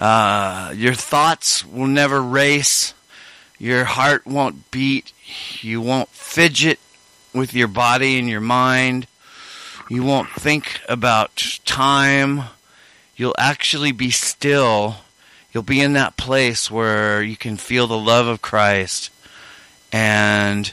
[0.00, 2.94] uh, your thoughts will never race.
[3.58, 5.12] Your heart won't beat.
[5.60, 6.78] You won't fidget
[7.34, 9.06] with your body and your mind.
[9.90, 12.44] You won't think about time.
[13.18, 14.98] You'll actually be still.
[15.52, 19.10] You'll be in that place where you can feel the love of Christ.
[19.92, 20.72] And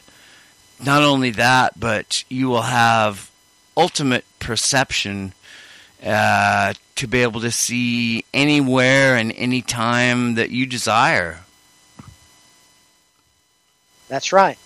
[0.84, 3.32] not only that, but you will have
[3.76, 5.34] ultimate perception
[6.06, 11.39] uh, to be able to see anywhere and any time that you desire.
[14.08, 14.60] That's right.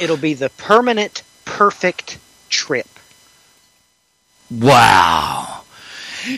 [0.00, 2.18] It'll be the permanent, perfect
[2.50, 2.88] trip.
[4.50, 5.62] Wow.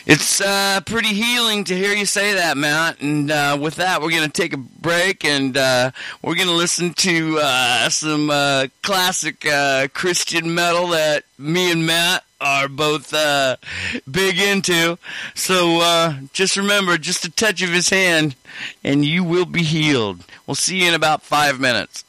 [0.05, 3.01] It's uh, pretty healing to hear you say that, Matt.
[3.01, 6.53] And uh, with that, we're going to take a break and uh, we're going to
[6.53, 13.11] listen to uh, some uh, classic uh, Christian metal that me and Matt are both
[14.09, 14.97] big into.
[15.33, 18.35] So just remember, just a touch of his hand,
[18.83, 20.23] and you will be healed.
[20.45, 22.05] We'll see you in about five minutes.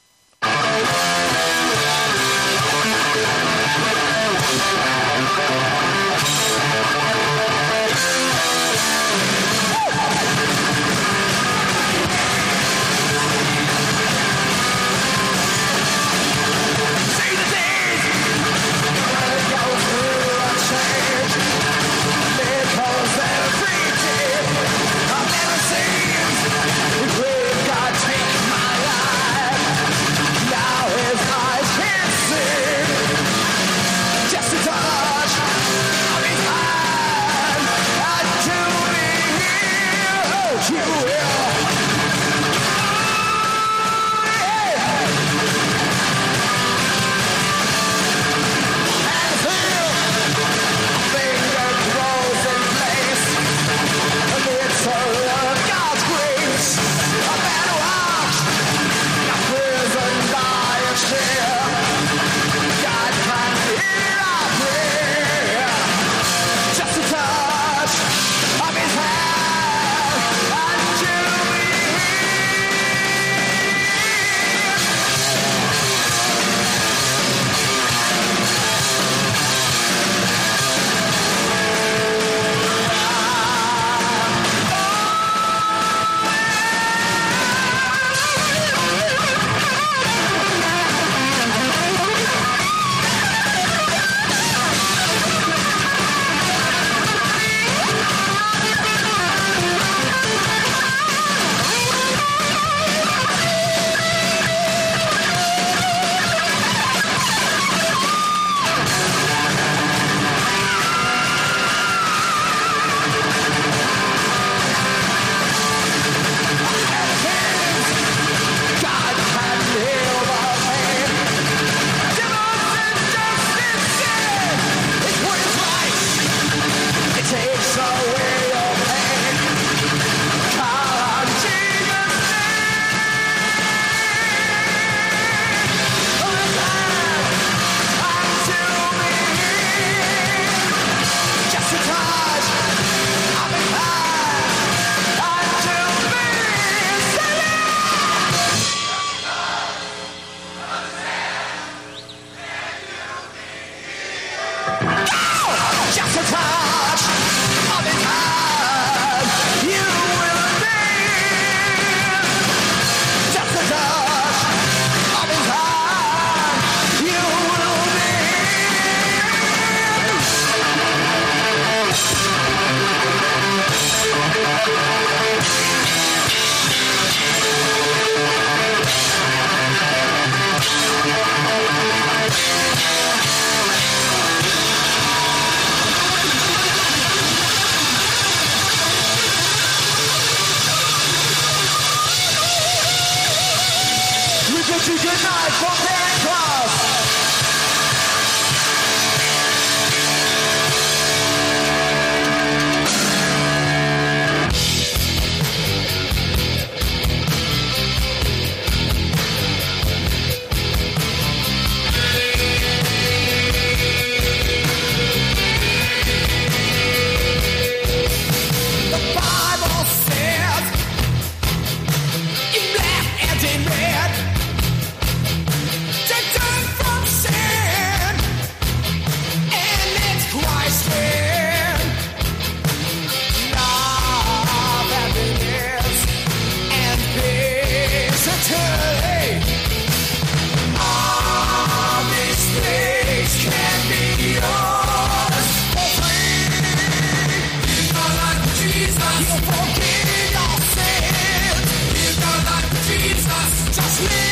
[252.91, 254.30] Jesus, just me.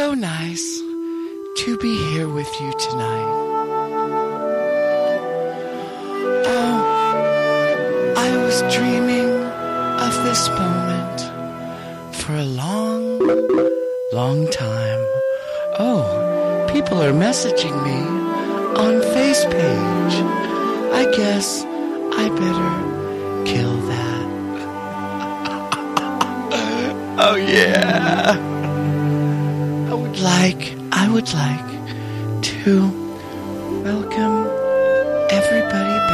[0.00, 0.80] So nice
[1.56, 3.32] to be here with you tonight.
[6.56, 6.76] Oh,
[8.16, 9.30] I was dreaming
[10.06, 11.20] of this moment
[12.14, 13.18] for a long,
[14.14, 15.02] long time.
[15.78, 18.00] Oh, people are messaging me
[18.84, 20.16] on Face page.
[21.00, 21.62] I guess
[22.22, 22.72] I better
[23.50, 24.20] kill that.
[27.22, 28.49] Oh yeah.
[30.20, 32.88] Like I would like to
[33.82, 34.46] welcome
[35.30, 36.09] everybody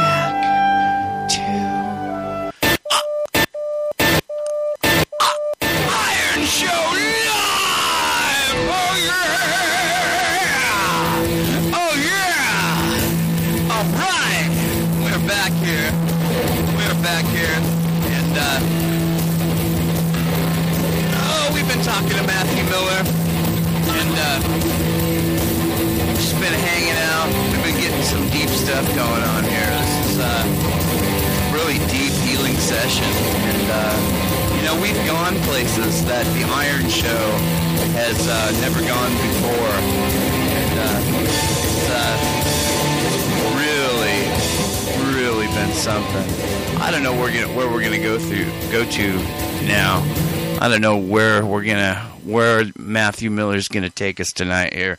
[50.59, 54.97] I don't know where we're gonna, where Mathew Miller's gonna take us tonight here,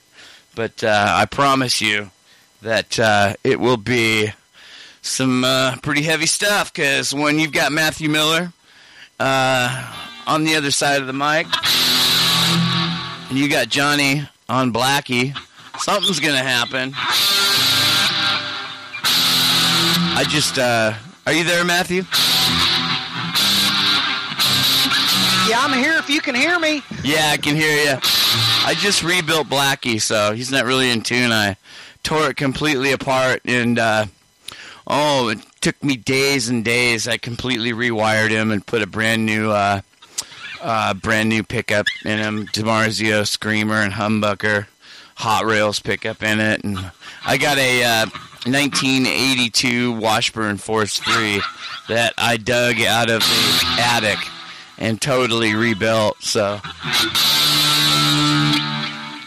[0.55, 2.11] but uh, I promise you
[2.63, 4.33] that uh, it will be
[5.03, 6.73] some uh, pretty heavy stuff.
[6.73, 8.53] Because when you've got Mathew Miller
[9.19, 9.95] uh,
[10.27, 11.47] on the other side of the mic,
[13.29, 15.37] and you got Johnny on Blackie,
[15.79, 16.93] something's gonna happen.
[20.17, 20.95] I just, uh,
[21.27, 22.05] are you there, Mathew?
[25.69, 26.83] I'm here if you can hear me.
[27.05, 27.99] Yeah, I can hear you.
[28.01, 31.31] I just rebuilt Blackie, so he's not really in tune.
[31.31, 31.59] I
[32.03, 34.07] tore it completely apart, and uh,
[34.87, 37.07] oh, it took me days and days.
[37.07, 39.83] I completely rewired him and put a brand new, uh,
[40.63, 42.47] uh, brand new pickup in him.
[42.47, 44.69] DiMarzio Screamer and Humbucker
[45.17, 46.79] Hot Rails pickup in it, and
[47.27, 48.07] I got a uh,
[48.47, 51.43] 1982 Washburn Force 3
[51.89, 54.19] that I dug out of the attic
[54.79, 56.23] and totally rebuilt.
[56.23, 56.61] So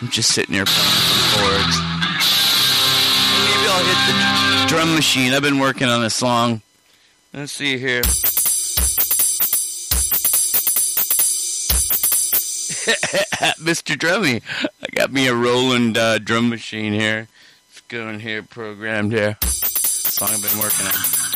[0.01, 1.77] I'm just sitting here playing some chords.
[3.45, 4.15] Maybe I'll hit the
[4.67, 5.33] drum machine.
[5.33, 6.61] I've been working on this song.
[7.33, 8.01] Let's see here.
[13.61, 13.95] Mr.
[13.95, 14.41] Drummy,
[14.81, 17.27] I got me a Roland uh, drum machine here.
[17.69, 19.37] It's going here, programmed here.
[19.43, 21.30] Song I've been working on.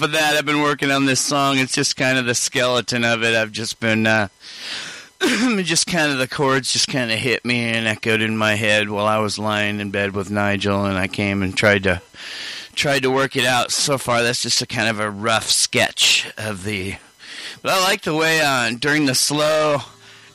[0.00, 0.34] Enough of that.
[0.34, 1.58] I've been working on this song.
[1.58, 3.34] It's just kind of the skeleton of it.
[3.34, 4.28] I've just been, uh,
[5.20, 8.88] just kind of the chords just kind of hit me and echoed in my head
[8.88, 12.00] while I was lying in bed with Nigel, and I came and tried to
[12.74, 13.72] tried to work it out.
[13.72, 16.94] So far, that's just a kind of a rough sketch of the.
[17.60, 19.80] But I like the way uh, during the slow,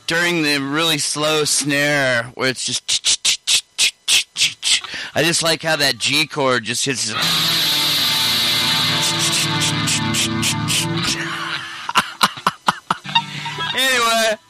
[0.05, 2.83] during the really slow snare where it's just.
[5.15, 7.15] I just like how that G chord just hits.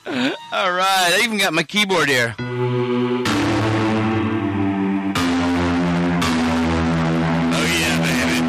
[0.08, 1.12] All right.
[1.14, 2.36] I even got my keyboard here.
[2.40, 2.44] Oh
[7.74, 8.42] yeah, baby.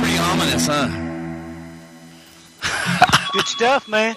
[0.00, 0.88] Pretty ominous, huh?
[3.32, 4.14] Good stuff, man.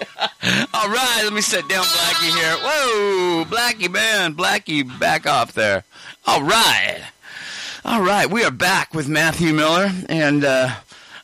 [0.74, 2.56] All right, let me sit down Blackie here.
[2.62, 5.84] Whoa, Blackie man, Blackie, back off there.
[6.26, 7.02] All right.
[7.88, 10.70] All right, we are back with Mathew Miller, and uh,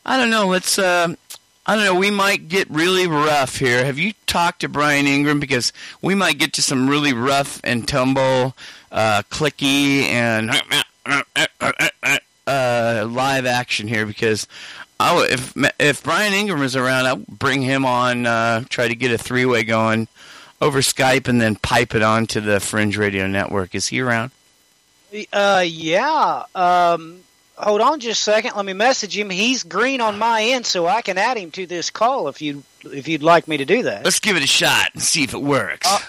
[0.06, 0.46] I don't know.
[0.46, 0.78] Let's.
[0.78, 1.16] Uh,
[1.66, 1.96] I don't know.
[1.96, 3.84] We might get really rough here.
[3.84, 5.72] Have you talked to Brian Ingram because
[6.02, 8.54] we might get to some really rough and tumble,
[8.92, 10.52] uh, clicky and
[12.46, 14.46] uh, live action here because
[15.00, 18.24] if if Brian Ingram is around, I'll bring him on.
[18.24, 20.06] Uh, try to get a three way going
[20.60, 23.74] over Skype and then pipe it on to the Fringe Radio Network.
[23.74, 24.30] Is he around?
[25.32, 26.44] Uh, yeah.
[26.54, 27.20] Um,
[27.56, 28.52] hold on just a second.
[28.56, 29.30] Let me message him.
[29.30, 32.62] He's green on my end, so I can add him to this call if you
[32.84, 34.04] if you'd like me to do that.
[34.04, 35.86] Let's give it a shot and see if it works.
[35.86, 36.00] Uh,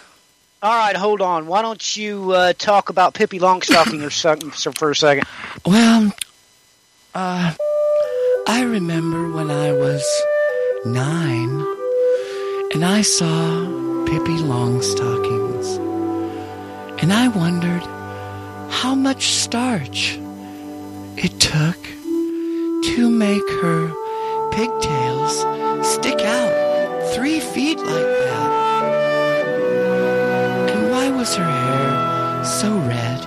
[0.64, 1.48] all right, hold on.
[1.48, 5.28] Why don't you uh, talk about Pippi Longstocking or something for a second?
[5.66, 6.14] Well,
[7.14, 7.54] uh,
[8.48, 10.04] I remember when I was
[10.86, 11.66] nine,
[12.74, 15.78] and I saw Pippi Longstockings,
[17.02, 17.84] and I wondered
[18.82, 20.18] how much starch
[21.16, 21.78] it took
[22.84, 23.88] to make her
[24.52, 25.38] pigtails
[25.88, 27.88] stick out three feet like
[28.26, 28.50] that.
[30.72, 33.20] And why was her hair so red?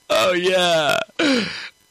[0.10, 0.98] oh yeah.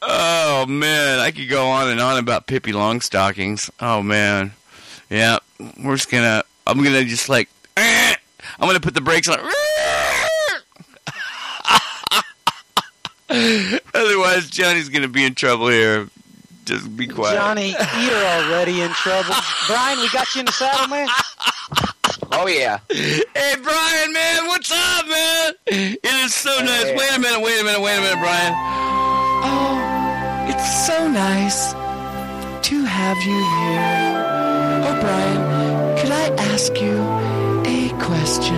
[0.02, 3.70] Oh man, I could go on and on about Pippi Longstockings.
[3.78, 4.52] Oh man,
[5.10, 5.38] yeah.
[5.82, 6.44] We're just gonna.
[6.66, 7.48] I'm gonna just like.
[7.76, 9.38] I'm gonna put the brakes on.
[13.94, 16.08] Otherwise, Johnny's gonna be in trouble here.
[16.64, 17.36] Just be quiet.
[17.36, 19.34] Johnny, you're already in trouble.
[19.66, 21.08] Brian, we got you in the saddle, man.
[22.32, 22.78] Oh yeah.
[22.90, 25.52] Hey Brian, man, what's up, man?
[25.66, 26.84] It is so nice.
[26.84, 26.96] Hey.
[26.96, 28.54] Wait a minute, wait a minute, wait a minute, Brian.
[29.44, 31.72] Oh, it's so nice
[32.68, 34.47] to have you here.
[34.96, 36.96] Brian, could I ask you
[37.66, 38.56] a question?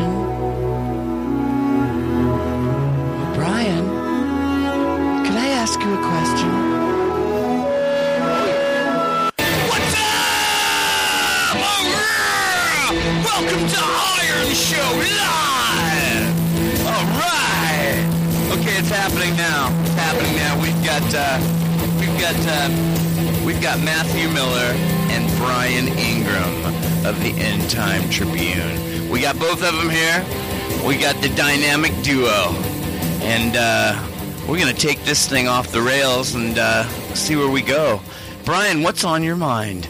[3.34, 3.84] Brian,
[5.26, 6.50] could I ask you a question?
[9.68, 11.56] What's up?
[11.90, 12.90] Yeah!
[13.24, 13.80] Welcome to
[14.22, 14.88] Iron Show
[15.18, 16.30] Live.
[16.86, 18.06] All right.
[18.56, 19.68] Okay, it's happening now.
[19.82, 20.54] It's happening now.
[20.62, 21.40] We've got uh,
[21.98, 22.70] we've got uh,
[23.44, 29.08] we've got Mathew Miller and Brian Ingram of the End Time Tribune.
[29.10, 30.24] We got both of them here.
[30.86, 32.52] We got the dynamic duo,
[33.22, 37.60] and uh, we're gonna take this thing off the rails and uh, see where we
[37.62, 38.00] go.
[38.44, 39.88] Brian, what's on your mind?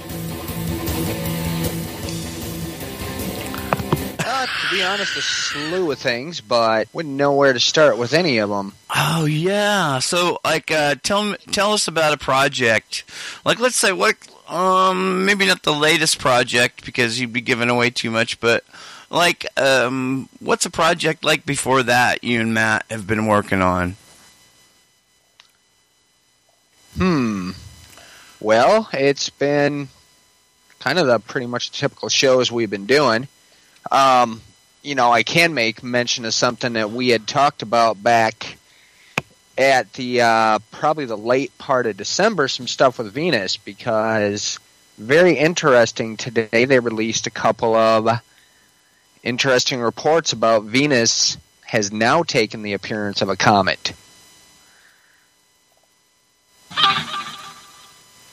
[4.18, 8.14] Uh, to be honest, a slew of things, but wouldn't know where to start with
[8.14, 8.72] any of them.
[8.94, 9.98] Oh yeah.
[9.98, 13.04] So like uh tell tell us about a project.
[13.44, 14.16] Like let's say what
[14.50, 18.64] um maybe not the latest project because you'd be giving away too much, but
[19.10, 23.96] like um what's a project like before that you and Matt have been working on?
[26.96, 27.52] Hmm.
[28.40, 29.88] Well, it's been
[30.80, 33.28] kind of the pretty much typical shows we've been doing.
[33.90, 34.40] Um,
[34.82, 38.56] you know, I can make mention of something that we had talked about back
[39.58, 42.48] at the uh, probably the late part of December.
[42.48, 44.58] Some stuff with Venus because
[44.98, 46.64] very interesting today.
[46.64, 48.20] They released a couple of
[49.22, 53.92] interesting reports about Venus has now taken the appearance of a comet.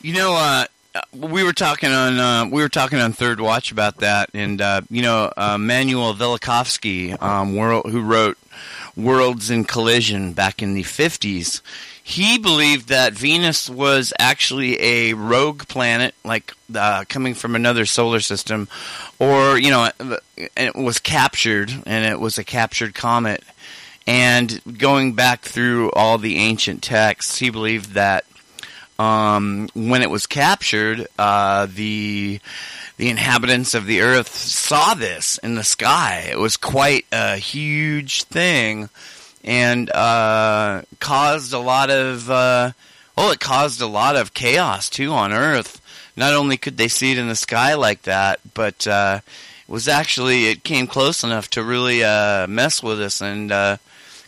[0.02, 0.66] You know uh
[1.14, 4.82] we were talking on uh, we were talking on Third Watch about that, and uh,
[4.90, 8.38] you know, uh, Manuel Velikovsky, um, who wrote
[8.98, 11.62] Worlds in Collision back in the fifties,
[12.04, 18.20] he believed that Venus was actually a rogue planet, like uh, coming from another solar
[18.20, 18.68] system,
[19.20, 19.92] or you know,
[20.56, 23.44] it was captured, and it was a captured comet.
[24.08, 28.26] And going back through all the ancient texts, he believed that
[28.98, 32.40] um, when it was captured, uh, the
[32.98, 36.28] the inhabitants of the earth saw this in the sky.
[36.30, 38.90] It was quite a huge thing,
[39.44, 42.72] and uh, caused a lot of uh,
[43.18, 45.82] well, it caused a lot of chaos too on Earth.
[46.16, 49.22] Not only could they see it in the sky like that, but uh,
[49.68, 53.78] it was actually it came close enough to really uh, mess with us and uh,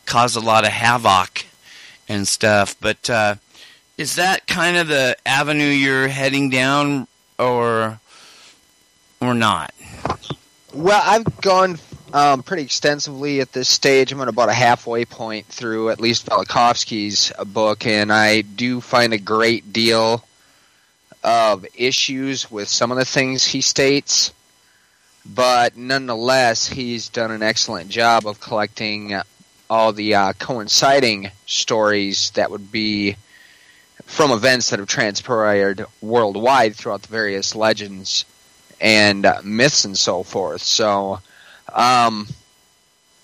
[0.08, 1.46] cause a lot of havoc
[2.08, 2.76] and stuff.
[2.82, 3.36] But uh,
[3.96, 8.00] is that kind of the avenue you're heading down, or
[9.22, 9.74] or not?
[10.74, 11.78] Well, I've gone
[12.14, 14.12] um, pretty extensively at this stage.
[14.12, 19.14] I'm at about a halfway point through at least Velikovsky's book, and I do find
[19.14, 20.24] a great deal
[21.24, 24.32] of issues with some of the things he states.
[25.26, 29.20] But nonetheless, he's done an excellent job of collecting
[29.70, 33.18] all the uh, coinciding stories that would be
[34.06, 38.26] from events that have transpired worldwide throughout the various legends
[38.82, 40.62] and myths and so forth.
[40.62, 41.20] So,
[41.74, 42.28] um,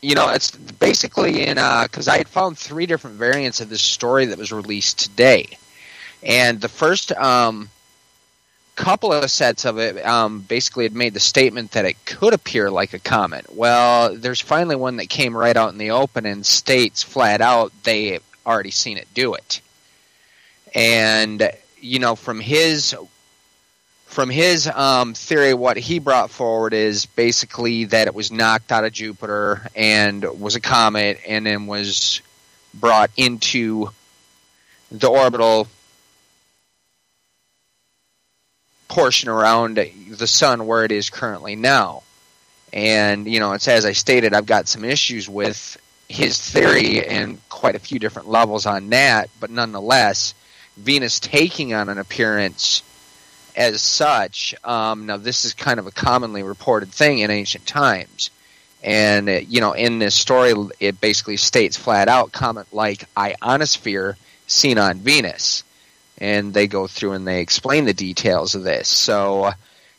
[0.02, 3.82] you know, it's basically in because uh, I had found three different variants of this
[3.82, 5.58] story that was released today,
[6.22, 7.70] and the first um,
[8.76, 12.70] couple of sets of it um, basically had made the statement that it could appear
[12.70, 13.46] like a comet.
[13.56, 17.72] Well, there's finally one that came right out in the open and states flat out
[17.84, 19.62] they already seen it do it
[20.76, 21.50] and
[21.80, 22.96] you know from his
[24.16, 28.86] from his um, theory, what he brought forward is basically that it was knocked out
[28.86, 32.22] of Jupiter and was a comet, and then was
[32.74, 33.90] brought into
[34.90, 35.68] the orbital
[38.88, 42.02] portion around the sun where it is currently now.
[42.72, 45.78] And you know, it's as I stated, I've got some issues with
[46.08, 50.34] his theory and quite a few different levels on that, but nonetheless
[50.78, 52.82] Venus taking on an appearance
[53.56, 54.54] as such.
[54.64, 58.30] Um, now, this is kind of a commonly reported thing in ancient times.
[58.84, 64.18] And, uh, you know, in this story, it basically states flat out comet like ionosphere
[64.48, 65.64] seen on Venus.
[66.18, 68.88] And they go through and they explain the details of this.
[68.88, 69.52] So,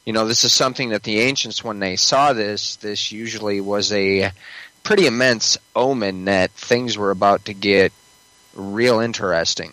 [0.04, 3.92] you know, this is something that the ancients, when they saw this, this usually was
[3.92, 4.30] a
[4.82, 7.92] pretty immense omen that things were about to get
[8.54, 9.72] real interesting.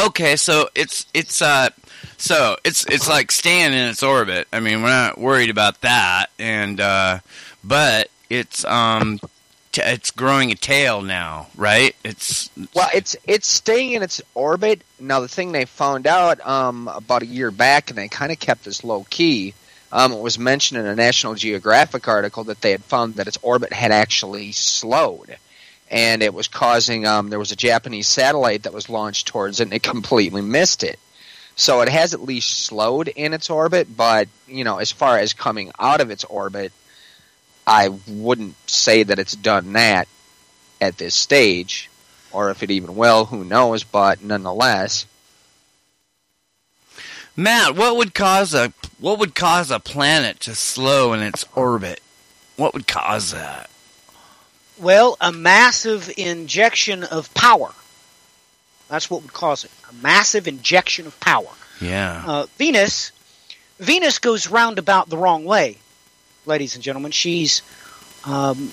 [0.00, 1.68] Okay, so it's it's uh
[2.16, 4.48] so it's it's like staying in its orbit.
[4.50, 7.18] I mean, we're not worried about that, and uh,
[7.62, 9.20] but it's um
[9.72, 11.94] t- it's growing a tail now, right?
[12.02, 14.80] It's well, it's it's staying in its orbit.
[14.98, 18.40] Now, the thing they found out um about a year back, and they kind of
[18.40, 19.52] kept this low key.
[19.92, 23.38] Um, it was mentioned in a National Geographic article that they had found that its
[23.42, 25.36] orbit had actually slowed
[25.90, 27.06] and it was causing.
[27.06, 30.82] Um, there was a Japanese satellite that was launched towards it, and it completely missed
[30.84, 30.98] it.
[31.56, 35.32] So it has at least slowed in its orbit, but you know, as far as
[35.32, 36.72] coming out of its orbit,
[37.66, 40.08] I wouldn't say that it's done that
[40.80, 41.90] at this stage,
[42.32, 43.84] or if it even will, who knows?
[43.84, 45.06] But nonetheless.
[47.36, 52.00] Matt, what would cause a what would cause a planet to slow in its orbit?
[52.56, 53.69] What would cause that?
[54.80, 57.72] Well, a massive injection of power.
[58.88, 59.70] That's what would cause it.
[59.90, 61.50] A massive injection of power.
[61.80, 62.22] Yeah.
[62.26, 63.12] Uh, Venus,
[63.78, 65.76] Venus goes roundabout the wrong way,
[66.46, 67.12] ladies and gentlemen.
[67.12, 67.62] She's,
[68.24, 68.72] um,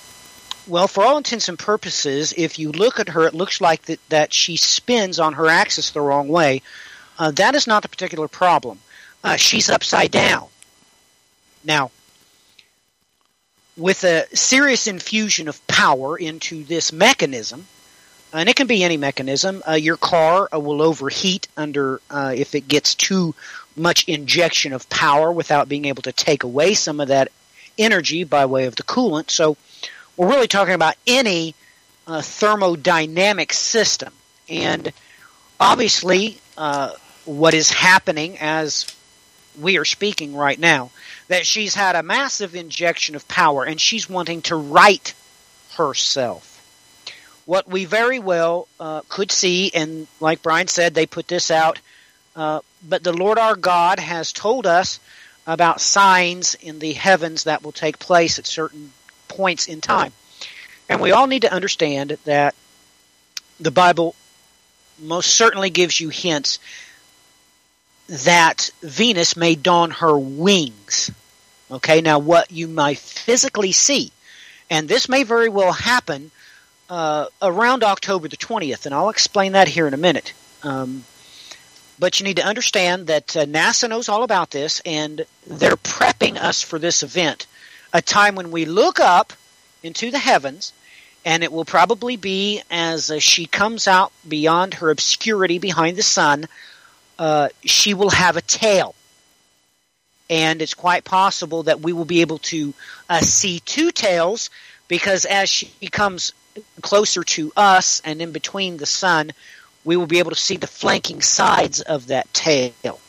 [0.66, 4.00] well, for all intents and purposes, if you look at her, it looks like that,
[4.10, 6.62] that she spins on her axis the wrong way.
[7.20, 8.80] Uh, that is not the particular problem.
[9.24, 10.48] Uh, she's upside down.
[11.64, 11.92] Now,
[13.78, 17.68] with a serious infusion of power into this mechanism,
[18.34, 19.62] and it can be any mechanism.
[19.68, 23.36] Uh, your car uh, will overheat under uh, if it gets too
[23.76, 27.32] much injection of power without being able to take away some of that
[27.78, 29.30] energy by way of the coolant.
[29.30, 29.56] So
[30.18, 31.54] we're really talking about any
[32.08, 34.12] uh, thermodynamic system,
[34.50, 34.92] and
[35.60, 36.94] obviously, uh,
[37.26, 38.88] what is happening as
[39.60, 40.92] we are speaking right now
[41.28, 45.14] that she's had a massive injection of power and she's wanting to right
[45.76, 46.54] herself.
[47.46, 51.80] What we very well uh, could see, and like Brian said, they put this out
[52.38, 55.00] uh, but the Lord our God has told us
[55.48, 58.94] about signs in the heavens that will take place at certain
[59.28, 60.14] points in time.
[60.88, 62.54] And we all need to understand that
[63.60, 64.16] the Bible
[65.00, 66.60] most certainly gives you hints
[68.08, 71.12] that Venus may don her wings.
[71.70, 74.12] Okay, now what you might physically see,
[74.70, 76.32] and this may very well happen
[76.90, 80.34] uh, around October the 20th, and I'll explain that here in a minute.
[80.64, 81.04] Um,
[82.00, 86.38] but you need to understand that uh, NASA knows all about this, and they're prepping
[86.38, 87.48] us for this event.
[87.92, 89.34] A time when we look up
[89.84, 90.74] into the heavens,
[91.26, 96.04] and it will probably be as uh, she comes out beyond her obscurity behind the
[96.04, 96.48] sun,
[97.20, 98.96] uh, she will have a tail.
[100.30, 102.74] And it's quite possible that we will be able to
[103.10, 104.50] uh, see two tails
[104.88, 106.34] because as she comes
[106.82, 109.32] closer to us and in between the sun,
[109.86, 113.00] we will be able to see the flanking sides of that tail.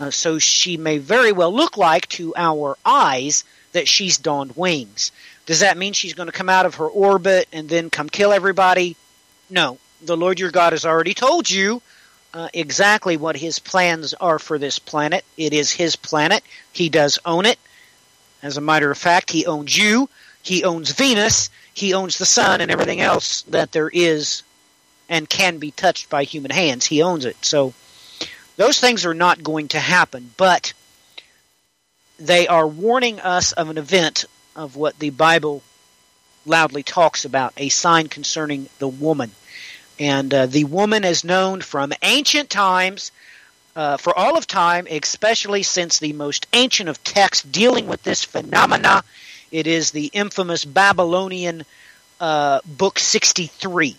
[0.00, 5.12] Uh, so she may very well look like to our eyes that she's donned wings.
[5.46, 8.32] Does that mean she's going to come out of her orbit and then come kill
[8.32, 8.96] everybody?
[9.50, 9.78] No.
[10.04, 11.82] The Lord your God has already told you
[12.34, 15.24] uh, exactly what his plans are for this planet.
[15.36, 16.42] It is his planet.
[16.72, 17.58] He does own it.
[18.42, 20.08] As a matter of fact, he owns you.
[20.42, 21.50] He owns Venus.
[21.74, 24.42] He owns the sun and everything else that there is
[25.08, 26.86] and can be touched by human hands.
[26.86, 27.36] He owns it.
[27.42, 27.74] So
[28.56, 30.72] those things are not going to happen, but
[32.18, 34.24] they are warning us of an event
[34.56, 35.62] of what the Bible
[36.44, 39.30] loudly talks about a sign concerning the woman.
[39.98, 43.12] And uh, the woman is known from ancient times,
[43.74, 48.24] uh, for all of time, especially since the most ancient of texts dealing with this
[48.24, 49.02] phenomena.
[49.50, 51.64] It is the infamous Babylonian
[52.20, 53.96] uh, book 63.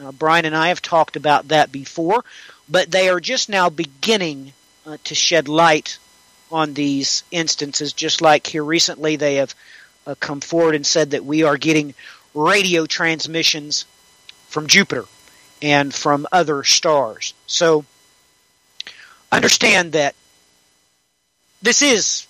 [0.00, 2.24] Uh, Brian and I have talked about that before,
[2.68, 4.52] but they are just now beginning
[4.86, 5.98] uh, to shed light
[6.50, 9.54] on these instances, just like here recently they have
[10.06, 11.94] uh, come forward and said that we are getting
[12.34, 13.84] radio transmissions
[14.48, 15.04] from Jupiter
[15.60, 17.34] and from other stars.
[17.46, 17.84] So
[19.30, 20.14] understand that
[21.60, 22.26] this is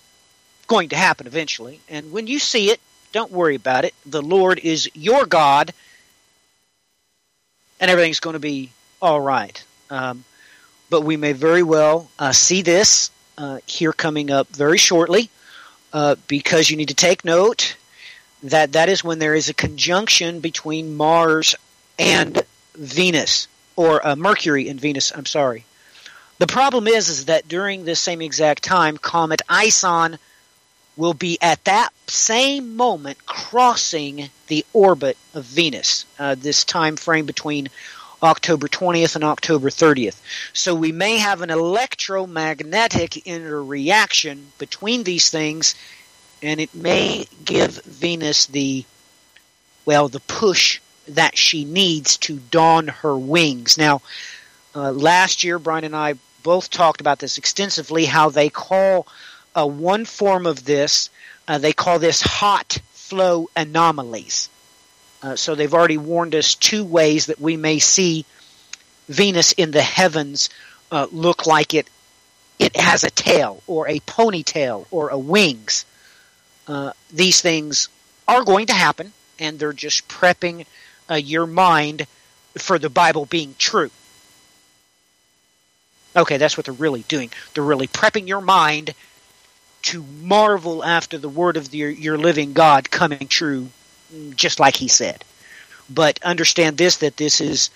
[0.67, 2.81] going to happen eventually, and when you see it,
[3.13, 3.95] don't worry about it.
[4.05, 5.73] The Lord is your God
[7.81, 9.63] and everything's going to be all right.
[9.91, 10.25] Um,
[10.91, 15.31] but we may very well uh, see this uh, here coming up very shortly
[15.93, 17.77] uh, because you need to take note
[18.43, 21.55] that that is when there is a conjunction between Mars
[21.99, 22.43] and
[22.79, 25.65] Venus, or uh, Mercury and Venus, I'm sorry.
[26.39, 30.19] The problem is, is that during this same exact time, Comet ISON
[30.97, 37.27] will be at that same moment crossing the orbit of Venus, uh, this time frame
[37.27, 37.69] between
[38.23, 40.21] October 20th and October 30th.
[40.53, 45.77] So we may have an electromagnetic interreaction between these things,
[46.43, 48.85] and it may give Venus the,
[49.85, 53.78] well, the push that she needs to don her wings.
[53.78, 54.02] Now,
[54.74, 59.06] uh, last year, Brian and I both talked about this extensively, how they call
[59.55, 61.10] uh, one form of this,
[61.47, 64.48] uh, they call this hot flow anomalies.
[65.22, 68.24] Uh, so they've already warned us two ways that we may see
[69.09, 70.51] Venus in the heavens
[70.93, 71.89] uh, look like it
[72.59, 75.85] it has a tail or a ponytail or a wings.
[76.66, 77.89] Uh, these things
[78.26, 80.66] are going to happen, and they're just prepping
[81.10, 82.06] uh, your mind
[82.56, 83.90] for the Bible being true.
[86.16, 87.30] Okay, that's what they're really doing.
[87.55, 88.94] They're really prepping your mind
[89.82, 93.68] to marvel after the word of the, your living God coming true,
[94.35, 95.24] just like He said.
[95.89, 97.70] But understand this that this is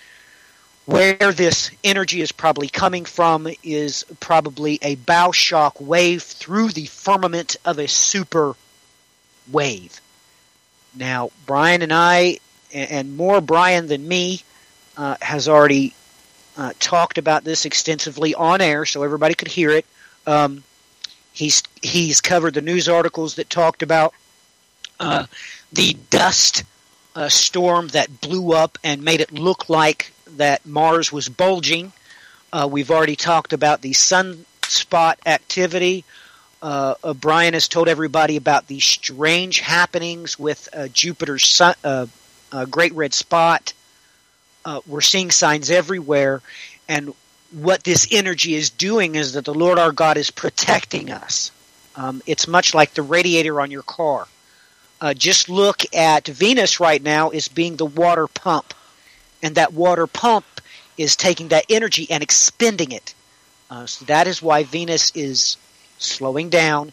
[0.84, 6.86] where this energy is probably coming from is probably a bow shock wave through the
[6.86, 8.56] firmament of a super
[9.50, 10.00] wave.
[10.94, 12.38] Now, Brian and I,
[12.72, 14.42] and more Brian than me,
[14.96, 15.94] uh, has already
[16.56, 19.86] uh, talked about this extensively on air, so everybody could hear it.
[20.26, 20.64] Um,
[21.32, 24.12] He's he's covered the news articles that talked about
[25.00, 25.24] uh,
[25.72, 26.64] the dust
[27.16, 31.92] uh, storm that blew up and made it look like that Mars was bulging.
[32.52, 36.04] Uh, we've already talked about the sunspot activity.
[36.60, 41.74] Uh, uh, Brian has told everybody about these strange happenings with uh, Jupiter's sun,
[42.68, 43.72] great red spot.
[44.86, 46.42] we're seeing signs everywhere,
[46.88, 47.14] and
[47.52, 51.50] what this energy is doing is that the Lord our God is protecting us.
[51.96, 54.26] Um, it's much like the radiator on your car.
[55.00, 58.72] Uh, just look at Venus right now as being the water pump,
[59.42, 60.44] and that water pump
[60.96, 63.14] is taking that energy and expending it.
[63.70, 65.56] Uh, so that is why Venus is
[65.98, 66.92] slowing down.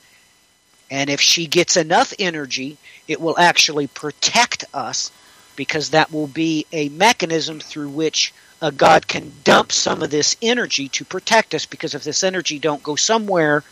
[0.90, 2.78] And if she gets enough energy,
[3.08, 5.12] it will actually protect us
[5.60, 10.38] because that will be a mechanism through which a God can dump some of this
[10.42, 13.66] energy to protect us because if this energy don't go somewhere,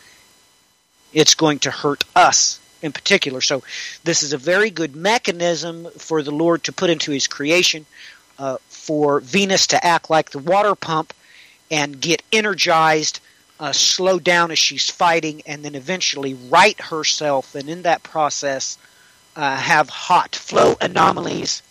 [1.14, 3.40] it's going to hurt us in particular.
[3.40, 3.64] So
[4.04, 7.86] this is a very good mechanism for the Lord to put into his creation
[8.38, 11.14] uh, for Venus to act like the water pump
[11.72, 13.22] and get energized,
[13.62, 18.78] uh, slow down as she's fighting, and then eventually right herself, and in that process,
[19.38, 21.62] uh, have hot flow anomalies.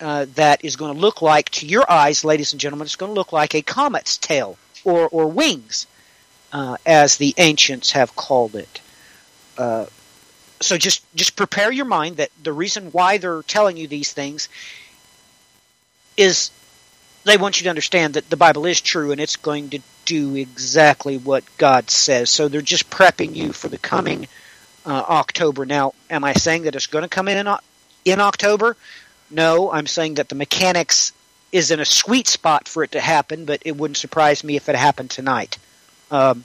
[0.00, 3.10] Uh, that is going to look like, to your eyes, ladies and gentlemen, it's going
[3.10, 5.86] to look like a comet's tail or, or wings,
[6.52, 8.80] uh, as the ancients have called it.
[9.58, 9.84] Uh,
[10.60, 14.48] so just just prepare your mind that the reason why they're telling you these things
[16.16, 16.50] is
[17.24, 20.34] they want you to understand that the Bible is true and it's going to do
[20.36, 22.30] exactly what God says.
[22.30, 24.28] So they're just prepping you for the coming
[24.84, 25.66] uh, October.
[25.66, 27.54] Now, am I saying that it's going to come in in,
[28.04, 28.76] in October?
[29.30, 31.12] No, I'm saying that the mechanics
[31.52, 34.68] is in a sweet spot for it to happen, but it wouldn't surprise me if
[34.68, 35.58] it happened tonight.
[36.10, 36.44] Um,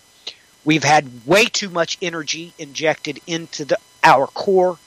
[0.63, 4.77] we've had way too much energy injected into the, our core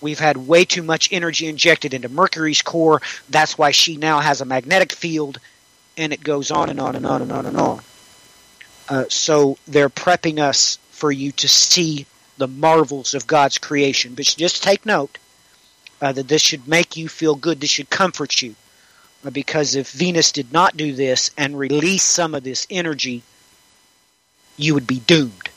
[0.00, 3.02] We've had way too much energy injected into Mercury's core.
[3.28, 5.38] That's why she now has a magnetic field,
[5.96, 7.80] and it goes on and on and on and on and on.
[8.88, 12.06] Uh, so they're prepping us for you to see
[12.38, 14.14] the marvels of God's creation.
[14.14, 15.18] But just take note
[16.00, 17.60] uh, that this should make you feel good.
[17.60, 18.54] This should comfort you.
[19.24, 23.22] Uh, because if Venus did not do this and release some of this energy,
[24.56, 25.50] you would be doomed.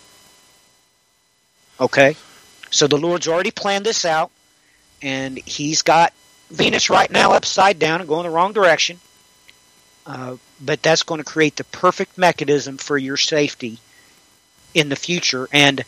[1.80, 2.15] Okay?
[2.72, 4.32] So the Lord's already planned this out,
[5.02, 6.14] and He's got
[6.49, 8.99] Venus right now upside down and going the wrong direction.
[10.06, 13.80] Uh, but that's going to create the perfect mechanism for your safety
[14.74, 15.84] in the future, and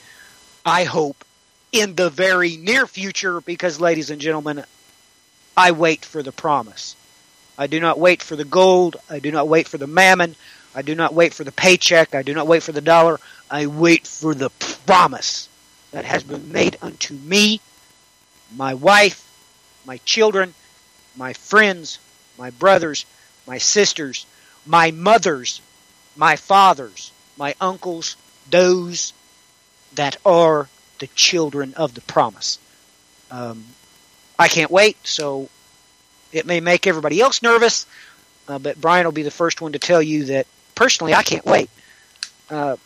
[0.65, 1.24] I hope
[1.75, 4.63] in the very near future, because, ladies and gentlemen,
[5.57, 6.95] I wait for the promise.
[7.57, 8.97] I do not wait for the gold.
[9.09, 10.35] I do not wait for the mammon.
[10.73, 12.15] I do not wait for the paycheck.
[12.15, 13.19] I do not wait for the dollar.
[13.49, 14.49] I wait for the
[14.85, 15.47] promise
[15.91, 17.61] that has been made unto me,
[18.55, 19.21] my wife,
[19.85, 20.53] my children,
[21.15, 21.99] my friends,
[22.37, 23.05] my brothers,
[23.47, 24.25] my sisters,
[24.65, 25.61] my mothers,
[26.15, 28.17] my fathers, my uncles,
[28.49, 29.13] those
[29.93, 30.67] that are
[30.99, 32.59] the children of the promise.
[33.31, 33.65] Um,
[34.37, 35.49] I can't wait, so
[36.31, 37.85] it may make everybody else nervous,
[38.47, 41.45] uh, but Brian will be the first one to tell you that personally I can't
[41.45, 41.69] wait.
[42.49, 42.77] Uh,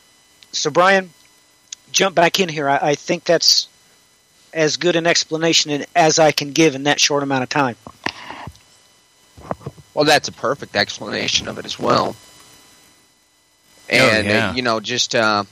[0.52, 1.12] so, Brian,
[1.92, 2.70] jump back in here.
[2.70, 3.68] I, I think that's
[4.54, 7.76] as good an explanation as I can give in that short amount of time.
[9.94, 12.16] Well, that's a perfect explanation of it as well.
[13.92, 14.50] Oh, And, oh, yeah.
[14.50, 15.44] uh, you know, just uh,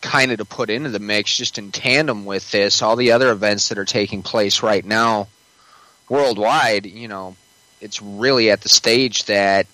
[0.00, 3.30] kind of to put into the mix, just in tandem with this, all the other
[3.30, 5.28] events that are taking place right now
[6.08, 7.36] worldwide, you know,
[7.80, 9.66] it's really at the stage that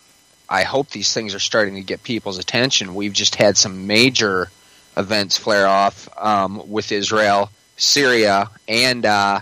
[0.49, 2.95] I hope these things are starting to get people's attention.
[2.95, 4.51] We've just had some major
[4.97, 9.41] events flare off um, with Israel, Syria, and uh,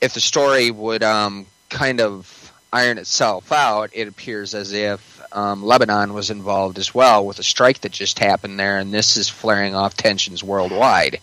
[0.00, 5.62] if the story would um, kind of iron itself out, it appears as if um,
[5.62, 9.28] Lebanon was involved as well with a strike that just happened there, and this is
[9.28, 11.20] flaring off tensions worldwide.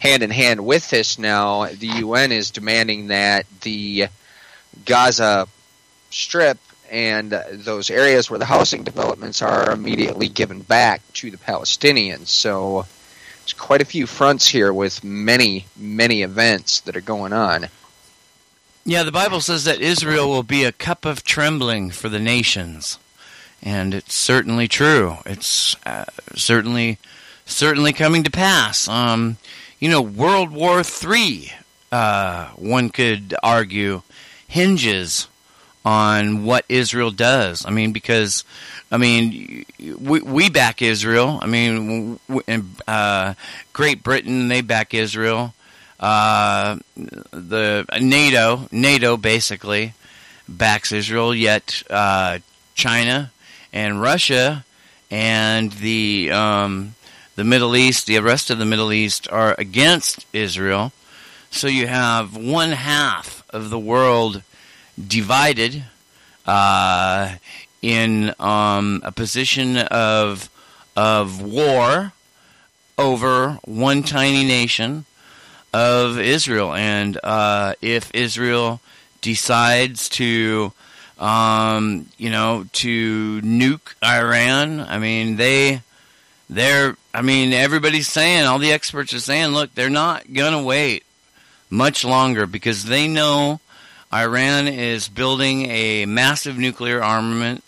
[0.00, 4.08] Hand in hand with this now, the UN is demanding that the
[4.84, 5.46] Gaza
[6.10, 6.58] Strip
[6.90, 12.28] and those areas where the housing developments are immediately given back to the Palestinians.
[12.28, 12.86] So
[13.40, 17.68] there's quite a few fronts here with many, many events that are going on.
[18.84, 23.00] Yeah, the Bible says that Israel will be a cup of trembling for the nations,
[23.66, 25.16] and it's certainly true.
[25.26, 26.04] It's uh,
[26.36, 26.98] certainly
[27.46, 28.86] certainly coming to pass.
[28.86, 29.38] Um,
[29.80, 31.52] you know, World War Three,
[31.90, 34.02] uh, one could argue,
[34.46, 35.26] hinges
[35.84, 37.66] on what Israel does.
[37.66, 38.44] I mean, because
[38.92, 41.40] I mean, we we back Israel.
[41.42, 42.20] I mean,
[42.86, 43.34] uh,
[43.72, 45.54] Great Britain they back Israel.
[45.98, 49.94] Uh, the NATO NATO basically
[50.48, 51.34] backs Israel.
[51.34, 52.38] Yet uh,
[52.76, 53.32] China
[53.76, 54.64] and Russia
[55.10, 56.94] and the um,
[57.34, 60.92] the Middle East, the rest of the Middle East are against Israel.
[61.50, 64.42] So you have one half of the world
[64.96, 65.84] divided
[66.46, 67.34] uh,
[67.82, 70.48] in um, a position of
[70.96, 72.12] of war
[72.96, 75.04] over one tiny nation
[75.74, 78.80] of Israel, and uh, if Israel
[79.20, 80.72] decides to,
[81.18, 85.82] um, you know, to nuke Iran, I mean they
[86.48, 90.62] they're, I mean, everybody's saying, all the experts are saying, look, they're not going to
[90.62, 91.04] wait
[91.70, 93.60] much longer because they know
[94.12, 97.64] Iran is building a massive nuclear armament,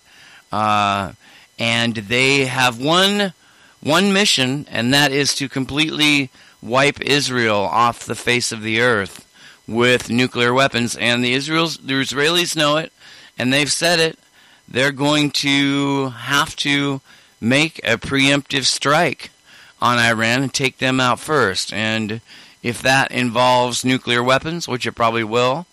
[0.52, 1.12] uh,
[1.58, 3.32] and they have one
[3.80, 6.30] one mission, and that is to completely
[6.60, 9.24] wipe Israel off the face of the earth
[9.68, 10.96] with nuclear weapons.
[10.96, 12.92] And the Israels, the Israelis know it,
[13.38, 14.18] and they've said it.
[14.66, 17.00] They're going to have to
[17.40, 19.30] make a preemptive strike
[19.80, 21.72] on Iran and take them out first.
[21.72, 22.20] And
[22.62, 25.66] if that involves nuclear weapons, which it probably will,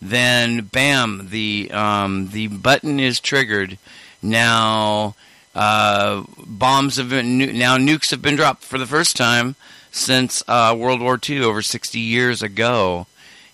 [0.00, 3.78] then bam, the um, the button is triggered.
[4.22, 5.14] Now
[5.54, 9.56] uh, bombs have been now nukes have been dropped for the first time
[9.90, 13.06] since uh, World War II over 60 years ago,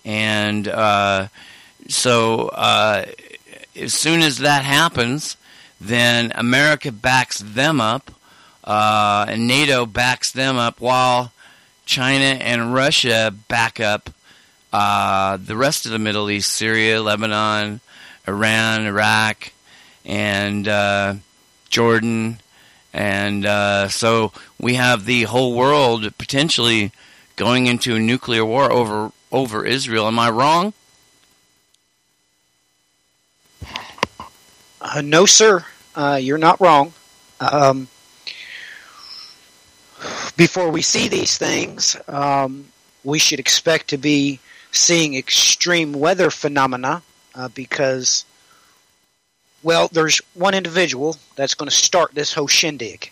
[0.04, 1.28] and uh,
[1.88, 3.06] so uh,
[3.76, 5.36] as soon as that happens,
[5.80, 8.10] then America backs them up,
[8.64, 11.32] uh, and NATO backs them up, while
[11.86, 14.10] China and Russia back up
[14.72, 17.80] uh, the rest of the Middle East: Syria, Lebanon,
[18.26, 19.52] Iran, Iraq,
[20.04, 21.14] and uh,
[21.68, 22.38] Jordan,
[22.92, 26.92] and uh, so we have the whole world potentially
[27.36, 30.06] going into a nuclear war over over Israel.
[30.06, 30.72] Am I wrong?
[34.84, 35.64] Uh, no, sir.
[35.94, 36.92] Uh, you're not wrong.
[37.40, 37.88] Um,
[40.36, 42.66] before we see these things, um,
[43.02, 44.40] we should expect to be
[44.72, 47.02] seeing extreme weather phenomena
[47.34, 48.26] uh, because,
[49.62, 53.10] well, there's one individual that's going to start this whole shindig.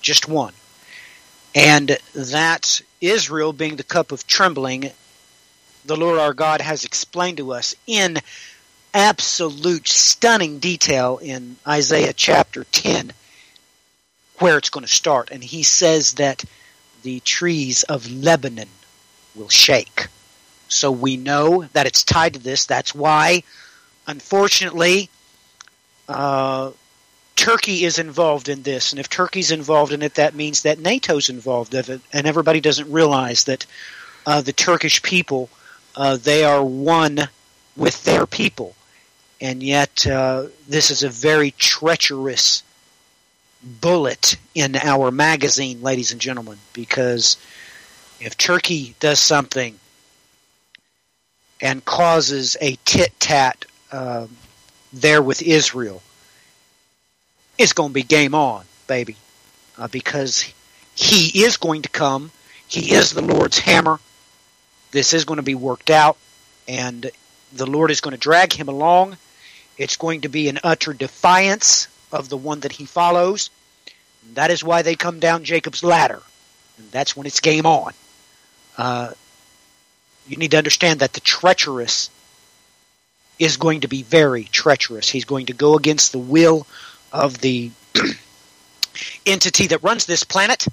[0.00, 0.54] Just one.
[1.54, 4.90] And that's Israel being the cup of trembling.
[5.84, 8.18] The Lord our God has explained to us in
[8.94, 13.12] absolute stunning detail in Isaiah chapter 10
[14.38, 15.30] where it's going to start.
[15.30, 16.44] And he says that
[17.02, 18.68] the trees of Lebanon
[19.34, 20.08] will shake.
[20.68, 22.66] So we know that it's tied to this.
[22.66, 23.42] That's why,
[24.06, 25.08] unfortunately,
[26.08, 26.72] uh,
[27.36, 28.92] Turkey is involved in this.
[28.92, 32.00] And if Turkey's involved in it, that means that NATO's involved in it.
[32.12, 33.64] And everybody doesn't realize that
[34.26, 35.48] uh, the Turkish people,
[35.96, 37.28] uh, they are one
[37.76, 38.74] with their people.
[39.40, 42.62] And yet, uh, this is a very treacherous
[43.62, 47.36] bullet in our magazine, ladies and gentlemen, because
[48.20, 49.78] if Turkey does something
[51.60, 54.26] and causes a tit tat uh,
[54.92, 56.02] there with Israel,
[57.56, 59.16] it's going to be game on, baby,
[59.76, 60.52] uh, because
[60.94, 62.30] he is going to come.
[62.66, 63.98] He is the Lord's hammer.
[64.90, 66.16] This is going to be worked out,
[66.66, 67.10] and
[67.52, 69.16] the Lord is going to drag him along.
[69.78, 73.50] It's going to be an utter defiance of the one that he follows.
[74.34, 76.20] That is why they come down Jacob's ladder.
[76.76, 77.92] And that's when it's game on.
[78.76, 79.12] Uh,
[80.26, 82.10] you need to understand that the treacherous
[83.38, 85.08] is going to be very treacherous.
[85.08, 86.66] He's going to go against the will
[87.12, 87.70] of the
[89.26, 90.66] entity that runs this planet.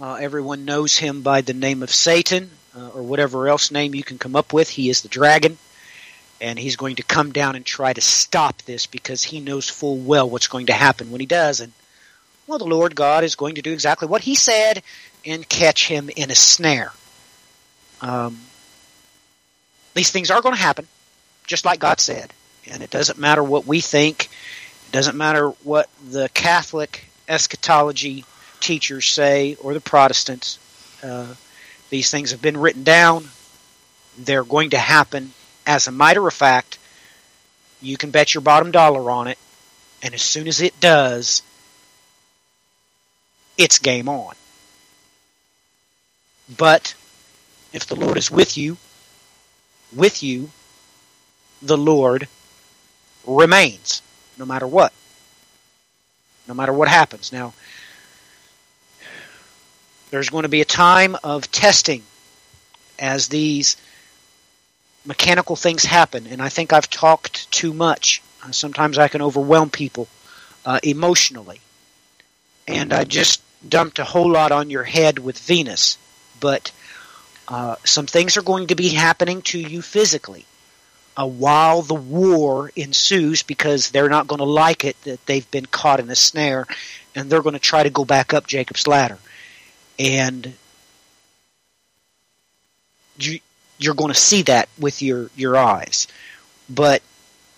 [0.00, 4.04] Uh, everyone knows him by the name of Satan, uh, or whatever else name you
[4.04, 4.68] can come up with.
[4.68, 5.58] He is the dragon
[6.40, 9.96] and he's going to come down and try to stop this because he knows full
[9.96, 11.60] well what's going to happen when he does.
[11.60, 11.72] And
[12.46, 14.82] well, the Lord God is going to do exactly what He said
[15.24, 16.92] and catch him in a snare.
[18.00, 18.38] Um,
[19.94, 20.86] these things are going to happen,
[21.46, 22.32] just like God said,
[22.70, 24.24] and it doesn't matter what we think.
[24.86, 28.24] It doesn't matter what the Catholic eschatology
[28.60, 30.58] teachers say or the Protestants.
[31.02, 31.34] Uh,
[31.90, 33.28] these things have been written down.
[34.16, 35.32] They're going to happen
[35.68, 36.78] as a matter of fact,
[37.82, 39.38] you can bet your bottom dollar on it,
[40.02, 41.42] and as soon as it does,
[43.58, 44.34] it's game on.
[46.56, 46.94] But
[47.74, 48.78] if the Lord is with you,
[49.94, 50.50] with you,
[51.60, 52.28] the Lord
[53.26, 54.00] remains,
[54.38, 54.94] no matter what.
[56.46, 57.30] No matter what happens.
[57.30, 57.52] Now,
[60.10, 62.02] there's going to be a time of testing
[62.98, 63.76] as these
[65.08, 68.22] mechanical things happen, and I think I've talked too much.
[68.44, 70.06] Uh, sometimes I can overwhelm people
[70.66, 71.60] uh, emotionally,
[72.68, 75.96] and I just dumped a whole lot on your head with Venus.
[76.40, 76.70] But
[77.48, 80.44] uh, some things are going to be happening to you physically
[81.16, 85.66] uh, while the war ensues because they're not going to like it that they've been
[85.66, 86.66] caught in a snare,
[87.14, 89.18] and they're going to try to go back up Jacob's ladder,
[89.98, 90.52] and
[93.18, 93.40] you
[93.78, 96.08] you're going to see that with your your eyes.
[96.68, 97.02] But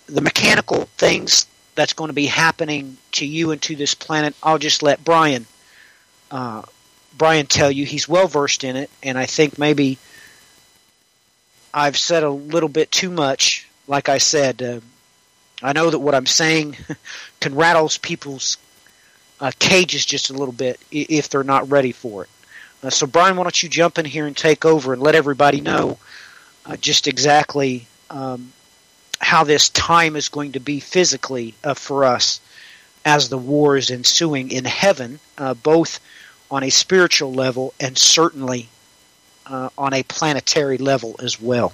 [0.07, 1.45] the mechanical things
[1.75, 5.45] that's going to be happening to you and to this planet, I'll just let Brian
[6.29, 6.63] uh,
[7.17, 7.85] Brian tell you.
[7.85, 9.97] He's well versed in it, and I think maybe
[11.73, 13.67] I've said a little bit too much.
[13.87, 14.79] Like I said, uh,
[15.61, 16.77] I know that what I'm saying
[17.39, 18.57] can rattle people's
[19.39, 22.29] uh, cages just a little bit if they're not ready for it.
[22.83, 25.61] Uh, so, Brian, why don't you jump in here and take over and let everybody
[25.61, 25.97] know
[26.65, 28.51] uh, just exactly um,
[29.19, 32.41] how this time is going to be physically uh, for us
[33.05, 35.99] as the war is ensuing in heaven, uh, both
[36.49, 38.67] on a spiritual level and certainly
[39.45, 41.73] uh, on a planetary level as well.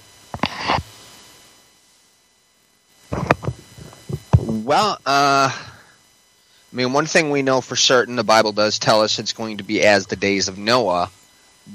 [4.37, 5.51] Well, uh,
[6.77, 9.63] mean, one thing we know for certain, the Bible does tell us it's going to
[9.63, 11.09] be as the days of Noah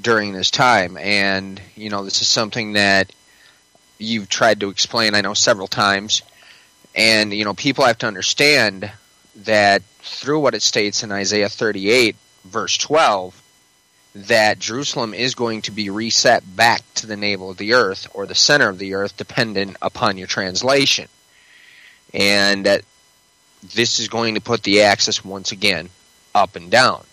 [0.01, 0.97] during this time.
[0.97, 3.11] And, you know, this is something that
[3.99, 6.21] you've tried to explain, I know, several times.
[6.95, 8.89] And, you know, people have to understand
[9.43, 12.15] that through what it states in Isaiah 38,
[12.45, 13.41] verse 12,
[14.15, 18.25] that Jerusalem is going to be reset back to the navel of the earth or
[18.25, 21.09] the center of the earth, dependent upon your translation.
[22.13, 22.83] And that
[23.75, 25.89] this is going to put the axis once again
[26.35, 27.03] up and down.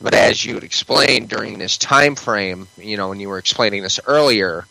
[0.00, 4.00] But as you explained during this time frame, you know, when you were explaining this
[4.06, 4.66] earlier,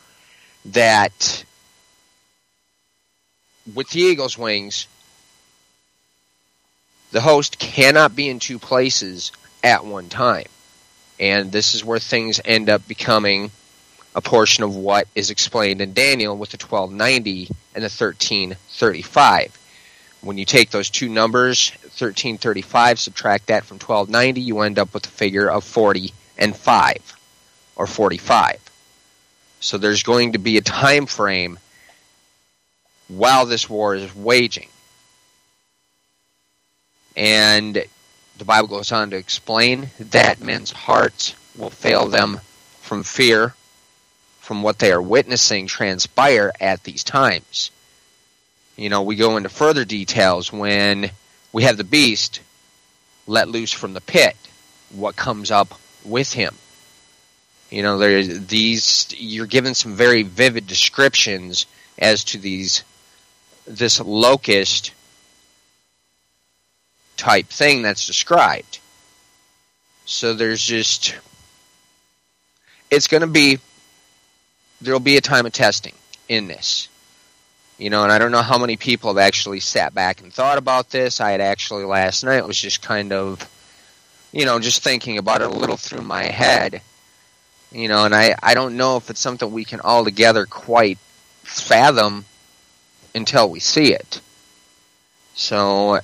[0.65, 1.43] that
[3.73, 4.87] with the eagle's wings,
[7.11, 9.31] the host cannot be in two places
[9.63, 10.47] at one time.
[11.19, 13.51] And this is where things end up becoming
[14.15, 19.57] a portion of what is explained in Daniel with the 1290 and the 1335.
[20.23, 25.05] When you take those two numbers, 1335, subtract that from 1290, you end up with
[25.05, 27.17] a figure of 40 and 5,
[27.75, 28.57] or 45.
[29.59, 31.59] So there's going to be a time frame
[33.09, 34.69] while this war is waging.
[37.17, 37.83] And
[38.37, 42.39] the Bible goes on to explain that men's hearts will fail them
[42.79, 43.53] from fear,
[44.39, 47.71] from what they are witnessing transpire at these times.
[48.75, 51.11] You know, we go into further details when
[51.51, 52.39] we have the beast
[53.27, 54.35] let loose from the pit,
[54.91, 56.55] what comes up with him.
[57.69, 61.65] You know, there these you're given some very vivid descriptions
[61.97, 62.83] as to these
[63.65, 64.93] this locust
[67.17, 68.79] type thing that's described.
[70.05, 71.15] So there's just
[72.91, 73.59] it's going to be
[74.81, 75.95] there'll be a time of testing
[76.29, 76.89] in this.
[77.77, 80.57] You know, and I don't know how many people have actually sat back and thought
[80.57, 81.19] about this.
[81.19, 83.49] I had actually last night was just kind of
[84.33, 86.81] you know, just thinking about it a little through my head.
[87.71, 90.97] You know, and I I don't know if it's something we can all together quite
[91.43, 92.25] fathom
[93.15, 94.19] until we see it.
[95.35, 96.01] So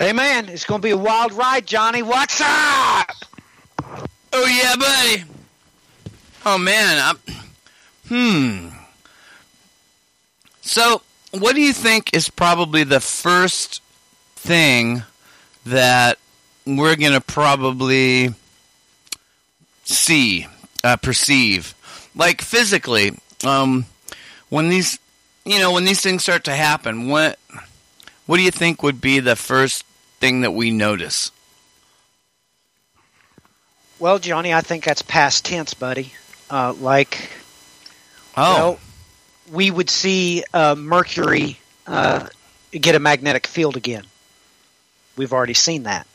[0.00, 0.48] Amen.
[0.48, 2.02] It's going to be a wild ride, Johnny.
[2.02, 3.10] What's up?
[4.32, 5.24] Oh yeah, buddy.
[6.44, 7.14] Oh man, I,
[8.08, 8.68] hmm.
[10.62, 11.02] So,
[11.32, 13.82] what do you think is probably the first
[14.36, 15.02] thing
[15.66, 16.18] that
[16.64, 18.34] we're going to probably
[19.84, 20.46] see,
[20.82, 21.74] uh, perceive,
[22.14, 23.84] like physically, um,
[24.48, 24.98] when these,
[25.44, 27.08] you know, when these things start to happen?
[27.08, 27.38] What,
[28.24, 29.84] what do you think would be the first
[30.20, 31.32] thing that we notice?
[33.98, 36.14] Well, Johnny, I think that's past tense, buddy.
[36.50, 37.30] Uh, like,
[38.36, 38.78] Oh, well,
[39.50, 42.26] we would see uh, Mercury uh,
[42.72, 44.04] get a magnetic field again.
[45.16, 46.06] We've already seen that.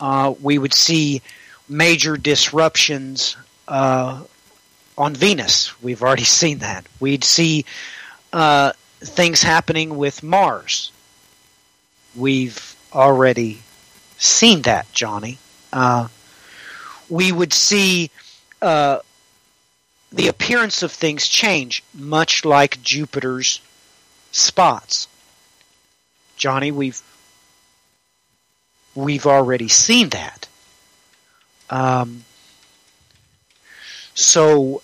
[0.00, 1.22] Uh, we would see
[1.68, 3.36] major disruptions
[3.68, 4.22] uh,
[4.98, 5.80] on Venus.
[5.82, 6.86] We've already seen that.
[7.00, 7.64] We'd see
[8.32, 10.92] uh, things happening with Mars.
[12.14, 13.60] We've already
[14.18, 15.38] seen that, Johnny.
[15.72, 16.08] Uh,
[17.08, 18.10] we would see
[18.60, 18.98] uh,
[20.12, 23.60] the appearance of things change, much like Jupiter's
[24.32, 25.08] spots.
[26.36, 27.00] Johnny, we've
[28.94, 30.48] we've already seen that.
[31.68, 32.24] Um,
[34.14, 34.82] so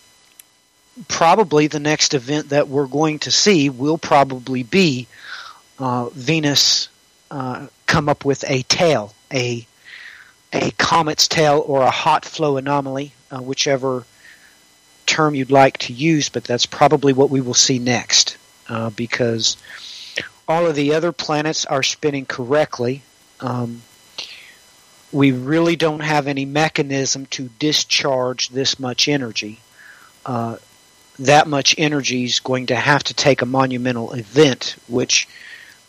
[1.09, 5.07] probably the next event that we're going to see will probably be
[5.79, 6.89] uh, Venus
[7.31, 9.67] uh, come up with a tail, a
[10.53, 14.05] a comet's tail or a hot flow anomaly, uh, whichever
[15.07, 18.37] term you'd like to use, but that's probably what we will see next
[18.69, 19.57] uh, because
[20.49, 23.03] all of the other planets are spinning correctly.
[23.41, 23.83] Um,
[25.13, 29.61] we really don't have any mechanism to discharge this much energy.
[30.25, 30.57] Uh,
[31.19, 35.29] that much energy is going to have to take a monumental event, which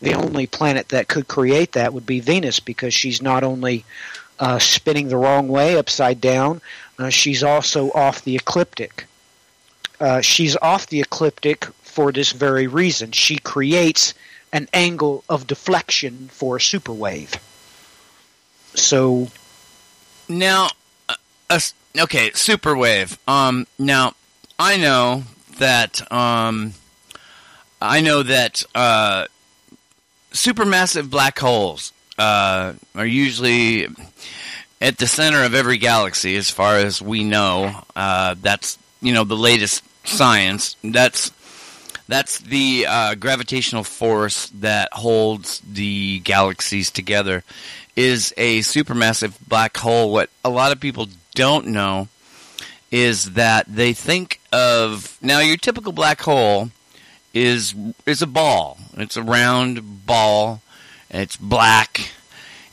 [0.02, 3.86] the only planet that could create that would be Venus because she's not only
[4.40, 6.62] uh, spinning the wrong way, upside down,
[7.00, 9.06] uh, she's also off the ecliptic.
[10.00, 13.12] Uh, she's off the ecliptic for this very reason.
[13.12, 14.14] She creates
[14.52, 17.40] an angle of deflection for a superwave.
[18.76, 19.30] So
[20.28, 20.70] Now,
[21.10, 21.16] uh,
[21.98, 23.18] okay, superwave.
[23.28, 24.14] Um, now
[24.60, 25.24] I know
[25.60, 26.74] that um,
[27.82, 29.26] I know that uh,
[30.32, 33.88] supermassive black holes uh, are usually
[34.84, 37.84] at the center of every galaxy, as far as we know.
[37.96, 40.76] Uh, that's you know the latest science.
[40.84, 41.32] That's
[42.10, 47.44] that's the uh, gravitational force that holds the galaxies together.
[47.96, 50.12] Is a supermassive black hole.
[50.12, 52.10] What a lot of people don't know
[52.92, 56.70] is that they think of now your typical black hole
[57.34, 57.74] is
[58.06, 58.80] is a ball.
[58.98, 60.62] It's a round ball.
[61.10, 62.10] It's black.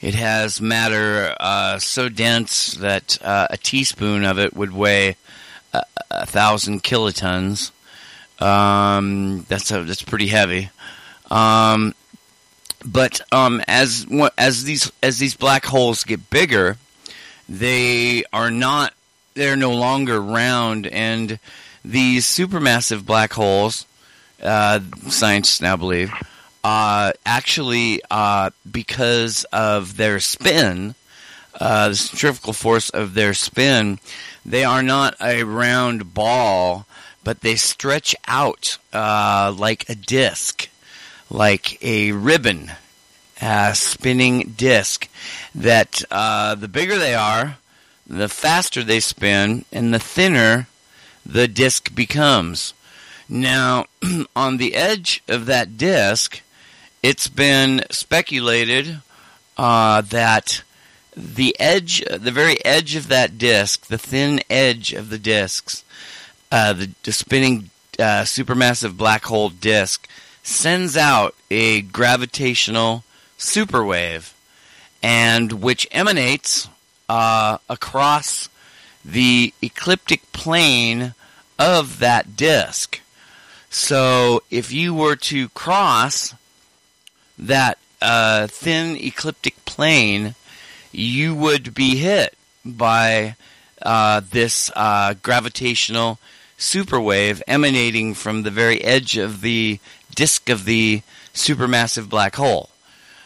[0.01, 5.17] It has matter uh, so dense that uh, a teaspoon of it would weigh
[5.73, 7.71] a, a thousand kilotons.
[8.41, 10.71] Um, that's a, that's pretty heavy.
[11.31, 11.95] Um,
[12.85, 14.07] but um, as
[14.39, 16.79] as these as these black holes get bigger,
[17.49, 18.95] they are not
[19.35, 21.39] they're no longer round, and
[21.85, 23.87] these supermassive black holes,
[24.43, 26.11] uh, scientists now believe,
[26.65, 30.95] uh, actually uh, because of their spin,
[31.59, 33.99] uh, the centrifugal force of their spin,
[34.45, 36.87] they are not a round ball,
[37.23, 40.69] but they stretch out uh, like a disc
[41.31, 42.73] like a ribbon,
[43.41, 45.09] a spinning disc.
[45.55, 47.59] That uh, the bigger they are,
[48.07, 50.67] the faster they spin, and the thinner
[51.25, 52.75] the disc becomes.
[53.29, 53.87] Now,
[54.37, 56.43] on the edge of that disc,
[57.03, 59.01] it's been speculated
[59.57, 60.63] uh, that
[61.17, 65.85] the edge, the very edge of that disc, the thin edge of the discs,
[66.53, 70.09] uh, the, the spinning uh, supermassive black hole disk,
[70.43, 73.05] sends out a gravitational
[73.39, 74.33] superwave,
[75.03, 76.69] and which emanates
[77.09, 78.49] uh, across
[79.05, 81.15] the ecliptic plane
[81.59, 83.01] of that disk.
[83.69, 86.35] So, if you were to cross
[87.41, 90.35] that uh, thin ecliptic plane,
[90.93, 93.37] you would be hit by
[93.83, 96.19] uh, this uh, gravitational
[96.59, 99.79] superwave emanating from the very edge of the
[100.15, 101.03] disk of the
[101.33, 102.69] supermassive black hole.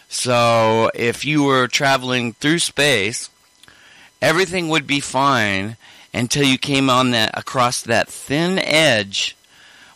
[0.09, 3.31] So, if you were traveling through space,
[4.23, 5.77] everything would be fine
[6.13, 9.37] until you came on that across that thin edge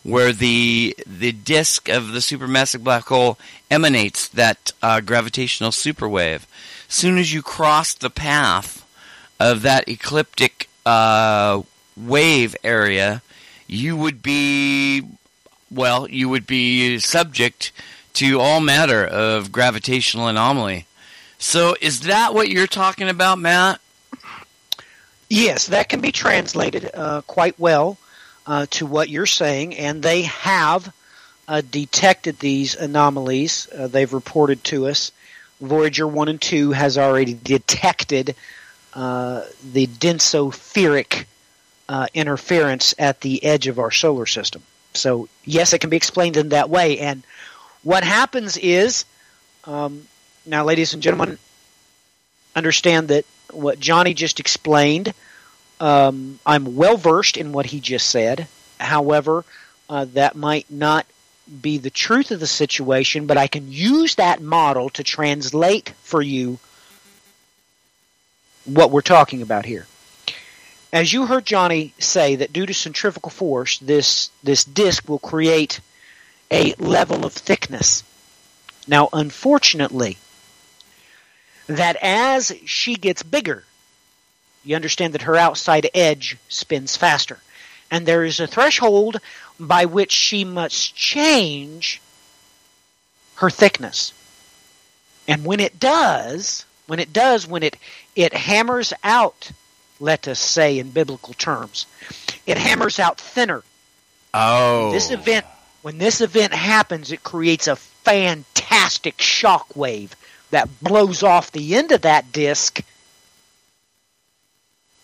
[0.03, 3.37] where the the disk of the supermassive black hole
[3.69, 6.45] emanates that uh, gravitational superwave.
[6.87, 8.85] Soon as you cross the path
[9.39, 11.61] of that ecliptic uh,
[11.95, 13.21] wave area,
[13.67, 15.03] you would be
[15.71, 17.71] well, you would be subject
[18.13, 20.85] to all matter of gravitational anomaly.
[21.37, 23.79] So, is that what you're talking about, Matt?
[25.29, 27.97] Yes, that can be translated uh, quite well
[28.49, 30.91] uh, to what you're saying, and they have
[31.47, 33.69] uh, detected these anomalies.
[33.71, 35.11] Uh, they've reported to us.
[35.61, 38.35] Voyager 1 and 2 has already detected
[38.95, 41.25] uh, the densospheric
[41.87, 44.63] uh, interference at the edge of our solar system.
[44.95, 46.97] So, yes, it can be explained in that way.
[46.97, 47.23] And
[47.83, 49.05] what happens is,
[49.65, 50.07] um,
[50.47, 51.37] now, ladies and gentlemen,
[52.55, 55.13] understand that what Johnny just explained,
[55.79, 58.47] um, I'm well versed in what he just said.
[58.79, 59.45] However,
[59.89, 61.05] uh, that might not
[61.61, 66.21] be the truth of the situation, but I can use that model to translate for
[66.21, 66.59] you
[68.65, 69.87] what we're talking about here.
[70.91, 75.81] As you heard Johnny say, that due to centrifugal force, this this disk will create
[76.51, 78.03] a level of thickness.
[78.87, 80.17] Now, unfortunately,
[81.67, 83.63] that as she gets bigger,
[84.63, 87.39] you understand that her outside edge spins faster.
[87.91, 89.17] And there is a threshold
[89.59, 92.01] by which she must change
[93.35, 94.13] her thickness.
[95.27, 97.77] And when it does, when it does, when it,
[98.15, 99.51] it hammers out,
[99.99, 101.85] let us say in biblical terms,
[102.45, 103.63] it hammers out thinner.
[104.33, 104.91] Oh.
[104.91, 105.45] This event
[105.81, 110.15] when this event happens, it creates a fantastic shock wave
[110.51, 112.81] that blows off the end of that disk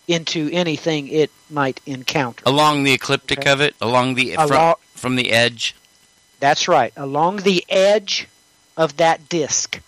[0.08, 2.42] into anything it might encounter.
[2.46, 3.50] Along the ecliptic Okay.
[3.50, 5.74] of it, along the Along- from, from the edge.
[6.40, 6.92] That's right.
[6.96, 8.28] Along the edge
[8.76, 9.80] of that disk.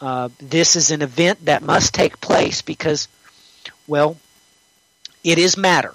[0.00, 3.08] Uh, this is an event that must take place because,
[3.86, 4.16] well,
[5.22, 5.94] it is matter.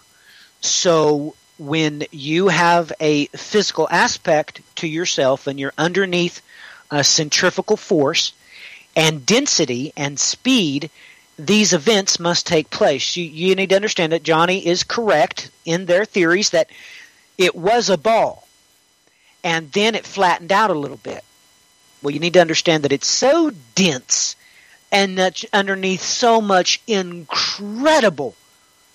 [0.61, 6.41] So when you have a physical aspect to yourself and you're underneath
[6.91, 8.33] a centrifugal force
[8.95, 10.91] and density and speed,
[11.37, 13.17] these events must take place.
[13.17, 16.69] You, you need to understand that Johnny is correct in their theories that
[17.37, 18.47] it was a ball
[19.43, 21.23] and then it flattened out a little bit.
[22.01, 24.35] Well, you need to understand that it's so dense
[24.91, 25.19] and
[25.51, 28.35] underneath so much incredible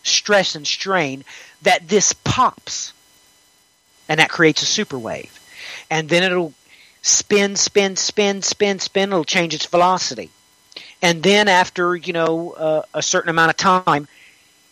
[0.03, 1.25] stress and strain
[1.63, 2.93] that this pops.
[4.09, 5.39] And that creates a super wave.
[5.91, 6.55] And then it'll
[7.03, 9.11] spin, spin, spin, spin, spin.
[9.11, 10.31] It'll change its velocity.
[11.03, 14.07] And then after, you know, uh, a certain amount of time,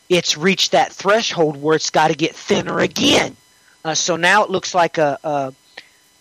[0.08, 3.36] it's reached that threshold where it's got to get thinner again.
[3.84, 5.18] Uh, so now it looks like a,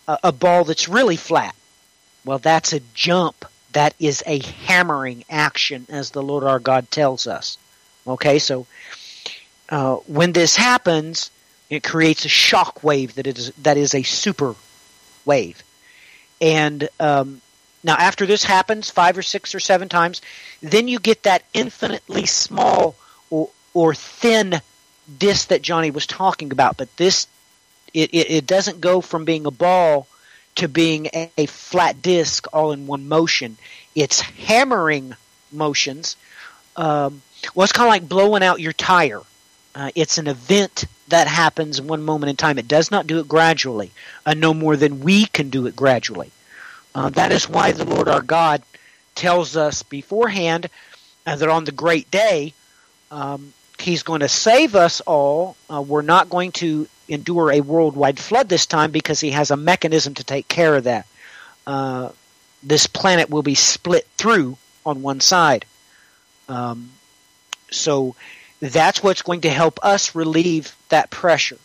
[0.07, 1.55] a, a ball that's really flat.
[2.25, 3.45] Well, that's a jump.
[3.73, 7.57] That is a hammering action, as the Lord our God tells us.
[8.05, 8.65] Okay, so
[9.69, 11.29] uh, when this happens,
[11.69, 14.55] it creates a shock wave that is that is a super
[15.25, 15.61] wave.
[16.39, 17.41] And um,
[17.83, 20.21] now, after this happens five or six or seven times,
[20.61, 22.95] then you get that infinitely small
[23.29, 24.61] or, or thin
[25.17, 26.77] disc that Johnny was talking about.
[26.77, 27.27] But this,
[27.93, 30.07] it, it, it doesn't go from being a ball
[30.55, 33.57] to being a, a flat disc all in one motion.
[33.95, 35.15] It's hammering
[35.51, 36.17] motions.
[36.75, 37.21] Um,
[37.53, 39.21] well, it's kind of like blowing out your tire.
[39.75, 42.57] Uh, it's an event that happens in one moment in time.
[42.57, 43.91] It does not do it gradually,
[44.25, 46.31] uh, no more than we can do it gradually.
[46.97, 48.63] Uh, that is why the Lord our God
[49.13, 50.67] tells us beforehand
[51.27, 52.53] uh, that on the great day,
[53.11, 55.55] um, He's going to save us all.
[55.69, 59.57] Uh, we're not going to endure a worldwide flood this time because He has a
[59.57, 61.05] mechanism to take care of that.
[61.67, 62.09] Uh,
[62.63, 65.65] this planet will be split through on one side.
[66.49, 66.89] Um,
[67.69, 68.15] so
[68.59, 71.59] that's what's going to help us relieve that pressure.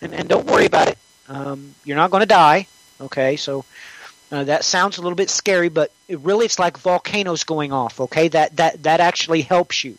[0.00, 0.98] And, and don't worry about it.
[1.28, 2.68] Um, you're not going to die.
[3.02, 3.66] Okay, so
[4.32, 8.00] uh, that sounds a little bit scary, but it really it's like volcanoes going off.
[8.00, 9.98] Okay, that that that actually helps you.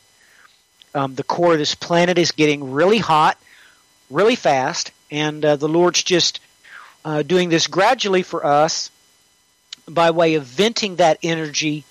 [0.95, 3.38] Um, the core of this planet is getting really hot,
[4.10, 6.39] really fast, and uh, the Lord's just
[7.05, 8.89] uh, doing this gradually for us
[9.88, 11.84] by way of venting that energy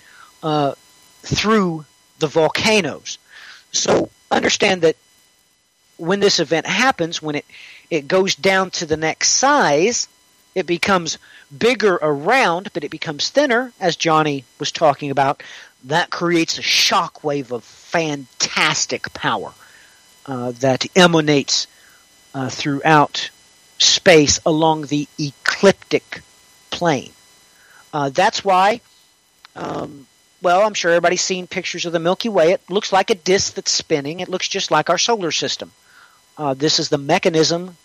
[0.43, 0.74] uh,
[1.23, 1.85] through
[2.19, 3.19] the volcanoes.
[3.70, 4.97] So understand that
[5.97, 7.44] when this event happens, when it,
[7.90, 10.09] it goes down to the next size,
[10.55, 11.19] it becomes
[11.57, 15.43] bigger around, but it becomes thinner, as Johnny was talking about.
[15.85, 19.53] That creates a shock wave of fantastic power
[20.27, 21.66] uh, that emanates
[22.35, 23.31] uh, throughout
[23.79, 26.23] space along the ecliptic
[26.70, 27.12] plane.
[27.93, 28.81] Uh, that's why
[29.55, 30.07] um,
[30.41, 32.53] well, I'm sure everybody's seen pictures of the Milky Way.
[32.53, 34.20] It looks like a disk that's spinning.
[34.20, 35.70] It looks just like our solar system.
[36.37, 37.77] Uh, this is the mechanism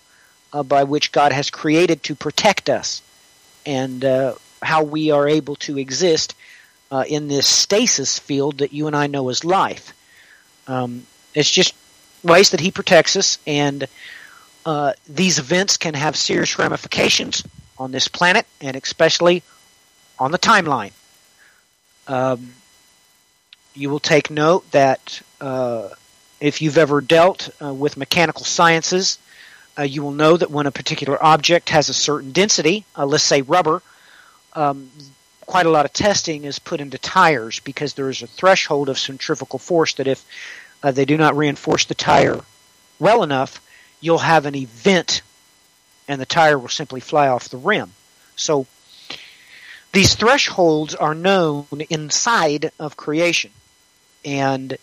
[0.53, 3.01] uh, by which God has created to protect us
[3.65, 6.35] and uh, how we are able to exist
[6.91, 9.93] uh, in this stasis field that you and I know as life.
[10.67, 11.75] Um, it's just
[12.23, 13.87] ways that He protects us, and
[14.65, 17.43] uh, these events can have serious ramifications
[17.77, 19.43] on this planet and especially
[20.19, 20.91] on the timeline.
[22.07, 22.53] Um,
[23.75, 25.89] you will take note that uh,
[26.39, 29.19] if you've ever dealt uh, with mechanical sciences,
[29.77, 33.23] uh, you will know that when a particular object has a certain density, uh, let's
[33.23, 33.81] say rubber,
[34.53, 34.89] um,
[35.45, 38.97] quite a lot of testing is put into tires because there is a threshold of
[38.97, 40.23] centrifugal force that if
[40.83, 42.41] uh, they do not reinforce the tire
[42.99, 43.61] well enough,
[44.01, 45.21] you'll have an event
[46.07, 47.91] and the tire will simply fly off the rim.
[48.35, 48.65] So
[49.91, 53.51] these thresholds are known inside of creation.
[54.23, 54.77] And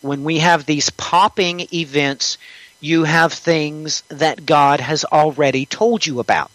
[0.00, 2.38] when we have these popping events,
[2.84, 6.50] you have things that God has already told you about.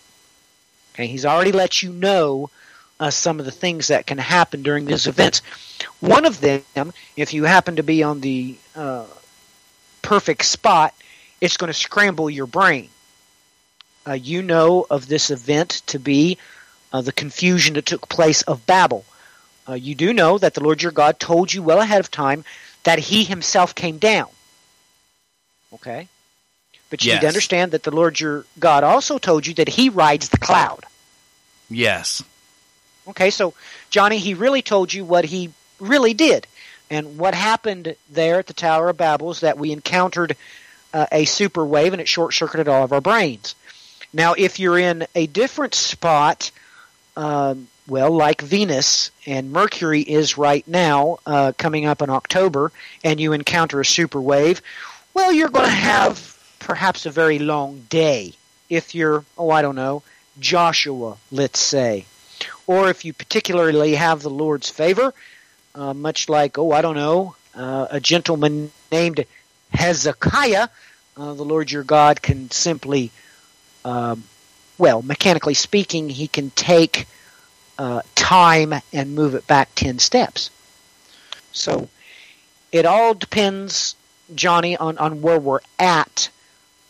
[0.94, 2.52] Okay, He's already let you know
[3.00, 5.42] uh, some of the things that can happen during these events.
[6.02, 9.06] One of them, if you happen to be on the uh,
[10.04, 10.94] perfect spot,
[11.42, 12.90] it's going to scramble your brain.
[14.06, 16.38] Uh, you know of this event to be
[16.94, 19.04] uh, the confusion that took place of Babel.
[19.68, 22.46] Uh, you do know that the Lord your God told you well ahead of time
[22.84, 24.28] that he himself came down.
[25.74, 26.08] Okay?
[26.90, 27.18] But you yes.
[27.18, 30.38] need to understand that the Lord your God also told you that he rides the
[30.38, 30.86] cloud.
[31.70, 32.24] Yes.
[33.08, 33.54] Okay, so
[33.90, 36.48] Johnny, he really told you what he really did.
[36.90, 40.36] And what happened there at the Tower of Babel is that we encountered
[40.94, 43.54] uh, a super wave and it short circuited all of our brains.
[44.12, 46.50] Now, if you're in a different spot
[47.16, 52.72] um, well, like Venus and Mercury is right now, uh, coming up in October,
[53.04, 54.62] and you encounter a super wave,
[55.14, 56.29] well, you're going to have
[56.60, 58.34] perhaps a very long day
[58.70, 60.04] if you're, oh, I don't know,
[60.40, 62.06] Joshua, let's say.
[62.68, 65.14] Or if you particularly have the Lord's favor,
[65.76, 69.26] uh, much like, oh, I don't know, uh, a gentleman named
[69.74, 70.70] Hezekiah,
[71.18, 73.12] uh, the Lord your God can simply,
[73.84, 74.24] um,
[74.78, 77.08] well, mechanically speaking, he can take
[77.78, 80.50] uh, time and move it back 10 steps.
[81.52, 81.90] So
[82.72, 83.96] it all depends,
[84.36, 86.30] Johnny, on, on where we're at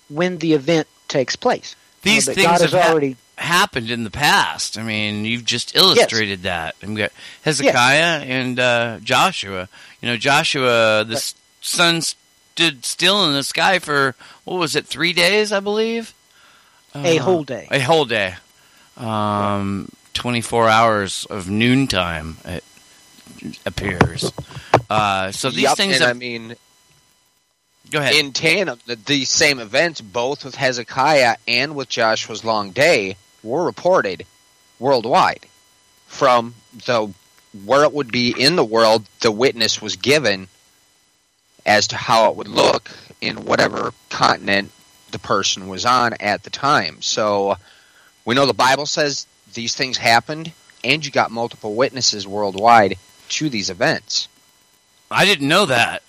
[0.10, 1.76] when the event takes place.
[2.02, 3.15] These You know, things God have has hap- already.
[3.38, 4.77] happened in the past.
[4.77, 6.76] I mean, you've just illustrated that.
[6.81, 7.11] And we got
[7.44, 9.68] Hezekiah and uh, Joshua.
[10.02, 14.15] You know, Joshua, the s sun stood still in the sky for
[14.45, 16.14] what was it, three days, I believe.
[16.95, 17.68] A Uh, whole day.
[17.69, 18.36] A whole day.
[18.98, 22.38] Um, twenty-four hours of noontime.
[22.45, 22.64] It
[23.65, 24.31] appears.
[24.90, 25.95] Uh, so these Yup, things.
[25.95, 26.56] and Have, I mean,
[27.91, 28.16] go ahead.
[28.16, 33.66] in tandem, the, these same events, both with Hezekiah and with Joshua's long day, were
[33.66, 34.26] reported
[34.80, 35.45] worldwide.
[36.07, 36.56] From
[36.86, 37.14] the
[37.66, 40.48] where it would be in the world, the witness was given
[41.66, 42.91] as to how it would look
[43.22, 44.72] in whatever continent
[45.11, 47.02] the person was on at the time.
[47.02, 47.57] So
[48.26, 50.52] we know the Bible says these things happened,
[50.84, 52.98] and you got multiple witnesses worldwide
[53.30, 54.28] to these events.
[55.11, 56.03] I didn't know that.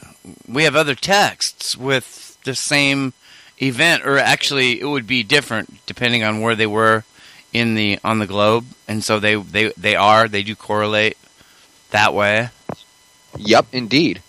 [0.46, 3.12] We have other texts with the same
[3.60, 7.04] event, or actually, it would be different depending on where they were
[7.52, 11.16] in the on the globe, and so they they they are they do correlate
[11.90, 12.50] that way.
[13.38, 14.22] Yep, indeed.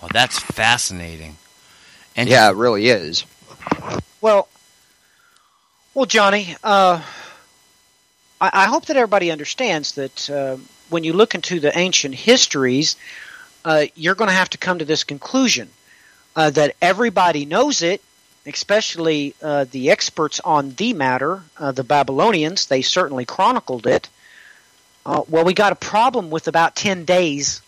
[0.00, 1.36] Well, that's fascinating.
[2.16, 3.24] And Yeah, it really is.
[4.20, 4.48] Well,
[5.94, 7.02] well, Johnny, uh,
[8.40, 10.56] I, I hope that everybody understands that uh,
[10.90, 12.96] when you look into the ancient histories,
[13.64, 15.68] uh, you're going to have to come to this conclusion
[16.34, 18.02] uh, that everybody knows it,
[18.46, 22.66] especially uh, the experts on the matter, uh, the Babylonians.
[22.66, 24.08] They certainly chronicled it.
[25.04, 27.62] Uh, well, we got a problem with about 10 days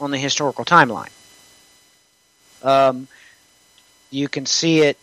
[0.00, 1.10] on the historical timeline.
[2.62, 3.08] Um,
[4.10, 4.96] you can see it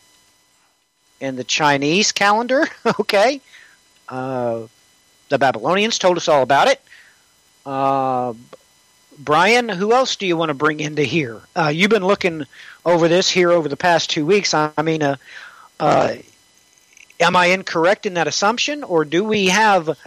[1.19, 2.67] in the Chinese calendar.
[2.99, 3.41] okay,
[4.07, 4.69] the
[5.37, 6.81] Babylonians told us all about it.
[7.65, 8.33] Uh,
[9.19, 11.41] Brian, who else do you want to bring into here?
[11.53, 12.45] Uh, you've been looking
[12.85, 14.53] over this here over the past two weeks.
[14.53, 15.17] I, mean, uh,
[15.77, 16.15] uh,
[17.19, 19.97] am I incorrect in that assumption, or do we have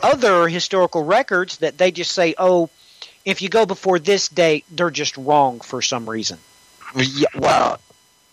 [0.00, 2.70] other historical records that they just say, "Oh,
[3.24, 6.38] if you go before this date, they're just wrong for some reason"?
[6.94, 7.80] Yeah, well,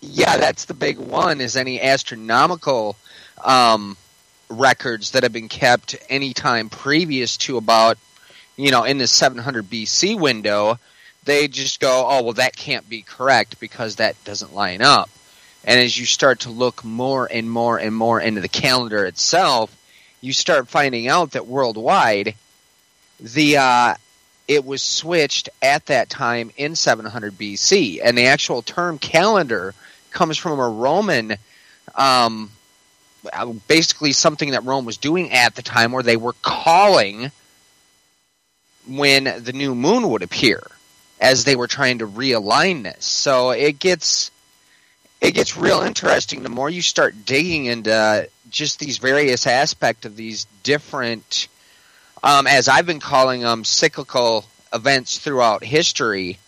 [0.00, 1.40] yeah, that's the big one.
[1.40, 2.96] Is any astronomical
[3.44, 3.96] um,
[4.48, 7.98] records that have been kept any time previous to about,
[8.58, 10.78] you know, in the 700 BC window?
[11.24, 15.08] They just go, oh well, that can't be correct because that doesn't line up.
[15.64, 19.74] And as you start to look more and more and more into the calendar itself,
[20.20, 22.34] you start finding out that worldwide,
[23.20, 23.94] the uh,
[24.46, 29.74] it was switched at that time in 700 BC, and the actual term calendar
[30.10, 31.36] comes from a Roman,
[31.94, 32.50] um,
[33.66, 37.30] basically something that Rome was doing at the time, where they were calling
[38.88, 40.62] when the new moon would appear,
[41.20, 43.04] as they were trying to realign this.
[43.04, 44.30] So it gets
[45.20, 50.14] it gets real interesting the more you start digging into just these various aspects of
[50.16, 51.48] these different
[52.22, 56.38] um, as I've been calling them, cyclical events throughout history.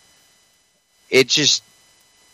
[1.10, 1.62] It just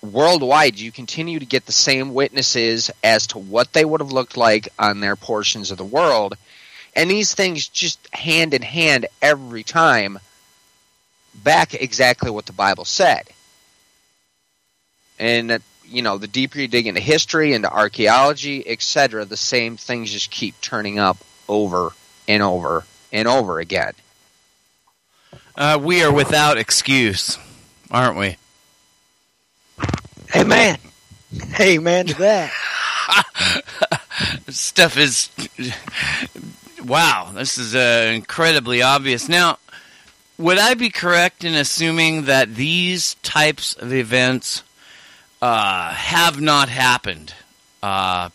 [0.02, 4.36] worldwide, you continue to get the same witnesses as to what they would have looked
[4.36, 6.36] like on their portions of the world,
[6.96, 10.18] and these things just hand in hand every time
[11.34, 13.28] back exactly what the Bible said.
[15.18, 20.10] And you know, the deeper you dig into history, into archaeology, etc., the same things
[20.10, 21.18] just keep turning up
[21.48, 21.90] over
[22.26, 23.92] and over and over again.
[25.54, 27.38] uh, we are without excuse,
[27.90, 28.36] aren't we?
[30.34, 30.78] Amen.
[31.60, 32.52] Amen to that.
[34.48, 35.30] stuff is
[36.86, 39.58] wow this is uh, incredibly obvious now
[40.38, 44.62] would i be correct in assuming that these types of events
[45.42, 47.34] uh, have not happened
[47.82, 48.28] uh,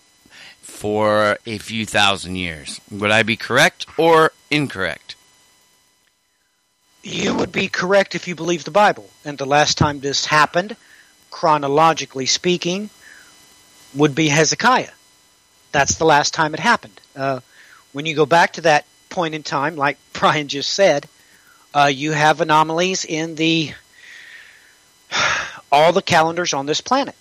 [0.62, 5.16] for a few thousand years would i be correct or incorrect
[7.04, 9.10] You would be correct if you believe the Bible.
[9.26, 10.76] And the last time this happened,
[11.32, 12.92] chronologically speaking,
[13.96, 14.94] would be Hezekiah.
[15.72, 17.02] That's the last time it happened.
[17.16, 17.40] Uh,
[17.94, 21.08] when you go back to that point in time, like Brian just said,
[21.74, 23.72] uh, you have anomalies in the
[25.72, 27.16] all the calendars on this planet.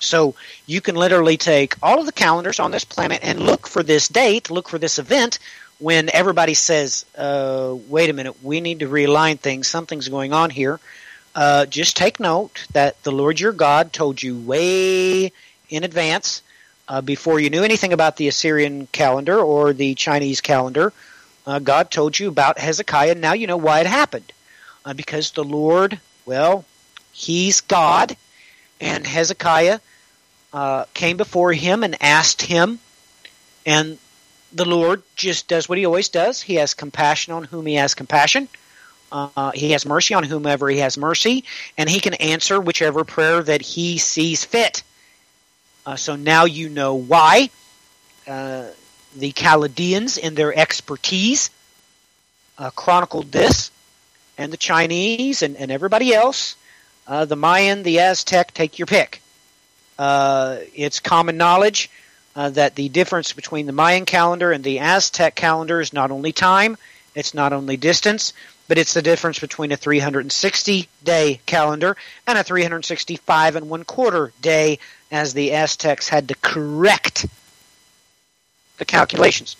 [0.00, 0.36] So
[0.66, 4.08] you can literally take all of the calendars on this planet and look for this
[4.08, 5.38] date, look for this event
[5.78, 10.50] when everybody says, uh, wait a minute, we need to realign things, something's going on
[10.50, 10.80] here.
[11.34, 15.32] Uh, just take note that the Lord your God told you way
[15.68, 16.42] in advance,
[16.88, 20.92] uh, before you knew anything about the Assyrian calendar or the Chinese calendar.
[21.46, 24.32] Uh, God told you about Hezekiah, and now you know why it happened.
[24.84, 26.64] Uh, because the Lord, well,
[27.12, 28.16] He's God,
[28.80, 29.80] and Hezekiah
[30.52, 32.78] uh, came before him and asked him,
[33.66, 33.98] and
[34.52, 36.40] the Lord just does what he always does.
[36.40, 38.48] He has compassion on whom he has compassion.
[39.10, 41.44] Uh, he has mercy on whomever he has mercy,
[41.76, 44.82] and he can answer whichever prayer that he sees fit.
[45.88, 47.48] Uh, so now you know why
[48.26, 48.66] uh,
[49.16, 51.48] the Chaldeans, in their expertise,
[52.58, 53.70] uh, chronicled this,
[54.36, 56.56] and the Chinese and, and everybody else,
[57.06, 59.22] uh, the Mayan, the Aztec, take your pick.
[59.98, 61.88] Uh, it's common knowledge
[62.36, 66.32] uh, that the difference between the Mayan calendar and the Aztec calendar is not only
[66.32, 66.76] time,
[67.14, 68.34] it's not only distance,
[68.68, 71.96] but it's the difference between a 360 day calendar
[72.26, 74.78] and a 365 and one quarter day,
[75.10, 77.26] as the Aztecs had to correct
[78.76, 79.56] the calculations.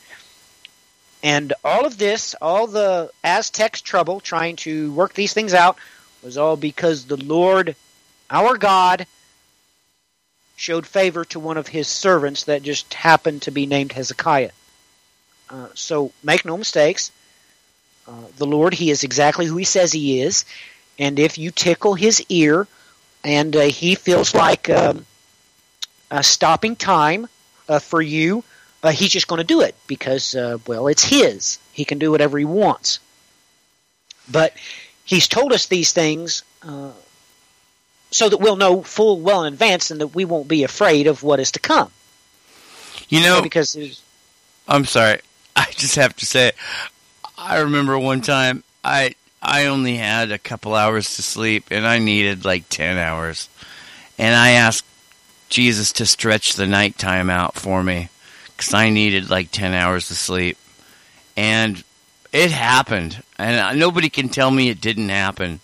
[1.22, 5.78] And all of this, all the Aztecs' trouble trying to work these things out,
[6.22, 7.74] was all because the Lord,
[8.30, 9.06] our God,
[10.56, 14.50] showed favor to one of his servants that just happened to be named Hezekiah.
[15.48, 17.10] Uh, so make no mistakes.
[18.08, 20.44] Uh, the Lord, He is exactly who He says He is.
[20.98, 22.66] And if you tickle His ear
[23.22, 25.04] and uh, He feels like um,
[26.22, 27.28] stopping time
[27.68, 28.44] uh, for you,
[28.82, 31.58] uh, He's just going to do it because, uh, well, it's His.
[31.72, 32.98] He can do whatever He wants.
[34.30, 34.54] But
[35.04, 36.42] He's told us these things
[38.10, 41.22] so that we'll know full well in advance and that we won't be afraid of
[41.22, 41.90] what is to come.
[43.08, 43.76] You know, because
[44.66, 45.20] I'm sorry.
[45.56, 46.52] I just have to say,
[47.38, 51.98] I remember one time I I only had a couple hours to sleep and I
[51.98, 53.48] needed like ten hours,
[54.18, 54.84] and I asked
[55.48, 58.08] Jesus to stretch the nighttime out for me
[58.56, 60.58] because I needed like ten hours of sleep,
[61.36, 61.82] and
[62.32, 65.60] it happened, and uh, nobody can tell me it didn't happen.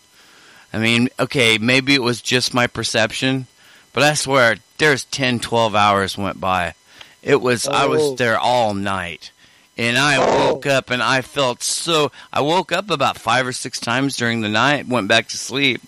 [0.72, 3.46] I mean, okay, maybe it was just my perception,
[3.92, 6.74] but I swear there's 10, 12 hours went by.
[7.22, 7.70] It was, oh.
[7.70, 8.14] I was oh.
[8.16, 9.30] there all night.
[9.76, 10.52] And I oh.
[10.52, 14.40] woke up and I felt so, I woke up about five or six times during
[14.40, 15.82] the night, went back to sleep.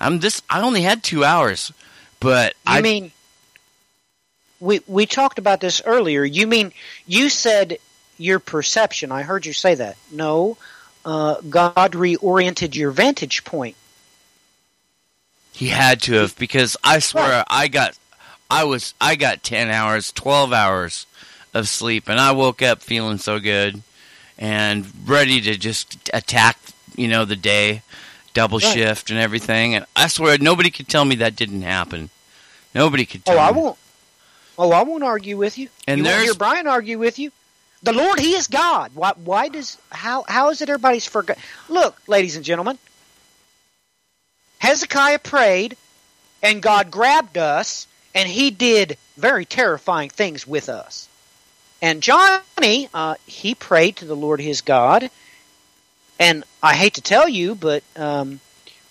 [0.00, 1.72] I'm just, I only had two hours,
[2.20, 3.12] but you I mean,
[4.60, 6.24] we, we talked about this earlier.
[6.24, 6.72] You mean,
[7.06, 7.78] you said
[8.18, 9.12] your perception.
[9.12, 9.96] I heard you say that.
[10.10, 10.56] No,
[11.04, 13.76] uh, God reoriented your vantage point.
[15.52, 17.96] He had to have because I swear I got
[18.50, 21.06] I was I got 10 hours, 12 hours
[21.58, 23.82] of sleep and I woke up feeling so good
[24.38, 26.58] and ready to just attack,
[26.94, 27.82] you know, the day,
[28.34, 28.74] double right.
[28.74, 32.10] shift and everything and I swear nobody could tell me that didn't happen.
[32.74, 33.60] Nobody could oh, tell Oh, I me.
[33.60, 33.78] won't.
[34.58, 35.68] Oh, I won't argue with you.
[35.86, 37.30] And you there's won't hear Brian argue with you.
[37.82, 38.92] The Lord, He is God.
[38.94, 39.12] Why?
[39.22, 40.24] Why does how?
[40.26, 41.38] How is it everybody's forgot?
[41.68, 42.78] Look, ladies and gentlemen,
[44.58, 45.76] Hezekiah prayed,
[46.42, 51.08] and God grabbed us, and he did very terrifying things with us.
[51.82, 55.10] And Johnny, uh, he prayed to the Lord his God,
[56.18, 58.40] and I hate to tell you, but um,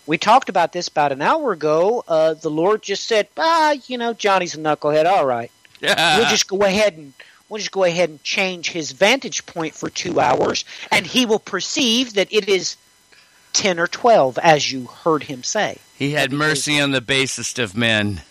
[0.05, 2.03] we talked about this about an hour ago.
[2.07, 5.05] Uh, the Lord just said, "Ah, you know, Johnny's a knucklehead.
[5.05, 5.51] All right,
[5.81, 6.17] yeah.
[6.17, 7.13] we'll just go ahead and
[7.49, 11.39] we'll just go ahead and change his vantage point for two hours, and he will
[11.39, 12.77] perceive that it is
[13.53, 15.77] 10 or 12, as you heard him say.
[15.95, 18.21] He had because, mercy on the basest of men.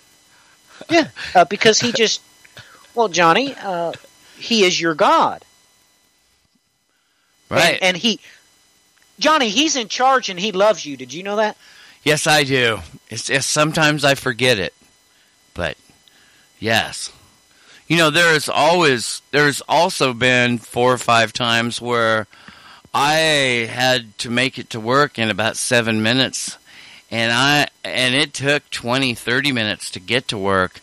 [0.91, 2.21] Yeah, uh, because he just,
[2.95, 3.93] well, Johnny, uh,
[4.37, 5.45] he is your God.
[7.49, 7.75] Right.
[7.75, 8.21] And, and, he,
[9.19, 10.97] Johnny, he's in charge and he loves you.
[10.97, 11.57] Did you know that?
[12.03, 12.81] Yes, I do.
[13.09, 14.75] It's, it's sometimes I forget it,
[15.55, 15.77] but
[16.59, 17.11] yes.
[17.87, 22.27] You know, there's always, there's also been four or five times where
[22.95, 26.57] I had to make it to work in about seven minutes,
[27.11, 30.81] and I and it took 20, 30 minutes to get to work,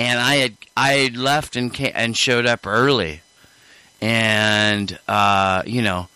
[0.00, 3.20] and I had I had left and came, and showed up early,
[4.00, 6.08] and uh, you know,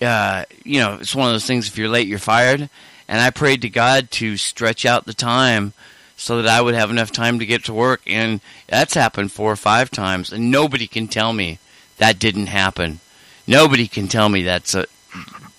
[0.00, 1.68] uh, you know, it's one of those things.
[1.68, 2.68] If you're late, you're fired.
[3.08, 5.74] And I prayed to God to stretch out the time
[6.16, 9.52] so that I would have enough time to get to work, and that's happened four
[9.52, 11.58] or five times, and nobody can tell me
[11.98, 13.00] that didn't happen.
[13.46, 14.86] Nobody can tell me that's a,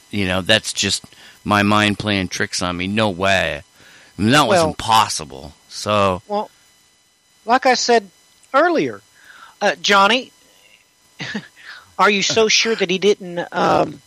[0.09, 1.03] you know, that's just
[1.43, 2.87] my mind playing tricks on me.
[2.87, 3.61] No way.
[4.17, 5.53] I mean, that was impossible.
[5.67, 6.49] So, Well,
[7.45, 8.09] like I said
[8.53, 9.01] earlier,
[9.61, 10.31] uh, Johnny,
[11.99, 14.01] are you so sure that he didn't um,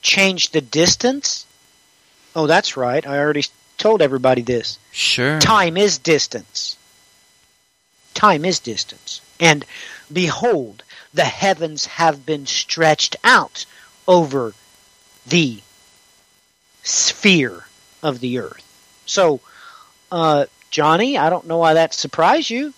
[0.00, 1.46] change the distance?
[2.34, 3.06] Oh, that's right.
[3.06, 3.44] I already
[3.78, 4.78] told everybody this.
[4.90, 5.38] sure.
[5.40, 6.76] Time is distance.
[8.14, 9.20] Time is distance.
[9.40, 9.64] And
[10.12, 10.82] behold,
[11.12, 13.66] the heavens have been stretched out
[14.06, 14.54] over
[15.26, 15.60] the
[16.82, 17.64] sphere
[18.02, 18.64] of the earth.
[19.06, 19.40] So,
[20.10, 22.72] uh, Johnny, I don't know why that surprised you.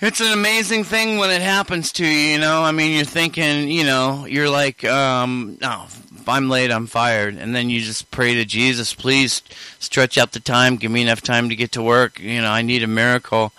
[0.00, 2.62] It's an amazing thing when it happens to you, you know.
[2.62, 7.36] I mean, you're thinking, you know, you're like, um, no, if I'm late, I'm fired.
[7.36, 9.42] And then you just pray to Jesus, please
[9.78, 12.18] stretch out the time, give me enough time to get to work.
[12.18, 13.52] You know, I need a miracle.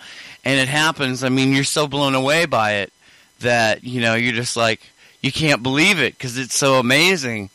[0.44, 1.24] And it happens.
[1.24, 2.92] I mean, you're so blown away by it
[3.40, 4.80] that, you know, you're just like,
[5.22, 7.48] you can't believe it because it's so amazing.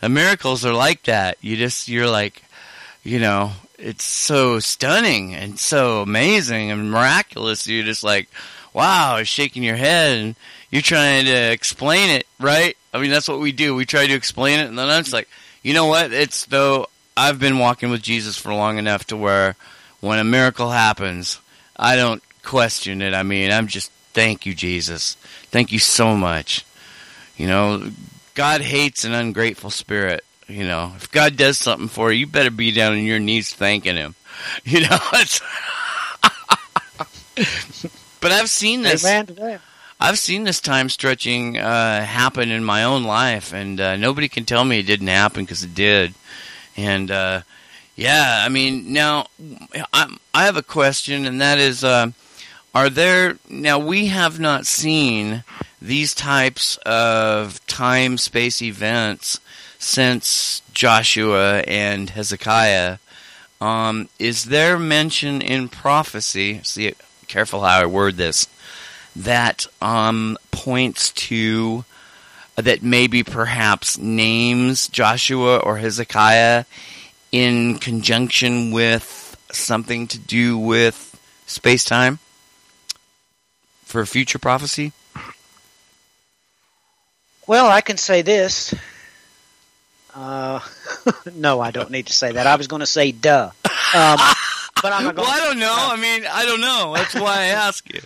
[0.00, 1.36] The miracles are like that.
[1.42, 2.42] You just, you're like,
[3.02, 7.66] you know, it's so stunning and so amazing and miraculous.
[7.66, 8.28] You're just like,
[8.72, 10.36] wow, shaking your head and
[10.70, 12.76] you're trying to explain it, right?
[12.92, 13.74] I mean, that's what we do.
[13.74, 15.28] We try to explain it, and then I'm just like,
[15.62, 16.12] you know what?
[16.12, 16.86] It's though
[17.16, 19.56] I've been walking with Jesus for long enough to where
[20.00, 21.40] when a miracle happens,
[21.76, 23.14] I don't question it.
[23.14, 25.14] I mean, I'm just thank you, Jesus.
[25.50, 26.64] Thank you so much.
[27.36, 27.90] You know,
[28.34, 30.24] God hates an ungrateful spirit.
[30.50, 33.52] You know, if God does something for you, you better be down on your knees
[33.52, 34.14] thanking Him.
[34.64, 35.42] You know, it's.
[38.20, 39.04] but I've seen this.
[39.04, 39.60] Amen to that.
[40.00, 44.46] I've seen this time stretching uh, happen in my own life, and uh, nobody can
[44.46, 46.14] tell me it didn't happen because it did.
[46.74, 47.42] And uh,
[47.96, 49.26] yeah, I mean, now
[49.92, 52.12] I, I have a question, and that is: uh,
[52.74, 53.78] Are there now?
[53.78, 55.44] We have not seen
[55.82, 59.38] these types of time space events
[59.80, 62.98] since Joshua and Hezekiah.
[63.60, 66.60] Um, is there mention in prophecy?
[66.62, 66.94] See,
[67.26, 68.46] careful how I word this
[69.16, 71.84] that um, points to
[72.54, 76.64] that maybe perhaps names Joshua or Hezekiah
[77.32, 82.18] in conjunction with something to do with space time
[83.84, 84.92] for future prophecy?
[87.46, 88.74] Well, I can say this.
[90.14, 90.60] Uh,
[91.34, 92.46] no, I don't need to say that.
[92.46, 93.50] I was going to say duh.
[93.94, 94.18] Um,
[94.82, 95.76] but I'm Well, I don't know.
[95.76, 96.94] I mean, I don't know.
[96.96, 98.00] That's why I ask you.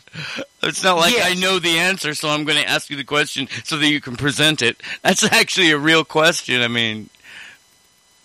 [0.62, 1.30] It's not like Yes.
[1.30, 4.00] I know the answer, so I'm going to ask you the question so that you
[4.00, 4.82] can present it.
[5.02, 6.62] That's actually a real question.
[6.62, 7.10] I mean,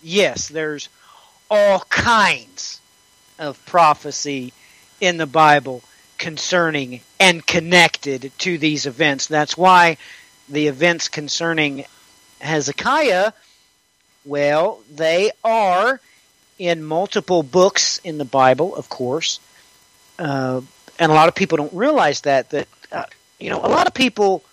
[0.02, 0.88] yes, there's
[1.50, 2.80] all kinds
[3.38, 4.52] of prophecy
[5.00, 5.82] in the Bible
[6.18, 9.26] concerning and connected to these events.
[9.26, 9.96] That's why
[10.48, 11.84] the events concerning
[12.40, 13.32] Hezekiah,
[14.24, 16.00] well, they are
[16.58, 19.40] in multiple books in the Bible, of course.
[20.18, 20.60] Uh,
[20.98, 23.04] and a lot of people don't realize that, that, uh,
[23.38, 24.44] you know, a lot of people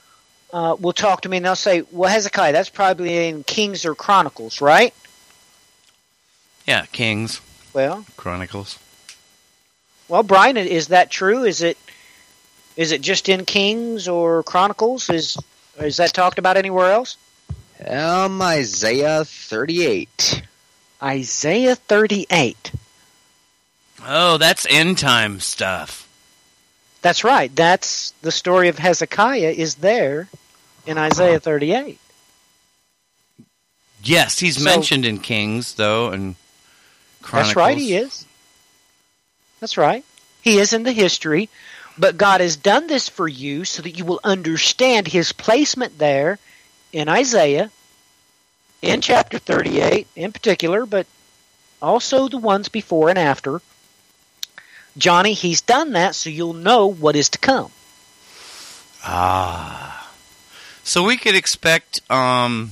[0.54, 3.94] uh, will talk to me and they'll say, well, Hezekiah, that's probably in Kings or
[3.96, 4.94] Chronicles, right?
[6.66, 7.40] yeah, Kings,
[7.74, 8.78] Well, Chronicles.
[10.08, 11.44] well, Brian, is that true?
[11.44, 11.78] Is it
[12.76, 15.10] is it just in Kings or Chronicles?
[15.10, 15.38] Is
[15.80, 17.18] is that talked about anywhere else?
[17.86, 20.44] Um, Isaiah 38.
[21.02, 22.72] Isaiah thirty-eight.
[24.04, 26.08] Oh, that's end time stuff.
[27.04, 27.56] That's right.
[27.56, 30.28] That's the story of Hezekiah is there
[30.88, 32.00] in Isaiah thirty-eight.
[34.04, 36.36] Yes, he's So- mentioned in Kings though, and
[37.22, 37.50] Chronicles.
[37.50, 37.78] That's right.
[37.78, 38.26] He is.
[39.60, 40.04] That's right.
[40.42, 41.50] He is in the history,
[41.98, 46.40] but God has done this for you so that you will understand His placement there
[46.98, 47.70] in Isaiah,
[48.82, 51.06] in chapter 38 in particular, but
[51.80, 53.62] also the ones before and after.
[54.98, 57.72] Johnny, He's done that so you'll know what is to come.
[59.04, 60.12] Ah,
[60.84, 62.72] so we could expect um,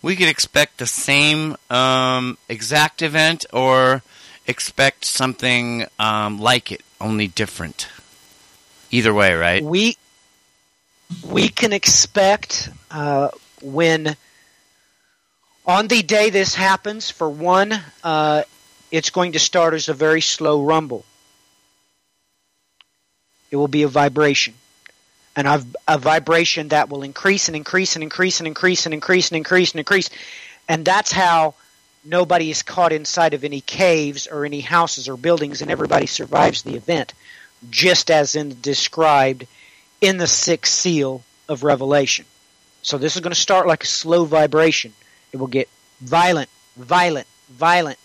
[0.00, 4.02] we could expect the same um exact event, or
[4.46, 7.86] expect something um like it, only different.
[8.90, 9.62] Either way, right?
[9.62, 9.98] we
[11.22, 13.28] we can expect uh,
[13.62, 14.16] when
[15.66, 17.72] on the day this happens for one
[18.02, 18.42] uh,
[18.90, 21.04] it's going to start as a very slow rumble.
[23.50, 24.54] It will be a vibration.
[25.36, 29.30] And a, a vibration that will increase and increase and increase and increase and increase
[29.30, 30.10] and increase and increase.
[30.68, 31.54] And that's how
[32.04, 36.62] nobody is caught inside of any caves or any houses or buildings and everybody survives
[36.62, 37.14] the event
[37.68, 39.46] just as in described
[40.00, 42.24] in the sixth seal of Revelation.
[42.82, 44.92] So this is going to start like a slow vibration.
[45.32, 45.68] It will get
[46.00, 47.98] violent, violent, violent.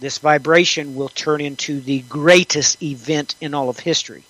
[0.00, 4.24] This vibration will turn into the greatest event in all of history.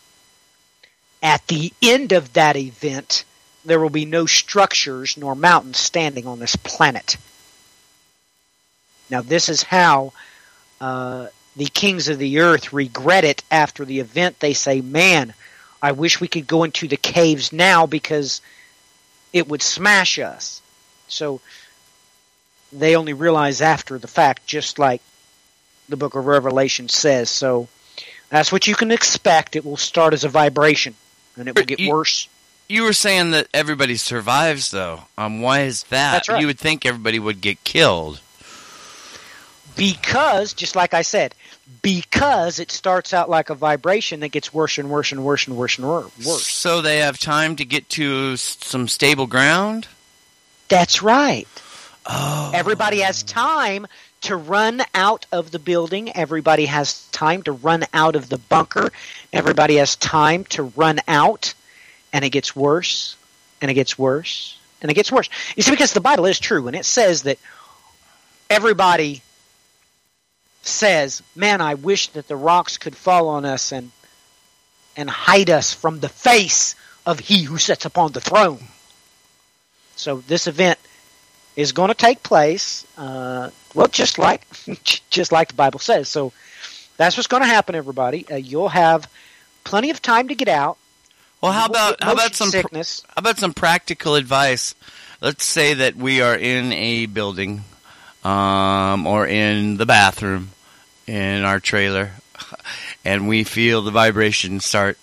[1.23, 3.25] At the end of that event,
[3.65, 7.17] there will be no structures nor mountains standing on this planet.
[9.09, 10.13] Now, this is how
[10.81, 14.41] uh, the kings of the earth regret it after the event.
[14.41, 15.33] They say, Man,
[15.81, 18.41] I wish we could go into the caves now because
[19.33, 20.61] it would smash us.
[21.09, 21.41] So
[22.73, 25.03] they only realize after the fact, just like
[25.89, 27.29] the book of Revelation says.
[27.31, 27.69] So
[28.31, 29.57] that's what you can expect.
[29.57, 30.95] It will start as a vibration
[31.37, 32.29] and it will get You- worse.
[32.69, 35.03] You were saying that everybody survives, though.
[35.19, 36.27] Um, why is that?
[36.29, 36.41] Right.
[36.41, 38.21] You would think everybody would get killed.
[39.77, 41.35] Because just like I said,
[41.83, 45.57] because it starts out like a vibration that gets worse and worse and worse and
[45.57, 46.47] worse and wor- worse.
[46.47, 49.89] So they have time to get to some stable ground.
[50.69, 51.49] That's right.
[52.07, 53.87] Oh, Everybody has time
[54.23, 56.15] to run out of the building.
[56.17, 58.93] Everybody has time to run out of the bunker.
[59.33, 61.55] Everybody has time to run out,
[62.13, 63.17] and it gets worse,
[63.61, 65.29] and it gets worse, and it gets worse.
[65.57, 67.39] You see, because the Bible is true, and it says that
[68.49, 69.23] everybody
[70.63, 73.91] says, "Man, I wish that the rocks could fall on us and
[74.97, 76.75] and hide us from the face
[77.07, 78.69] of He who sits upon the throne."
[79.97, 80.79] So this event
[81.57, 82.87] is going to take place.
[82.97, 84.47] Uh, well, just like
[85.11, 86.09] just like the Bible says.
[86.09, 86.33] So
[86.97, 88.27] that's what's going to happen, everybody.
[88.31, 89.09] Uh, you'll have
[89.65, 90.79] plenty of time to get out.
[91.41, 94.75] Well, how about how about some pr- how about some practical advice?
[95.21, 97.65] Let's say that we are in a building,
[98.25, 100.51] um, or in the bathroom,
[101.07, 102.13] in our trailer,
[103.05, 104.99] and we feel the vibration start,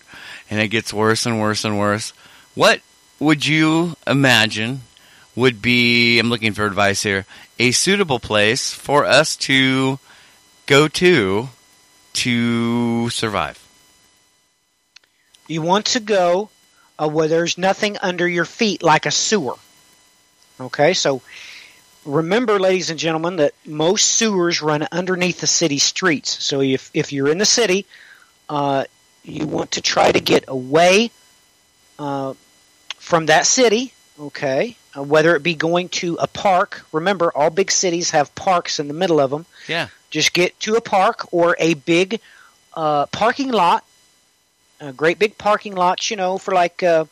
[0.50, 2.14] and it gets worse and worse and worse.
[2.56, 2.82] What
[3.20, 4.82] would you imagine
[5.36, 6.20] would be?
[6.20, 7.26] I'm looking for advice here.
[7.60, 10.00] A suitable place for us to
[10.66, 11.50] go to
[12.14, 13.66] to survive.
[15.48, 16.50] You want to go
[16.98, 19.56] uh, where there's nothing under your feet, like a sewer.
[20.60, 21.22] Okay, so
[22.06, 26.44] remember, ladies and gentlemen, that most sewers run underneath the city streets.
[26.44, 27.86] So if if you're in the city,
[28.48, 28.86] uh,
[29.24, 31.12] you want to try to get away
[31.98, 32.34] uh,
[32.98, 33.94] from that city.
[34.20, 36.86] Okay, uh, whether it be going to a park.
[36.92, 39.46] Remember, all big cities have parks in the middle of them.
[39.68, 39.88] Yeah.
[40.10, 42.20] Just get to a park or a big
[42.74, 43.86] uh, parking lot.
[44.82, 47.06] A great big parking lots, you know, for like uh,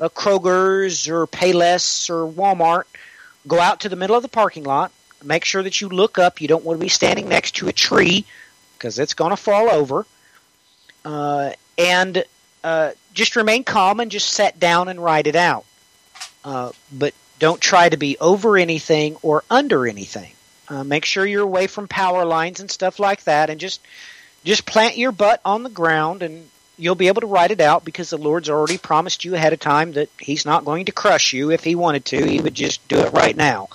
[0.00, 2.84] uh, Kroger's or Payless or Walmart.
[3.46, 4.92] Go out to the middle of the parking lot.
[5.22, 6.40] Make sure that you look up.
[6.40, 8.24] You don't want to be standing next to a tree
[8.76, 10.06] because it's going to fall over.
[11.04, 12.24] Uh, and
[12.62, 15.64] uh, just remain calm and just sit down and write it out.
[16.44, 20.32] Uh, but don't try to be over anything or under anything.
[20.68, 23.80] Uh, make sure you're away from power lines and stuff like that, and just
[24.44, 26.48] just plant your butt on the ground, and
[26.80, 29.60] you'll be able to write it out because the Lord's already promised you ahead of
[29.60, 31.50] time that He's not going to crush you.
[31.50, 33.68] If He wanted to, He would just do it right now.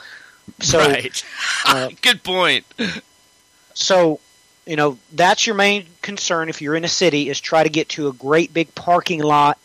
[0.60, 1.24] So, right.
[1.66, 2.66] uh, Good point.
[3.74, 4.20] so
[4.66, 7.90] you know that's your main concern if you're in a city is try to get
[7.90, 9.60] to a great big parking lot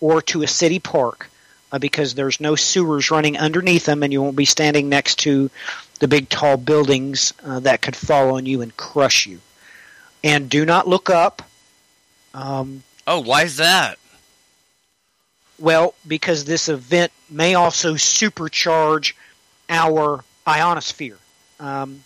[0.00, 1.30] or to a city park
[1.72, 5.50] uh, because there's no sewers running underneath them and you won't be standing next to
[5.98, 9.40] the big tall buildings uh, that could fall on you and crush you
[10.22, 11.42] and do not look up
[12.36, 13.98] um, Oh, why is that?
[15.58, 19.14] well because this event may also supercharge
[19.70, 21.16] our ionosphere
[21.58, 22.04] um,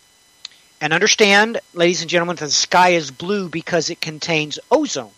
[0.81, 5.11] and understand, ladies and gentlemen, that the sky is blue because it contains ozone.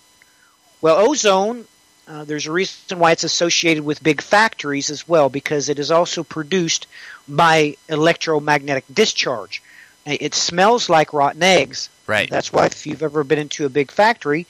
[0.81, 1.67] Well, ozone,
[2.09, 5.93] uh, there's a reason why it's associated with big factories as well, because it is
[5.93, 6.89] also produced
[7.29, 9.63] by electromagnetic discharge.
[10.05, 11.89] It smells like rotten eggs.
[12.09, 12.29] Right.
[12.29, 14.49] That's why if you've ever been into a big factory,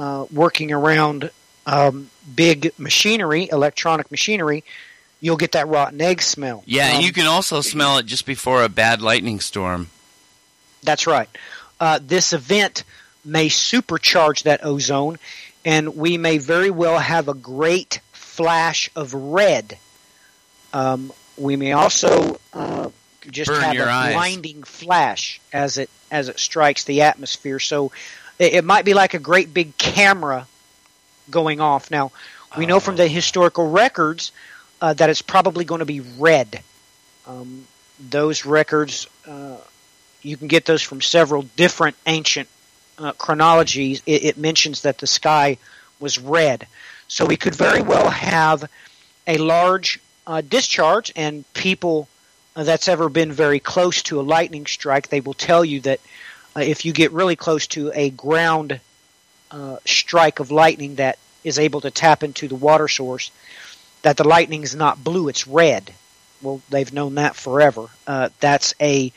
[0.00, 1.30] uh, working around
[1.66, 4.64] um, big machinery, electronic machinery,
[5.20, 6.62] you'll get that rotten egg smell.
[6.64, 9.90] Yeah, and Um, you can also smell it just before a bad lightning storm.
[10.82, 11.28] That's right.
[11.78, 12.84] Uh, this event
[13.26, 15.18] may supercharge that ozone,
[15.66, 19.76] and we may very well have a great flash of red.
[20.72, 22.88] Um, we may also uh,
[23.30, 24.14] just Burn have a eyes.
[24.14, 27.58] blinding flash as it as it strikes the atmosphere.
[27.58, 27.92] So
[28.40, 30.48] it, it might be like a great big camera
[31.30, 31.90] going off.
[31.92, 32.10] Now
[32.58, 34.32] we know from the historical records
[34.80, 36.60] uh, that it's probably going to be red.
[37.26, 37.66] Um,
[38.00, 39.58] those records, uh,
[40.22, 42.48] you can get those from several different ancient
[42.98, 44.02] uh, chronologies.
[44.06, 45.58] It, it mentions that the sky
[46.00, 46.66] was red.
[47.06, 48.68] So we could very well have
[49.26, 52.08] a large uh, discharge, and people
[52.56, 56.00] uh, that's ever been very close to a lightning strike, they will tell you that
[56.56, 58.80] uh, if you get really close to a ground
[59.50, 63.30] uh, strike of lightning that is able to tap into the water source,
[64.02, 65.92] that the lightning is not blue, it's red.
[66.42, 67.86] Well, they've known that forever.
[68.06, 69.12] Uh, that's a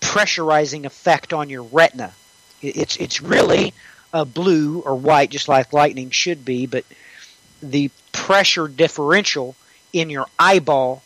[0.00, 2.12] pressurizing effect on your retina.
[2.62, 3.74] It's it's really
[4.12, 6.84] a blue or white, just like lightning should be, but
[7.62, 9.54] the pressure differential
[9.92, 11.02] in your eyeball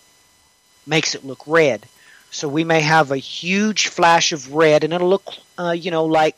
[0.87, 1.87] makes it look red.
[2.33, 6.07] So we may have a huge flash of red, and it'll look, uh, you know,
[6.07, 6.37] like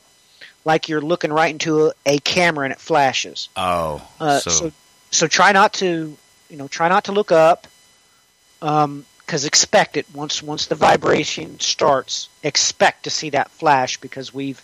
[0.65, 3.49] like you're looking right into a, a camera and it flashes.
[3.57, 4.73] Oh, Uh, so, so
[5.11, 6.16] so try not to,
[6.51, 7.69] you know, try not to look up,
[8.61, 12.29] because expect it once once the vibration starts.
[12.43, 14.62] Expect to see that flash because we've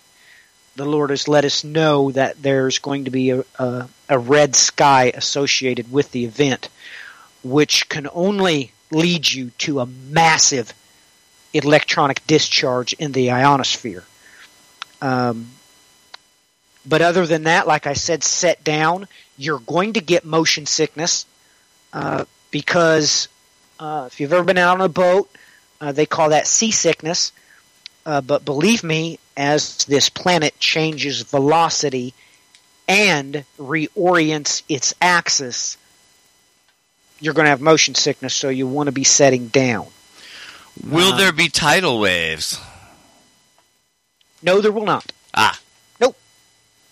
[0.75, 4.55] the Lord has let us know that there's going to be a, a, a red
[4.55, 6.69] sky associated with the event,
[7.43, 10.73] which can only lead you to a massive
[11.53, 14.03] electronic discharge in the ionosphere.
[15.01, 15.47] Um,
[16.85, 19.07] but other than that, like I said, set down.
[19.37, 21.25] You're going to get motion sickness
[21.93, 23.27] uh, because
[23.79, 25.29] uh, if you've ever been out on a boat,
[25.79, 27.31] uh, they call that seasickness.
[28.05, 32.13] Uh, but believe me, as this planet changes velocity
[32.87, 35.77] and reorients its axis,
[37.19, 39.87] you're going to have motion sickness, so you want to be setting down.
[40.89, 42.59] Will uh, there be tidal waves?
[44.41, 45.11] No, there will not.
[45.33, 45.59] Ah,
[45.99, 46.17] Nope.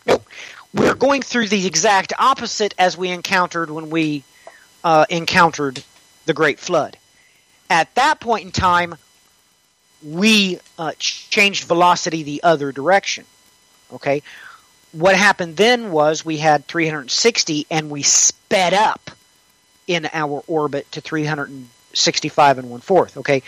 [0.06, 0.26] Nope.
[0.74, 4.24] We're going through the exact opposite as we encountered when we
[4.84, 5.84] uh, encountered
[6.26, 6.98] the Great Flood.
[7.70, 8.96] At that point in time,
[10.04, 13.26] we uh, changed velocity the other direction.
[13.92, 14.22] Okay?
[14.92, 19.12] What happened then was we had 360 and we sped up
[19.88, 21.02] in our orbit to
[21.90, 23.18] 365 and one fourth.
[23.18, 23.44] Okay?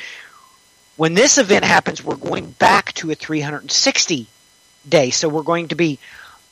[0.97, 4.27] When this event happens, we're going back to a 360
[4.87, 5.09] day.
[5.09, 5.99] So we're going to be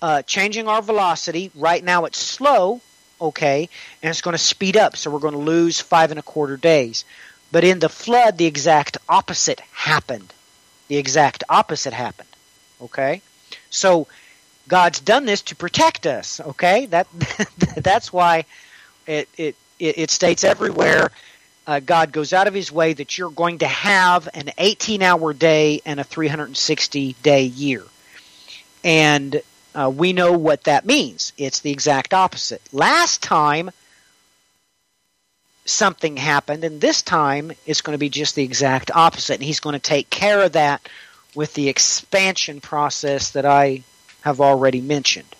[0.01, 1.51] uh, changing our velocity.
[1.55, 2.81] Right now it's slow,
[3.19, 3.69] okay,
[4.01, 4.95] and it's going to speed up.
[4.95, 7.05] So we're going to lose five and a quarter days.
[7.51, 10.33] But in the flood, the exact opposite happened.
[10.87, 12.29] The exact opposite happened,
[12.81, 13.21] okay.
[13.69, 14.07] So
[14.67, 16.85] God's done this to protect us, okay.
[16.87, 17.07] That
[17.77, 18.45] that's why
[19.05, 21.11] it it, it states everywhere.
[21.69, 25.81] Uh, God goes out of His way that you're going to have an 18-hour day
[25.85, 27.83] and a 360-day year
[28.83, 29.41] and
[29.75, 31.33] uh, we know what that means.
[31.37, 32.61] It's the exact opposite.
[32.71, 33.71] Last time
[35.65, 39.35] something happened, and this time it's going to be just the exact opposite.
[39.35, 40.87] And he's going to take care of that
[41.35, 43.83] with the expansion process that I
[44.21, 45.35] have already mentioned.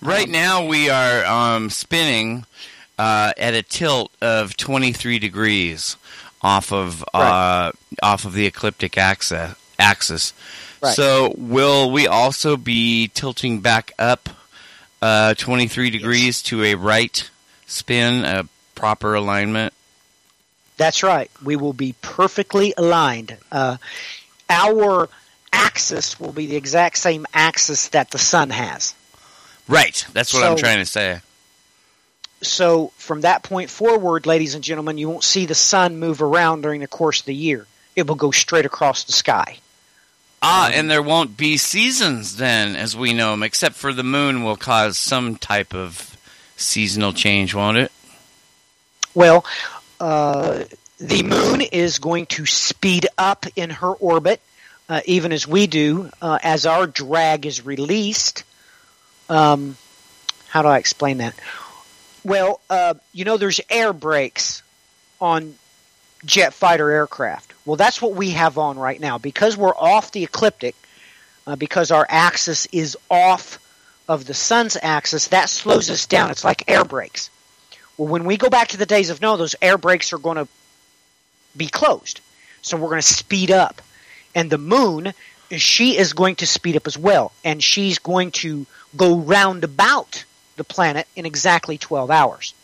[0.00, 2.46] right now we are um, spinning
[2.98, 5.96] uh, at a tilt of 23 degrees
[6.42, 9.54] off of uh, off of the ecliptic axis.
[9.78, 10.32] Axis.
[10.82, 10.94] Right.
[10.94, 14.28] So will we also be tilting back up
[15.02, 17.28] uh, 23 degrees to a right
[17.66, 19.72] spin, a proper alignment?
[20.76, 21.30] That's right.
[21.42, 23.36] We will be perfectly aligned.
[23.50, 23.78] Uh,
[24.48, 25.08] our
[25.52, 28.94] axis will be the exact same axis that the sun has.
[29.66, 30.06] Right.
[30.12, 31.20] That's what I'm trying to say.
[32.42, 36.62] So from that point forward, ladies and gentlemen, you won't see the sun move around
[36.62, 37.66] during the course of the year.
[37.96, 39.58] It will go straight across the sky.
[40.42, 44.44] Ah, and there won't be seasons then, as we know them, except for the moon
[44.44, 46.18] will cause some type of
[46.56, 47.90] seasonal change, won't it?
[49.14, 49.46] Well,
[50.00, 50.64] uh,
[50.98, 54.42] the moon is going to speed up in her orbit,
[54.88, 58.44] uh, even as we do, uh, as our drag is released.
[59.30, 59.78] Um,
[60.48, 61.34] how do I explain that?
[62.24, 64.62] Well, uh, you know, there's air brakes
[65.20, 65.54] on
[66.24, 67.52] jet fighter aircraft.
[67.66, 70.74] Well, that's what we have on right now because we're off the ecliptic,
[71.46, 73.58] uh, because our axis is off
[74.08, 75.28] of the sun's axis.
[75.28, 76.30] That slows us down.
[76.30, 77.30] It's like air brakes.
[77.96, 80.36] Well, when we go back to the days of Noah, those air brakes are going
[80.36, 80.48] to
[81.56, 82.20] be closed.
[82.62, 83.80] So we're going to speed up.
[84.34, 85.12] And the moon,
[85.50, 87.32] she is going to speed up as well.
[87.44, 90.24] And she's going to go round about
[90.56, 92.54] the planet in exactly 12 hours.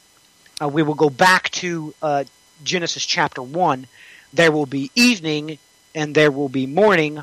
[0.60, 2.24] Uh, we will go back to uh,
[2.62, 3.86] Genesis chapter 1.
[4.32, 5.58] There will be evening
[5.94, 7.20] and there will be morning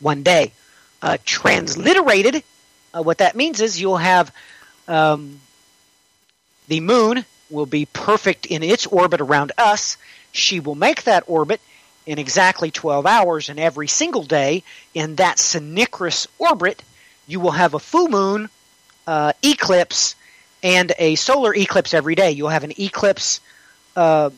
[0.00, 0.52] one day.
[1.02, 2.42] Uh, transliterated,
[2.94, 4.32] uh, what that means is you'll have
[4.88, 5.40] um,
[6.68, 9.96] the moon will be perfect in its orbit around us.
[10.32, 11.60] She will make that orbit
[12.06, 14.62] in exactly 12 hours, and every single day
[14.94, 16.82] in that synchronous orbit,
[17.26, 18.48] you will have a full moon
[19.06, 20.14] uh, eclipse
[20.62, 22.30] and a solar eclipse every day.
[22.32, 23.40] You'll have an eclipse
[23.94, 24.30] uh,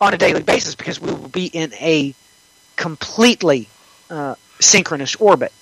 [0.00, 2.14] on a daily basis because we will be in a
[2.76, 3.68] completely
[4.10, 5.52] uh, synchronous orbit.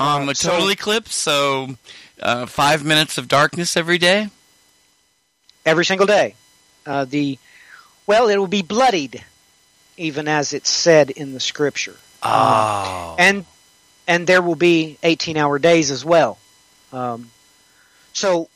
[0.00, 1.76] Um, a so- total eclipse, so
[2.20, 4.28] uh, five minutes of darkness every day.
[5.64, 6.34] every single day.
[6.84, 7.38] Uh, the
[8.06, 9.22] well, it will be bloodied,
[9.96, 13.44] even as it's said in the scripture, Oh, and
[14.08, 16.38] and there will be eighteen-hour days as well.
[16.92, 17.30] Um,
[18.12, 18.48] so,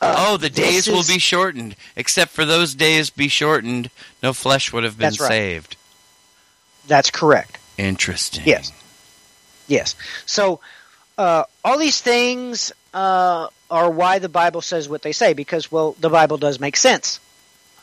[0.00, 1.76] uh, oh, the this days will be shortened.
[1.96, 3.90] Except for those days be shortened,
[4.22, 5.28] no flesh would have been That's right.
[5.28, 5.76] saved.
[6.86, 7.58] That's correct.
[7.78, 8.44] Interesting.
[8.46, 8.72] Yes.
[9.68, 9.94] Yes.
[10.26, 10.60] So,
[11.18, 15.94] uh, all these things uh, are why the Bible says what they say, because, well,
[16.00, 17.20] the Bible does make sense.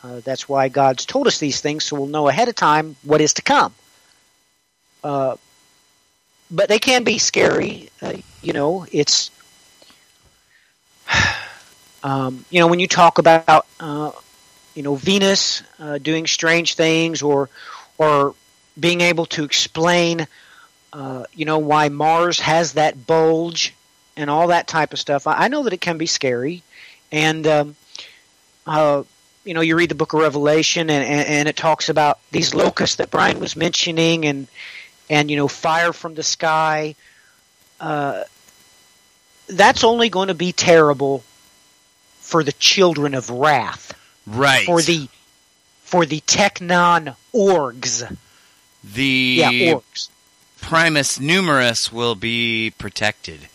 [0.02, 3.20] Uh, that's why God's told us these things, so we'll know ahead of time what
[3.20, 3.74] is to come.
[5.04, 5.36] Uh,
[6.50, 7.90] but they can be scary.
[8.02, 9.30] Uh, you know, it's.
[12.02, 14.12] Um, you know, when you talk about, uh,
[14.74, 17.50] you know, Venus uh, doing strange things or,
[17.98, 18.34] or
[18.78, 20.26] being able to explain
[20.92, 23.74] uh, you know why Mars has that bulge
[24.16, 25.26] and all that type of stuff.
[25.26, 26.62] I, I know that it can be scary,
[27.12, 27.76] and um,
[28.66, 29.04] uh,
[29.44, 32.54] you know you read the Book of Revelation and, and, and it talks about these
[32.54, 34.48] locusts that Brian was mentioning, and
[35.08, 36.94] and you know fire from the sky.
[37.78, 38.24] Uh,
[39.52, 41.22] that's only going to be terrible
[42.20, 43.94] for the children of wrath,
[44.26, 44.64] Right.
[44.66, 45.08] for the
[45.82, 48.16] for the Technon orgs.
[48.84, 50.08] the Yeah, orgs.
[50.60, 53.48] Primus numerus will be protected.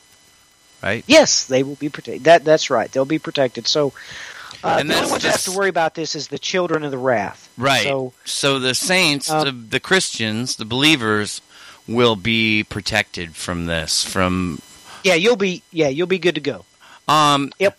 [0.83, 1.03] Right.
[1.07, 2.25] Yes, they will be protected.
[2.25, 2.91] That that's right.
[2.91, 3.67] They'll be protected.
[3.67, 3.93] So
[4.64, 6.91] uh, And the only ones that have to worry about this is the children of
[6.91, 7.49] the wrath.
[7.57, 7.83] Right.
[7.83, 11.41] So So the saints, Uh, the, the Christians, the believers,
[11.88, 14.03] will be protected from this.
[14.03, 14.59] From
[15.06, 16.66] yeah, you'll be yeah you'll be good to go.
[17.08, 17.51] um.
[17.59, 17.77] Yep.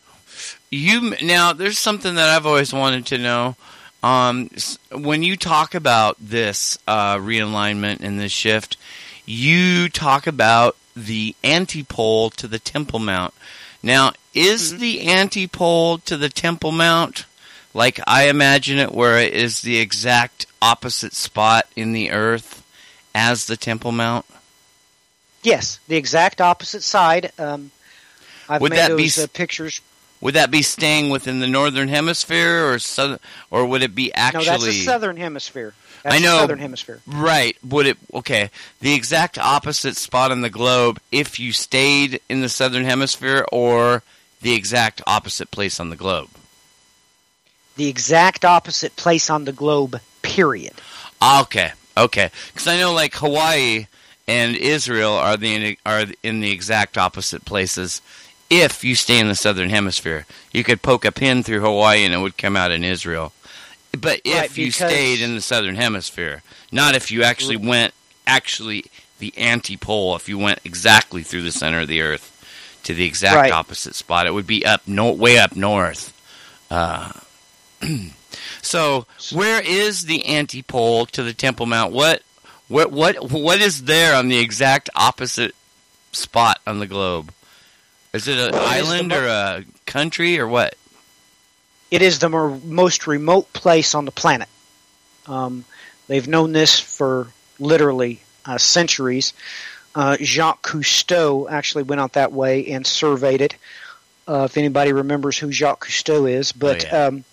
[0.70, 1.52] You now.
[1.52, 3.56] There's something that I've always wanted to know.
[4.02, 4.48] Um,
[4.92, 8.76] when you talk about this uh, realignment and this shift,
[9.24, 13.34] you talk about the antipole to the Temple Mount.
[13.82, 14.80] Now, is Mm-hmm.
[14.80, 17.24] the antipole to the Temple Mount
[17.74, 22.62] like I imagine it, where it is the exact opposite spot in the earth
[23.14, 24.24] as the Temple Mount?
[25.46, 27.30] Yes, the exact opposite side.
[27.38, 27.70] Um,
[28.48, 29.80] I've Would made that those s- uh, pictures.
[30.20, 34.44] Would that be staying within the northern hemisphere, or southern, or would it be actually?
[34.46, 35.72] no, that's the southern hemisphere.
[36.02, 36.34] That's I know.
[36.36, 37.00] the southern hemisphere.
[37.06, 37.56] Right.
[37.62, 38.50] Would it okay,
[38.80, 44.02] the exact opposite spot on the globe if you stayed in the southern hemisphere or
[44.42, 46.30] the exact opposite place on the globe?
[47.76, 50.00] The exact opposite place on the globe.
[50.22, 50.72] Period.
[51.20, 51.70] Ah, Okay.
[51.96, 52.30] Okay.
[52.54, 53.86] Cuz I know like Hawaii
[54.28, 58.00] and Israel are the are in the exact opposite places.
[58.48, 62.14] If you stay in the southern hemisphere, you could poke a pin through Hawaii and
[62.14, 63.32] it would come out in Israel.
[63.92, 67.92] But if Right, you stayed in the southern hemisphere, not if you actually went
[68.26, 68.84] actually
[69.18, 72.32] the antipole, if you went exactly through the center of the earth
[72.84, 73.52] to the exact Right.
[73.52, 76.12] opposite spot, it would be up no, way up north.
[76.70, 77.12] Uh,
[78.62, 81.92] so, where is the antipole to the Temple Mount?
[81.92, 82.22] What,
[82.68, 85.54] what, what, what is there on the exact opposite
[86.12, 87.32] spot on the globe?
[88.12, 90.74] Is it an Well, it is the island mo- or a country or what?
[91.90, 94.48] It is the most remote place on the planet.
[95.26, 95.64] Um,
[96.08, 97.28] they've known this for
[97.60, 99.32] literally uh, centuries.
[99.94, 103.56] Uh, Jacques Cousteau actually went out that way and surveyed it.
[104.28, 107.04] Uh, if anybody remembers who Jacques Cousteau is, but Oh, yeah.
[107.06, 107.24] um,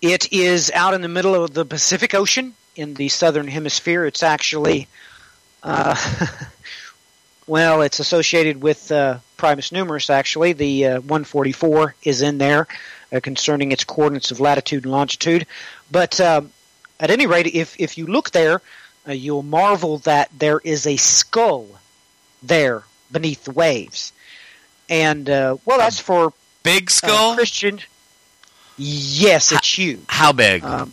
[0.00, 4.06] it is out in the middle of the Pacific Ocean in the southern hemisphere.
[4.06, 4.88] It's actually,
[5.62, 5.96] uh,
[7.46, 10.10] well, it's associated with uh, Primus Numerus.
[10.10, 12.66] Actually, the uh, 144 is in there
[13.12, 15.46] uh, concerning its coordinates of latitude and longitude.
[15.90, 16.52] But um,
[17.00, 18.60] at any rate, if if you look there,
[19.06, 21.66] uh, you'll marvel that there is a skull
[22.42, 24.12] there beneath the waves.
[24.88, 27.34] And uh, well, that's for Big skull?
[27.34, 27.78] Christian.
[28.76, 30.00] Yes, it's huge.
[30.08, 30.64] How big?
[30.64, 30.92] Um,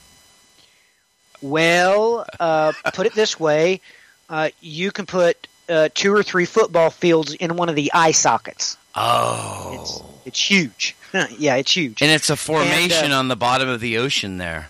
[1.42, 3.82] well, uh, put it this way:
[4.30, 8.12] uh, you can put uh, two or three football fields in one of the eye
[8.12, 8.78] sockets.
[8.96, 9.78] oh.
[9.80, 10.96] It's it's huge.
[11.38, 12.02] yeah, it's huge.
[12.02, 14.70] and it's a formation and, uh, on the bottom of the ocean there.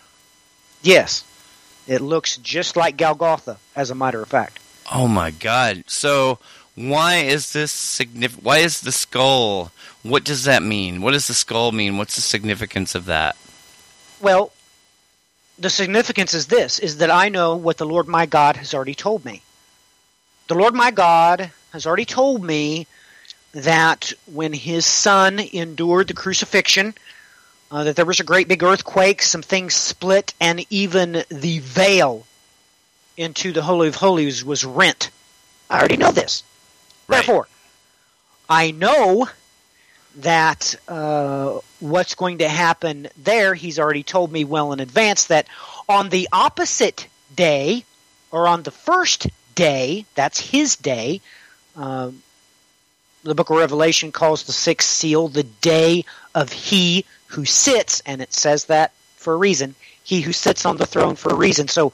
[0.81, 1.23] Yes,
[1.87, 4.59] it looks just like Golgotha, as a matter of fact.
[4.91, 5.83] Oh my god.
[5.87, 6.39] So
[6.75, 8.43] why is this significant?
[8.43, 9.71] Why is the skull?
[10.03, 11.01] What does that mean?
[11.01, 11.97] What does the skull mean?
[11.97, 13.35] What's the significance of that?
[14.21, 14.51] Well,
[15.61, 18.95] the significance is this: is that I know what the Lord my God has already
[18.95, 19.41] told me.
[20.47, 22.87] The Lord my God has already told me
[23.53, 26.95] that when his son endured the crucifixion,
[27.69, 32.25] uh, that there was a great big earthquake, some things split, and even the veil
[33.15, 35.11] into the Holy of Holies was rent.
[35.69, 36.43] I already know this.
[37.07, 37.17] Right.
[37.17, 37.47] Therefore,
[38.49, 39.29] I know
[40.17, 45.47] that uh, what's going to happen there, he's already told me well in advance that
[45.87, 47.85] on the opposite day,
[48.31, 51.21] or on the first day, that's his day,
[51.75, 52.21] um,
[53.23, 58.21] the book of Revelation calls the sixth seal the day of he who sits, and
[58.21, 59.75] it says that for a reason.
[60.03, 61.67] He who sits on the throne for a reason.
[61.67, 61.93] So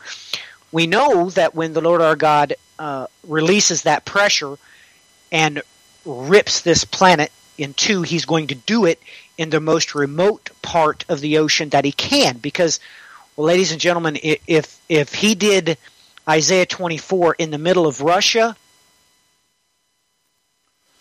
[0.72, 4.58] we know that when the Lord our God uh, releases that pressure
[5.32, 5.62] and
[6.06, 9.02] rips this planet in two, he's going to do it
[9.38, 12.38] in the most remote part of the ocean that he can.
[12.38, 12.80] Because,
[13.36, 15.78] well, ladies and gentlemen, if if he did
[16.28, 18.56] Isaiah 24 in the middle of Russia,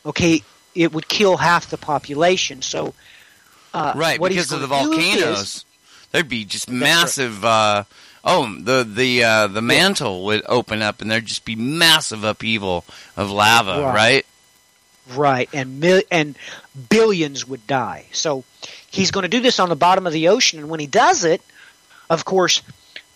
[0.05, 0.43] okay,
[0.75, 2.63] it would kill half the population.
[2.63, 2.95] So,
[3.75, 5.65] uh, right, because of the volcanoes, is-
[6.13, 6.79] there'd be just right.
[6.79, 7.45] massive.
[7.45, 7.85] Uh,
[8.25, 12.85] oh, the the uh, the mantle would open up, and there'd just be massive upheaval
[13.17, 13.83] of lava.
[13.83, 13.95] Right.
[13.95, 14.27] Right.
[15.15, 16.37] Right, and mil- and
[16.89, 18.07] billions would die.
[18.13, 18.45] So
[18.91, 21.25] he's going to do this on the bottom of the ocean, and when he does
[21.25, 21.41] it,
[22.11, 22.63] of course,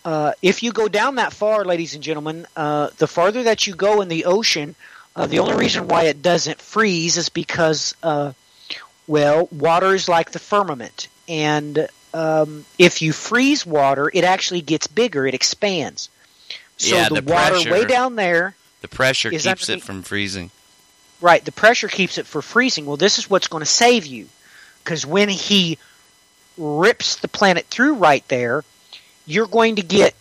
[0.05, 3.75] uh, if you go down that far, ladies and gentlemen, uh, the farther that you
[3.75, 4.75] go in the ocean,
[5.15, 8.31] uh, the only reason why it doesn't freeze is because, uh,
[9.05, 14.87] well, water is like the firmament, and um, if you freeze water, it actually gets
[14.87, 16.09] bigger, it expands.
[16.77, 17.87] So Yeah, the, the water way pressure.
[17.87, 20.51] down there The pressure keeps it from freezing.
[21.21, 22.85] Right, the pressure keeps it for freezing.
[22.85, 24.27] Well, this is what's going to save you.
[24.83, 25.77] Because when he
[26.57, 28.63] rips the planet through right there,
[29.27, 30.15] you're going to get.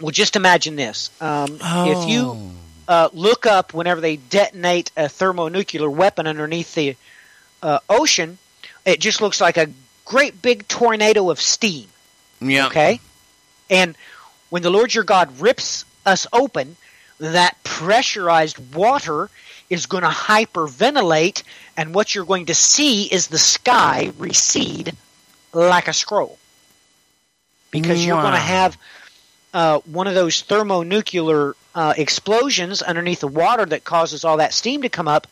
[0.00, 1.10] Well, just imagine this.
[1.20, 2.50] Um, If you Oh.
[2.88, 6.96] uh, look up whenever they detonate a thermonuclear weapon underneath the
[7.62, 8.38] uh, ocean,
[8.86, 9.68] it just looks like a
[10.06, 11.86] great big tornado of steam.
[12.40, 13.00] yeah, Okay?
[13.68, 13.94] And
[14.48, 16.76] when the Lord your God rips us open,
[17.18, 19.28] that pressurized water
[19.70, 21.44] is going to hyperventilate,
[21.76, 24.94] and what you're going to see is the sky recede
[25.52, 26.38] like a scroll.
[27.70, 28.76] Because you're going to have
[29.54, 34.82] uh, one of those thermonuclear uh, explosions underneath the water that causes all that steam
[34.82, 35.28] to come up.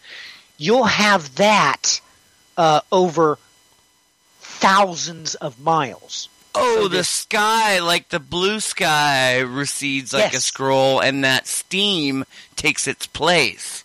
[0.56, 2.00] You'll have that
[2.56, 3.38] uh, over
[4.40, 6.28] thousands of miles.
[6.54, 12.24] Oh, So the sky, like the blue sky, recedes like a scroll, and that steam
[12.56, 13.84] takes its place.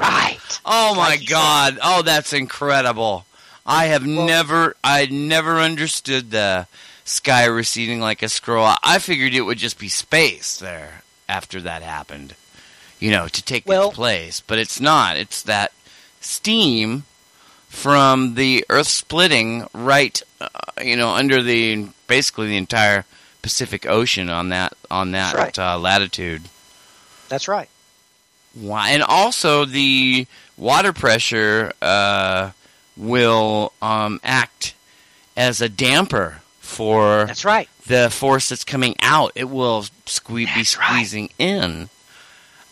[0.00, 0.38] Right.
[0.64, 1.32] Oh my Like you said.
[1.34, 1.78] god!
[1.82, 3.26] Oh, that's incredible.
[3.66, 6.66] I have Well- never, I never understood the
[7.04, 8.74] sky receding like a scroll.
[8.82, 12.34] I figured it would just be space there after that happened,
[12.98, 14.40] you know, to take Well- its place.
[14.40, 15.16] But it's not.
[15.16, 15.72] It's that
[16.20, 17.04] steam
[17.68, 20.48] from the Earth splitting right, uh,
[20.82, 23.04] you know, under the basically the entire
[23.42, 25.58] Pacific Ocean on that on that right.
[25.58, 26.42] uh, latitude.
[27.28, 27.68] That's right.
[28.58, 32.50] And also the water pressure uh,
[32.96, 34.74] will um, act
[35.36, 37.68] as a damper for That's right.
[37.86, 39.32] the force that's coming out.
[39.34, 40.86] It will sque- be That's right.
[40.88, 41.88] squeezing in.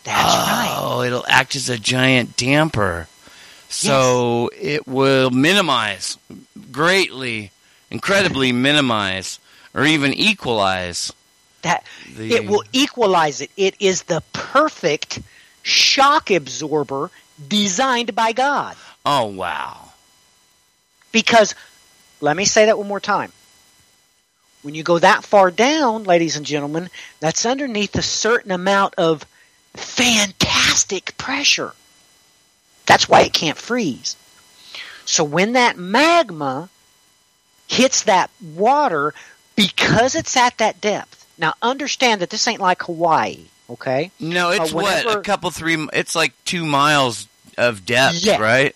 [0.03, 0.75] That's right.
[0.77, 3.07] Oh, it'll act as a giant damper.
[3.67, 6.17] So it will minimize
[6.71, 7.51] greatly,
[7.91, 9.39] incredibly minimize,
[9.75, 11.11] or even equalize
[11.61, 11.83] That
[12.15, 12.31] the.
[12.33, 13.51] it will equalize it.
[13.57, 15.19] It is the perfect
[15.69, 17.11] shock absorber
[17.47, 18.75] designed by God.
[19.05, 19.93] Oh wow!
[21.11, 21.55] Because
[22.21, 23.31] let me say that one more time.
[24.61, 26.89] When you go that far down, ladies and gentlemen,
[27.21, 29.25] that's underneath a certain amount of
[29.73, 31.73] fantastic pressure.
[32.85, 34.17] That's why it can't freeze.
[35.05, 36.69] So when that magma
[37.69, 39.13] hits that water,
[39.55, 41.25] because it's at that depth.
[41.37, 44.11] Now understand that this ain't like Hawaii, okay?
[44.19, 45.87] No, it's Uh, what a couple three.
[45.93, 48.37] It's like two miles of depth, Yeah.
[48.41, 48.75] right?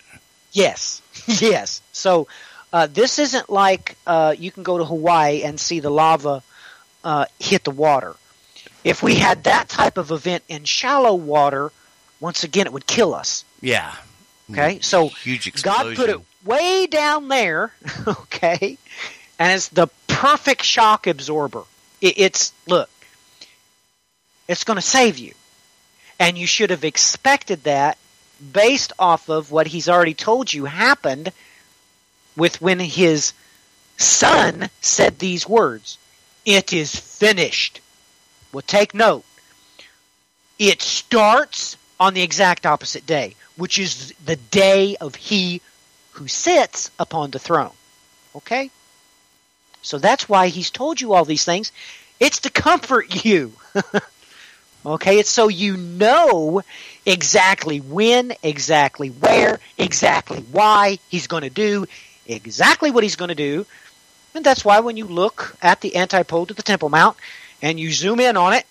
[0.51, 1.81] Yes, yes.
[1.91, 2.27] So
[2.71, 6.43] uh, this isn't like uh, you can go to Hawaii and see the lava
[7.03, 8.15] uh, hit the water.
[8.83, 11.71] If we had that type of event in shallow water,
[12.19, 13.45] once again, it would kill us.
[13.61, 13.93] Yeah.
[14.51, 15.83] Okay, so Huge explosion.
[15.87, 17.73] God put it way down there,
[18.07, 18.77] okay,
[19.39, 21.63] and it's the perfect shock absorber.
[22.01, 22.89] It, it's look,
[24.47, 25.33] it's going to save you,
[26.19, 27.97] and you should have expected that
[28.51, 31.31] based off of what He's already told you happened
[32.35, 33.33] with when His
[33.97, 35.97] Son said these words:
[36.45, 37.79] "It is finished."
[38.51, 39.23] Well, take note.
[40.59, 45.61] It starts on the exact opposite day, which is the day of he
[46.11, 47.73] who sits upon the throne.
[48.35, 48.69] Okay?
[49.81, 51.71] So that's why he's told you all these things.
[52.19, 53.53] It's to comfort you.
[54.85, 55.19] okay?
[55.19, 56.61] It's so you know
[57.05, 61.85] exactly when, exactly where, exactly why he's going to do
[62.27, 63.65] exactly what he's going to do.
[64.35, 67.17] And that's why when you look at the antipode to the Temple Mount
[67.61, 68.65] and you zoom in on it,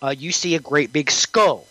[0.00, 1.66] uh, you see a great big skull.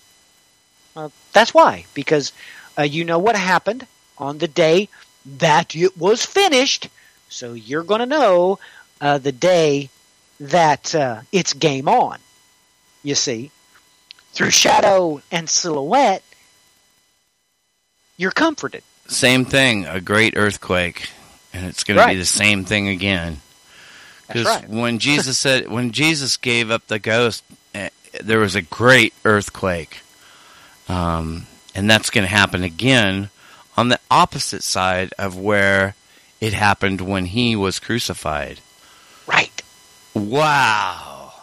[0.95, 2.33] Uh, that's why, because
[2.77, 4.89] uh, you know what happened on the day
[5.37, 6.89] that it was finished.
[7.29, 8.59] So you're going to know
[8.99, 9.89] uh, the day
[10.39, 12.17] that uh, it's game on.
[13.03, 13.51] You see,
[14.37, 16.21] through shadow and silhouette,
[18.17, 18.83] you're comforted.
[19.07, 21.09] Same thing, a great earthquake,
[21.53, 22.09] and it's going Right.
[22.09, 23.41] to be the same thing again.
[24.27, 24.69] Because right.
[24.69, 27.43] when Jesus said, when Jesus gave up the ghost,
[27.73, 27.89] eh,
[28.21, 30.01] there was a great earthquake,
[30.87, 33.31] um, and that's going to happen again
[33.75, 35.95] on the opposite side of where
[36.39, 38.59] it happened when he was crucified.
[39.25, 39.63] Right.
[40.13, 41.33] Wow,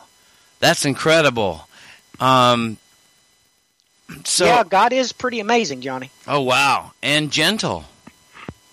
[0.60, 1.66] that's incredible.
[2.20, 2.78] Um,
[4.24, 6.10] so, yeah, God is pretty amazing, Johnny.
[6.26, 7.84] oh wow, and gentle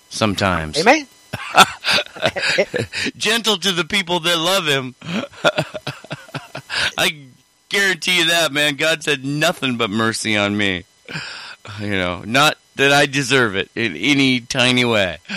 [0.10, 0.77] sometimes.
[0.80, 1.08] Amen.
[3.18, 4.95] gentle to the people that love him.
[6.98, 7.26] I
[7.69, 8.76] guarantee you that, man.
[8.76, 10.84] God said nothing but mercy on me.
[11.80, 15.19] You know, not that I deserve it in any tiny way.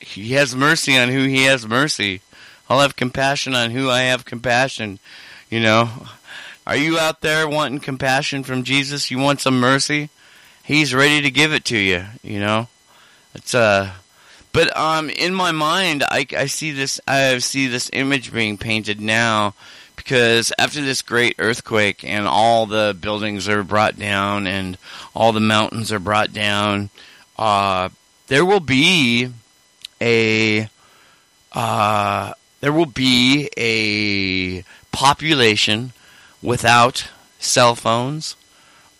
[0.00, 2.22] He has mercy on who he has mercy.
[2.70, 4.98] I'll have compassion on who I have compassion.
[5.50, 5.90] You know,
[6.66, 9.10] are you out there wanting compassion from Jesus?
[9.10, 10.10] You want some mercy?
[10.62, 12.04] He's ready to give it to you.
[12.22, 12.68] You know,
[13.34, 13.92] it's uh
[14.54, 17.00] but um, in my mind, I, I see this.
[17.08, 19.54] I see this image being painted now,
[19.96, 24.78] because after this great earthquake and all the buildings are brought down and
[25.12, 26.90] all the mountains are brought down,
[27.36, 27.88] uh,
[28.28, 29.28] there will be
[30.00, 30.68] a
[31.52, 34.62] uh, there will be a
[34.92, 35.92] population
[36.44, 37.08] without
[37.38, 38.36] cell phones,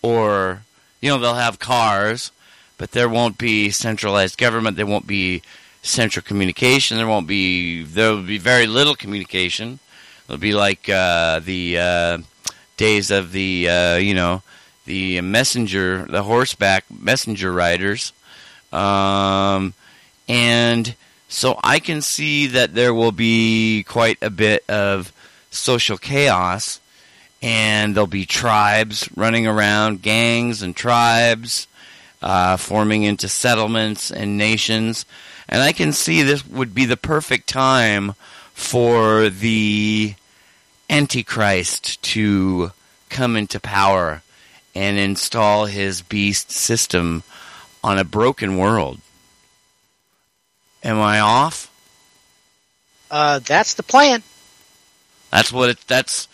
[0.01, 0.63] or
[1.01, 2.31] you know they'll have cars
[2.77, 4.77] but there won't be centralized government.
[4.77, 5.41] There won't be
[5.81, 6.97] central communication.
[6.97, 7.83] There won't be.
[7.83, 9.79] There will be very little communication.
[10.25, 12.17] It'll be like uh, the uh,
[12.77, 14.41] days of the uh, you know
[14.85, 18.13] the messenger, the horseback messenger riders,
[18.71, 19.73] um,
[20.27, 20.95] and
[21.27, 25.11] so I can see that there will be quite a bit of
[25.49, 26.79] social chaos,
[27.45, 31.67] and there'll be tribes running around, gangs and tribes
[32.23, 35.05] uh, forming into settlements and nations.
[35.47, 38.15] And I can see this would be the perfect time
[38.51, 40.15] for the
[40.89, 42.71] Antichrist to
[43.09, 44.23] come into power
[44.73, 47.21] and install his beast system
[47.83, 48.99] on a broken world.
[50.83, 51.71] Am I off?
[53.11, 54.23] Uh, that's the plan.
[55.29, 55.77] That's what it.
[55.87, 56.27] That's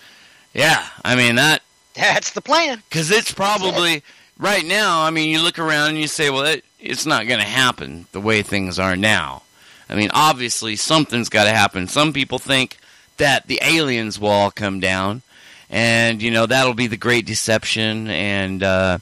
[0.54, 0.86] yeah.
[1.04, 1.62] I mean that
[1.96, 2.82] That's the plan.
[2.90, 4.04] Because it's probably
[4.38, 5.04] right now.
[5.04, 8.08] I mean, you look around and you say, "Well, it, it's not going to happen
[8.12, 9.44] the way things are now."
[9.90, 11.88] I mean, obviously, something's got to happen.
[11.88, 12.78] Some people think
[13.18, 15.22] that the aliens will all come down,
[15.70, 18.10] and you know that'll be the great deception.
[18.10, 19.00] And uh,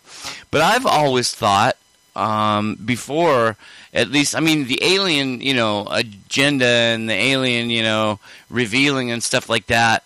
[0.51, 1.77] but I've always thought
[2.15, 3.55] um, before,
[3.93, 8.19] at least, I mean, the alien, you know, agenda and the alien, you know,
[8.49, 10.03] revealing and stuff like that.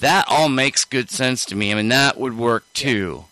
[0.00, 1.70] That all makes good sense to me.
[1.72, 3.24] I mean, that would work too.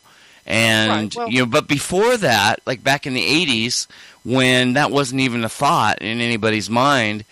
[0.47, 3.87] And Right, well- you know, but before that, like back in the '80s,
[4.25, 7.25] when that wasn't even a thought in anybody's mind,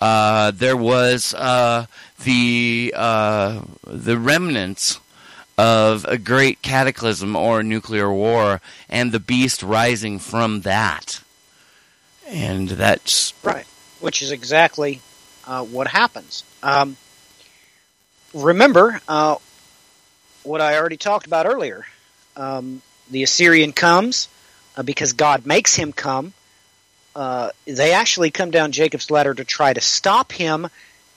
[0.00, 1.86] uh, there was uh,
[2.24, 4.98] the uh, the remnants
[5.56, 11.20] of a great cataclysm or nuclear war, and the beast rising from that.
[12.28, 13.66] And that's Right.
[14.00, 15.00] Which is exactly
[15.46, 16.44] uh, what happens.
[16.62, 16.96] Um,
[18.34, 19.36] remember uh,
[20.42, 21.86] what I already talked about earlier.
[22.36, 24.28] Um, the Assyrian comes
[24.76, 26.32] uh, because God makes him come.
[27.14, 30.68] Uh, they actually come down Jacob's ladder to try to stop him,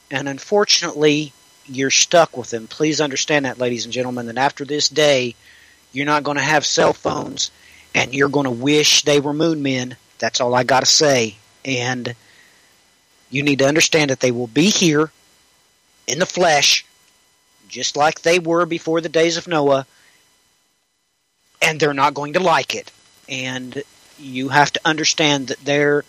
[0.10, 1.32] and unfortunately,
[1.68, 2.68] you're stuck with him.
[2.68, 5.36] Please understand that, ladies and gentlemen, that after this day,
[5.94, 7.52] you're not going to have cell phones,
[7.94, 9.96] and you're going to wish they were moon men.
[10.18, 11.36] That's all I got to say.
[11.64, 12.16] And
[13.30, 15.12] you need to understand that they will be here
[16.08, 16.86] in the flesh,
[17.72, 19.88] just like they were before the days of Noah,
[21.61, 22.91] and they're not going to like it.
[23.27, 23.82] And
[24.19, 26.03] you have to understand that they're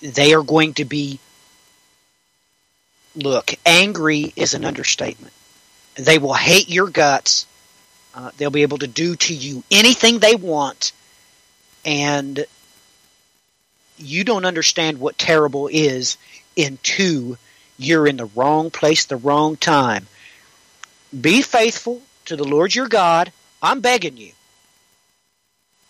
[0.00, 1.20] they are going to be
[3.14, 5.32] look angry is an understatement.
[5.94, 7.46] They will hate your guts.
[8.14, 10.92] Uh, they'll be able to do to you anything they want,
[11.84, 12.44] and
[13.98, 16.16] you don't understand what terrible is
[16.56, 17.38] until
[17.78, 20.06] you're in the wrong place, the wrong time.
[21.18, 23.32] Be faithful to the Lord your God.
[23.62, 24.32] I'm begging you.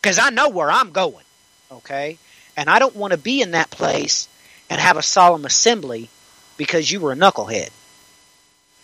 [0.00, 1.24] Because I know where I'm going.
[1.70, 2.18] Okay?
[2.56, 4.28] And I don't want to be in that place
[4.68, 6.08] and have a solemn assembly
[6.56, 7.70] because you were a knucklehead.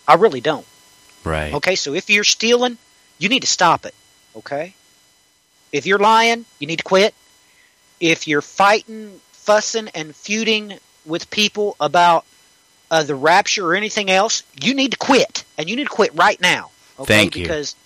[0.06, 0.66] I really don't.
[1.24, 1.52] Right.
[1.54, 2.78] Okay, so if you're stealing,
[3.18, 3.94] you need to stop it.
[4.36, 4.74] Okay?
[5.72, 7.14] If you're lying, you need to quit.
[8.00, 12.24] If you're fighting, fussing, and feuding with people about
[12.90, 15.44] uh, the rapture or anything else, you need to quit.
[15.56, 16.70] And you need to quit right now.
[16.98, 17.14] Okay?
[17.14, 17.42] Thank you.
[17.44, 17.76] Because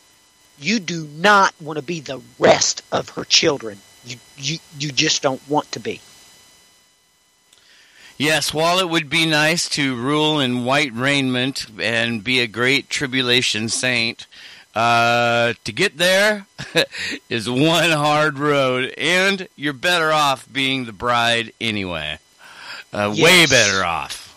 [0.58, 3.78] you do not want to be the rest of her children.
[4.04, 6.00] You, you, you just don't want to be.
[8.18, 12.88] Yes, while it would be nice to rule in white raiment and be a great
[12.88, 14.26] tribulation saint,
[14.74, 16.46] uh, to get there
[17.28, 22.18] is one hard road, and you're better off being the bride anyway.
[22.92, 24.31] Uh, Way better off.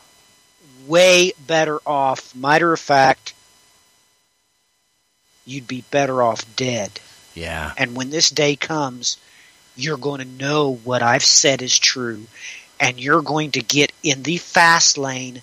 [0.88, 2.36] Way better off.
[2.36, 3.34] Matter of fact,
[5.46, 6.92] you'd be better off dead.
[7.34, 7.74] Yeah.
[7.78, 9.18] And when this day comes,
[9.76, 12.24] you're going to know what I've said is true.
[12.80, 15.42] And you're going to get in the fast lane.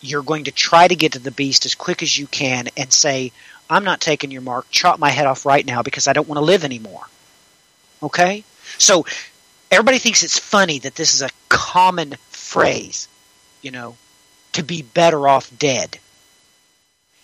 [0.00, 2.92] You're going to try to get to the beast as quick as you can and
[2.92, 3.32] say,
[3.70, 4.66] I'm not taking your mark.
[4.70, 7.06] Chop my head off right now because I don't want to live anymore.
[8.02, 8.44] Okay?
[8.78, 9.06] So
[9.70, 13.08] everybody thinks it's funny that this is a common phrase,
[13.62, 13.96] you know,
[14.52, 15.98] to be better off dead.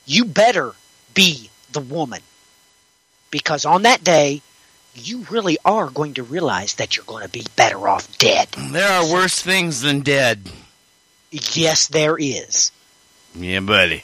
[0.07, 0.73] You better
[1.15, 2.21] be the woman
[3.31, 4.43] because on that day,
[4.95, 8.49] you really are going to realize that you're going to be better off dead.
[8.73, 10.51] There are worse things than dead.
[11.31, 12.73] Yes, there is.
[13.35, 14.03] Yeah, buddy.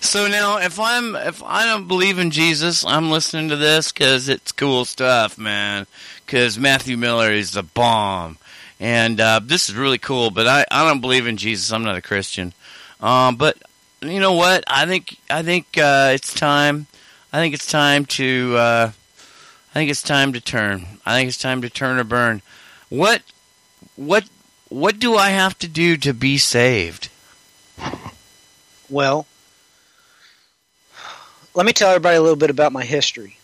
[0.00, 4.28] So now, if I'm if I don't believe in Jesus, I'm listening to this because
[4.28, 5.86] it's cool stuff, man.
[6.24, 8.38] Because Mathew Miller is the bomb,
[8.78, 10.30] and uh, this is really cool.
[10.30, 11.72] But I, I don't believe in Jesus.
[11.72, 12.52] I'm not a Christian.
[13.00, 13.56] Um, but
[14.02, 14.64] you know what?
[14.66, 16.86] I think I think uh, it's time.
[17.32, 18.56] I think it's time to.
[18.56, 18.90] Uh,
[19.70, 20.86] I think it's time to turn.
[21.04, 22.42] I think it's time to turn or burn.
[22.88, 23.22] What
[23.96, 24.24] what
[24.68, 27.08] what do I have to do to be saved?
[28.88, 29.26] Well,
[31.54, 33.38] let me tell everybody a little bit about my history.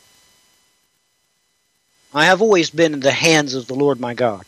[2.14, 4.44] I have always been in the hands of the Lord my God.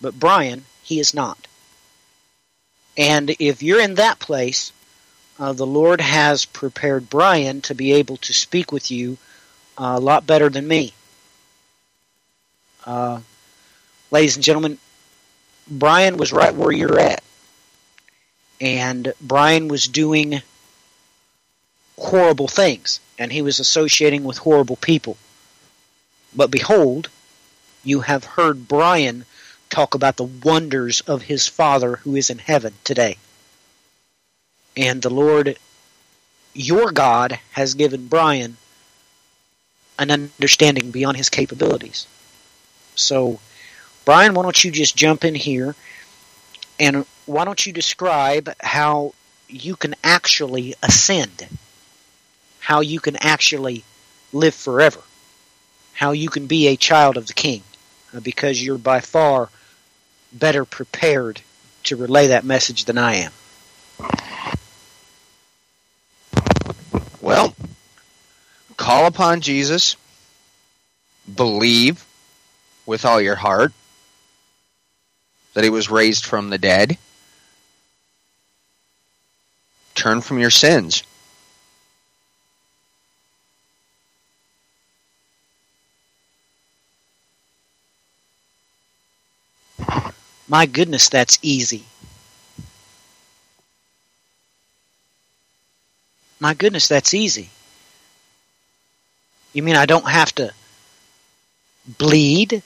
[0.00, 1.46] But Brian, he is not.
[2.96, 4.72] And if you're in that place,
[5.38, 9.16] uh, the Lord has prepared Brian to be able to speak with you
[9.78, 10.92] uh, a lot better than me.
[12.84, 13.20] Uh,
[14.10, 14.78] ladies and gentlemen,
[15.68, 17.22] Brian was right where you're at
[18.60, 20.42] and Brian was doing
[21.98, 25.16] horrible things, and he was associating with horrible people.
[26.34, 27.08] But behold,
[27.82, 29.24] you have heard Brian
[29.70, 33.16] talk about the wonders of his Father who is in heaven today.
[34.76, 35.56] And the Lord,
[36.54, 38.56] your God, has given Brian
[39.98, 42.06] an understanding beyond his capabilities.
[42.94, 43.40] So,
[44.04, 45.74] Brian, why don't you just jump in here
[46.78, 49.14] and why don't you describe how
[49.48, 51.46] you can actually ascend?
[52.60, 53.84] How you can actually
[54.32, 55.00] live forever?
[55.92, 57.62] How you can be a child of the King?
[58.14, 59.50] Uh, because you're by far
[60.32, 61.40] better prepared
[61.84, 63.32] to relay that message than I am.
[67.20, 67.54] Well,
[68.76, 69.96] call upon Jesus,
[71.32, 72.04] believe
[72.86, 73.72] with all your heart
[75.54, 76.96] that he was raised from the dead,
[79.94, 81.02] turn from your sins.
[90.50, 91.84] My goodness, that's easy.
[96.40, 97.50] My goodness, that's easy.
[99.52, 100.52] You mean I don't have to
[101.86, 102.64] bleed?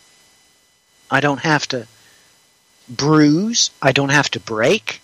[1.10, 1.86] I don't have to
[2.88, 3.70] bruise?
[3.82, 5.02] I don't have to break?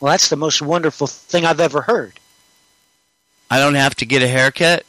[0.00, 2.20] Well, that's the most wonderful thing I've ever heard.
[3.50, 4.84] I don't have to get a haircut.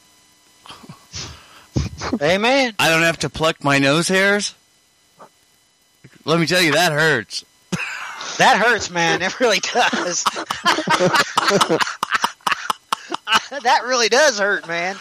[2.20, 2.74] Amen.
[2.78, 4.54] I don't have to pluck my nose hairs.
[6.24, 7.44] Let me tell you, that hurts.
[8.38, 9.22] That hurts, man.
[9.22, 10.24] It really does.
[13.62, 14.96] that really does hurt, man.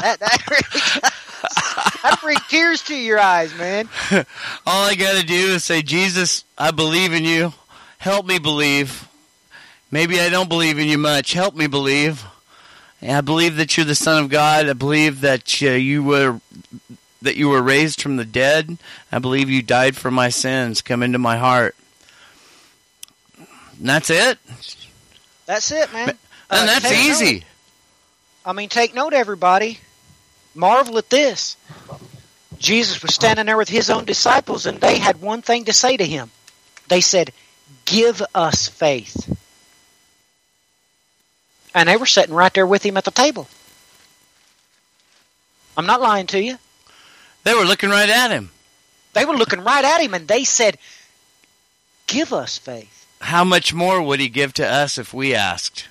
[0.00, 1.12] That that really does.
[2.02, 3.88] That brings tears to your eyes, man.
[4.66, 7.52] All I got to do is say, Jesus, I believe in you.
[7.98, 9.08] Help me believe.
[9.90, 11.32] Maybe I don't believe in you much.
[11.32, 12.24] Help me believe.
[13.00, 14.68] I believe that you're the Son of God.
[14.68, 16.40] I believe that uh, you were
[17.22, 18.78] that you were raised from the dead.
[19.10, 20.80] I believe you died for my sins.
[20.82, 21.74] Come into my heart.
[23.36, 24.38] And that's it.
[25.46, 26.10] That's it, man.
[26.10, 26.18] And
[26.50, 27.34] Uh, that's easy.
[27.34, 27.42] note.
[28.46, 29.78] I mean, take note, everybody.
[30.54, 31.56] Marvel at this.
[32.58, 35.96] Jesus was standing there with his own disciples, and they had one thing to say
[35.96, 36.30] to him.
[36.88, 37.32] They said,
[37.84, 39.37] Give us faith.
[41.74, 43.48] And they were sitting right there with him at the table.
[45.76, 46.58] I'm not lying to you.
[47.44, 48.50] They were looking right at him.
[49.12, 50.78] They were looking right at him, and they said,
[52.06, 53.06] Give us faith.
[53.20, 55.88] How much more would he give to us if we asked?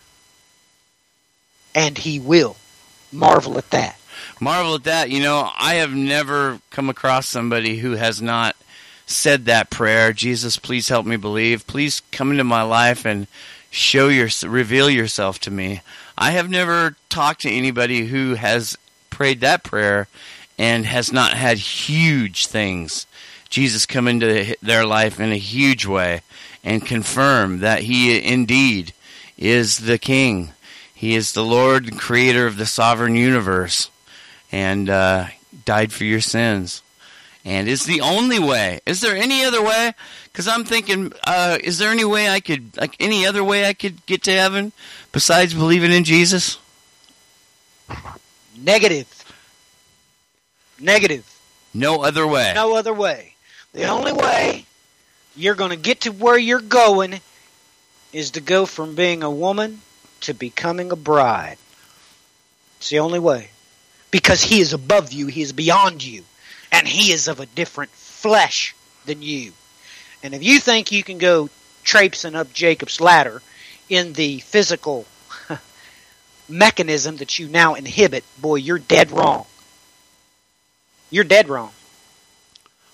[1.75, 2.57] And he will.
[3.11, 3.99] Marvel at that.
[4.39, 5.09] Marvel at that.
[5.09, 8.55] You know, I have never come across somebody who has not
[9.05, 10.11] said that prayer.
[10.13, 11.67] Jesus, please help me believe.
[11.67, 13.27] Please come into my life and
[13.69, 15.81] show your reveal yourself to me.
[16.17, 18.77] I have never talked to anybody who has
[19.09, 20.07] prayed that prayer
[20.57, 23.05] and has not had huge things.
[23.49, 26.21] Jesus come into their life in a huge way
[26.63, 28.93] and confirm that he indeed
[29.37, 30.51] is the king.
[30.93, 33.91] He is the Lord and creator of the sovereign universe
[34.51, 35.27] and uh,
[35.65, 36.81] died for your sins.
[37.45, 38.81] And is the only way.
[38.85, 39.93] Is there any other way?
[40.37, 43.73] Because I'm thinking, uh, is there any way I could, like any other way I
[43.73, 44.71] could get to heaven
[45.11, 46.59] besides believing in Jesus?
[48.55, 49.07] Negative.
[50.79, 51.25] Negative.
[51.73, 52.51] No other way.
[52.53, 53.33] No other way.
[53.73, 54.67] The only way
[55.35, 57.19] you're going to get to where you're going
[58.13, 59.81] is to go from being a woman
[60.21, 61.57] to becoming a bride.
[62.77, 63.49] It's the only way.
[64.11, 66.25] Because he is above you, he is beyond you,
[66.71, 68.75] and he is of a different flesh
[69.07, 69.53] than you.
[70.27, 71.49] And if you think you can go
[71.85, 73.41] traipsing up Jacob's ladder
[73.87, 75.05] in the physical
[76.49, 79.45] mechanism that you now inhibit, boy, you're dead wrong.
[81.09, 81.71] You're dead wrong.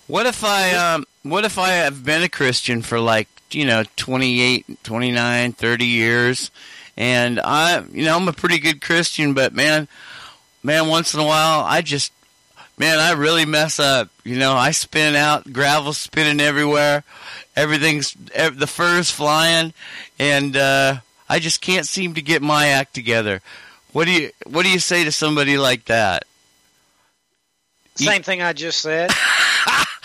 [0.05, 3.83] What if I um what if I have been a Christian for like, you know,
[3.95, 6.51] 28, 29, 30 years
[6.95, 9.87] and I you know, I'm a pretty good Christian, but man,
[10.61, 12.13] man once in a while I just
[12.77, 14.09] man, I really mess up.
[14.23, 17.03] You know, I spin out, gravel spinning everywhere.
[17.55, 19.73] Everything's ev- the fur's flying
[20.19, 20.97] and uh
[21.29, 23.41] I just can't seem to get my act together.
[23.91, 26.23] What do you what do you say to somebody like that?
[27.95, 29.11] Same thing I just said.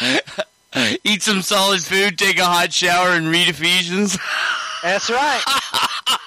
[1.05, 4.19] Eat some solid food, take a hot shower, and read Ephesians.
[4.83, 5.43] That's right.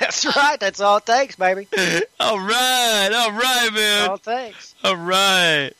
[0.00, 0.60] That's right.
[0.60, 1.66] That's all it takes, baby.
[2.20, 4.10] all right, all right, man.
[4.10, 4.74] All it takes.
[4.84, 5.72] All right.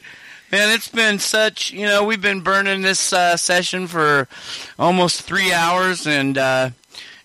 [0.50, 4.26] Man, it's been such, you know, we've been burning this uh, session for
[4.78, 6.70] almost three hours, and uh,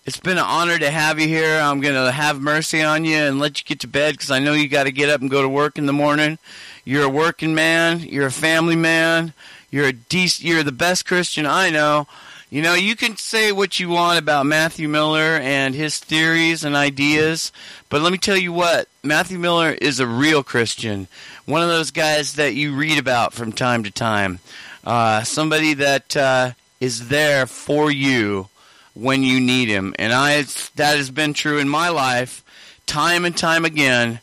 [0.06, 1.58] it's been an honor to have you here.
[1.58, 4.40] I'm going to have mercy on you and let you get to bed because I
[4.40, 6.38] know you got to get up and go to work in the morning.
[6.84, 9.32] You're a working man, you're a family man,
[9.72, 12.08] you're a dec- you're the best Christian I know.
[12.50, 16.76] You know, you can say what you want about Mathew Miller and his theories and
[16.76, 17.54] ideas,
[17.90, 21.08] but let me tell you what, Mathew Miller is a real Christian.
[21.46, 24.40] One of those guys that you read about from time to time.
[24.86, 28.48] Uh, somebody that uh, is there for you
[28.94, 29.94] when you need him.
[30.00, 30.44] And I
[30.76, 32.44] that has been true in my life
[32.86, 34.20] time and time again.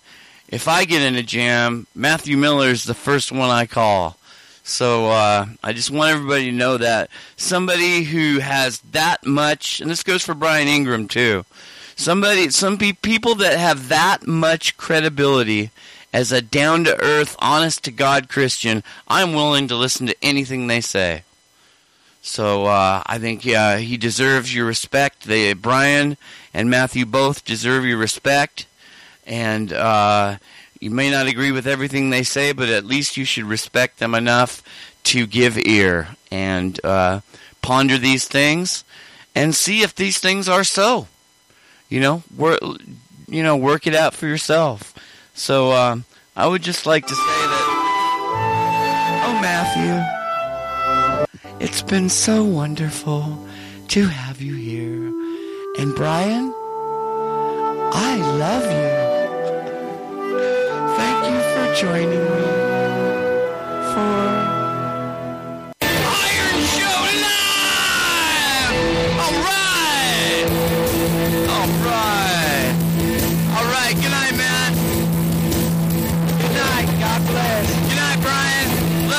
[0.48, 4.16] If I get in a jam, Mathew Miller is the first one I call.
[4.62, 9.90] So uh, I just want everybody to know that somebody who has that much, and
[9.90, 11.44] this goes for Brian Ingram too.
[11.96, 15.70] Somebody, some pe- people that have that much credibility
[16.12, 20.66] as a down to earth, honest to God Christian, I'm willing to listen to anything
[20.66, 21.22] they say.
[22.22, 25.24] So uh, I think yeah, he deserves your respect.
[25.24, 26.16] They, Brian
[26.52, 28.66] and Mathew both deserve your respect,
[29.26, 30.36] and uh,
[30.80, 34.14] you may not agree with everything they say, but at least you should respect them
[34.14, 34.62] enough
[35.04, 37.20] to give ear and uh,
[37.62, 38.84] ponder these things
[39.34, 41.06] and see if these things are so.
[41.88, 42.22] You know,
[43.28, 44.94] you know, work it out for yourself.
[45.40, 46.04] So um,
[46.36, 47.66] I would just like to say that.
[49.24, 49.96] Oh, Mathew.
[51.64, 53.48] It's been so wonderful
[53.88, 55.06] to have you here.
[55.78, 56.52] And Brian,
[57.94, 58.90] I love you.
[60.98, 62.69] Thank you for joining me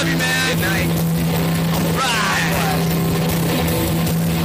[0.02, 0.50] love you, man.
[0.50, 0.90] Good night.
[1.78, 2.54] All right.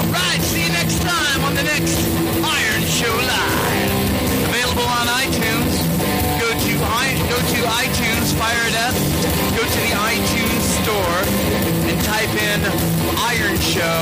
[0.05, 0.41] All right.
[0.45, 1.97] See you next time on the next
[2.45, 4.53] Iron Show Live.
[4.53, 5.73] Available on iTunes.
[6.37, 6.73] Go to
[7.33, 8.93] go to iTunes Fire it up.
[9.57, 11.21] Go to the iTunes store
[11.89, 12.61] and type in
[13.17, 14.01] Iron Show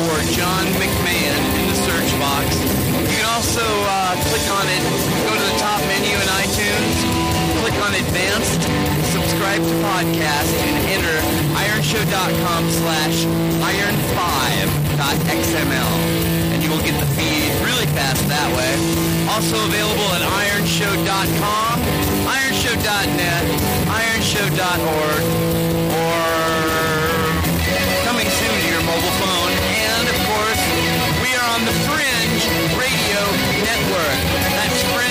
[0.00, 2.56] or John McMahon in the search box.
[3.04, 4.82] You can also uh, click on it.
[5.28, 6.96] Go to the top menu in iTunes.
[7.68, 11.18] Click on Advanced subscribe to podcast, and enter
[11.58, 13.26] ironshow.com slash
[13.58, 15.92] iron5.xml.
[16.54, 18.70] And you will get the feed really fast that way.
[19.34, 21.74] Also available at ironshow.com,
[22.22, 23.42] ironshow.net,
[23.90, 25.22] ironshow.org,
[25.90, 26.22] or
[28.06, 29.50] coming soon to your mobile phone.
[29.90, 30.62] And of course,
[31.18, 32.46] we are on the Fringe
[32.78, 33.20] Radio
[33.58, 34.18] Network.
[34.54, 35.09] That's fringeradionetwork.com.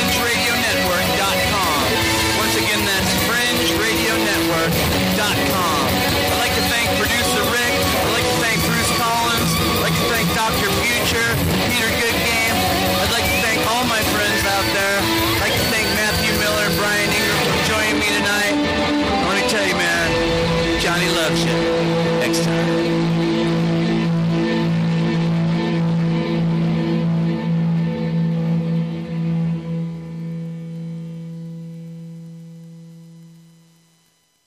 [5.29, 5.81] www.thebrainfuel.com.
[6.29, 7.73] I'd like to thank producer Rick.
[7.73, 9.51] I'd like to thank Bruce Collins.
[9.53, 10.69] I'd like to thank Dr.
[10.81, 11.29] Future,
[11.69, 12.57] Peter Goodgame.
[13.01, 14.97] I'd like to thank all my friends out there.
[14.99, 18.55] I'd like to thank Mathew Miller and Brian Ingram for joining me tonight.
[19.27, 21.53] Let me tell you, man, Johnny loves you.
[22.19, 22.88] Next time.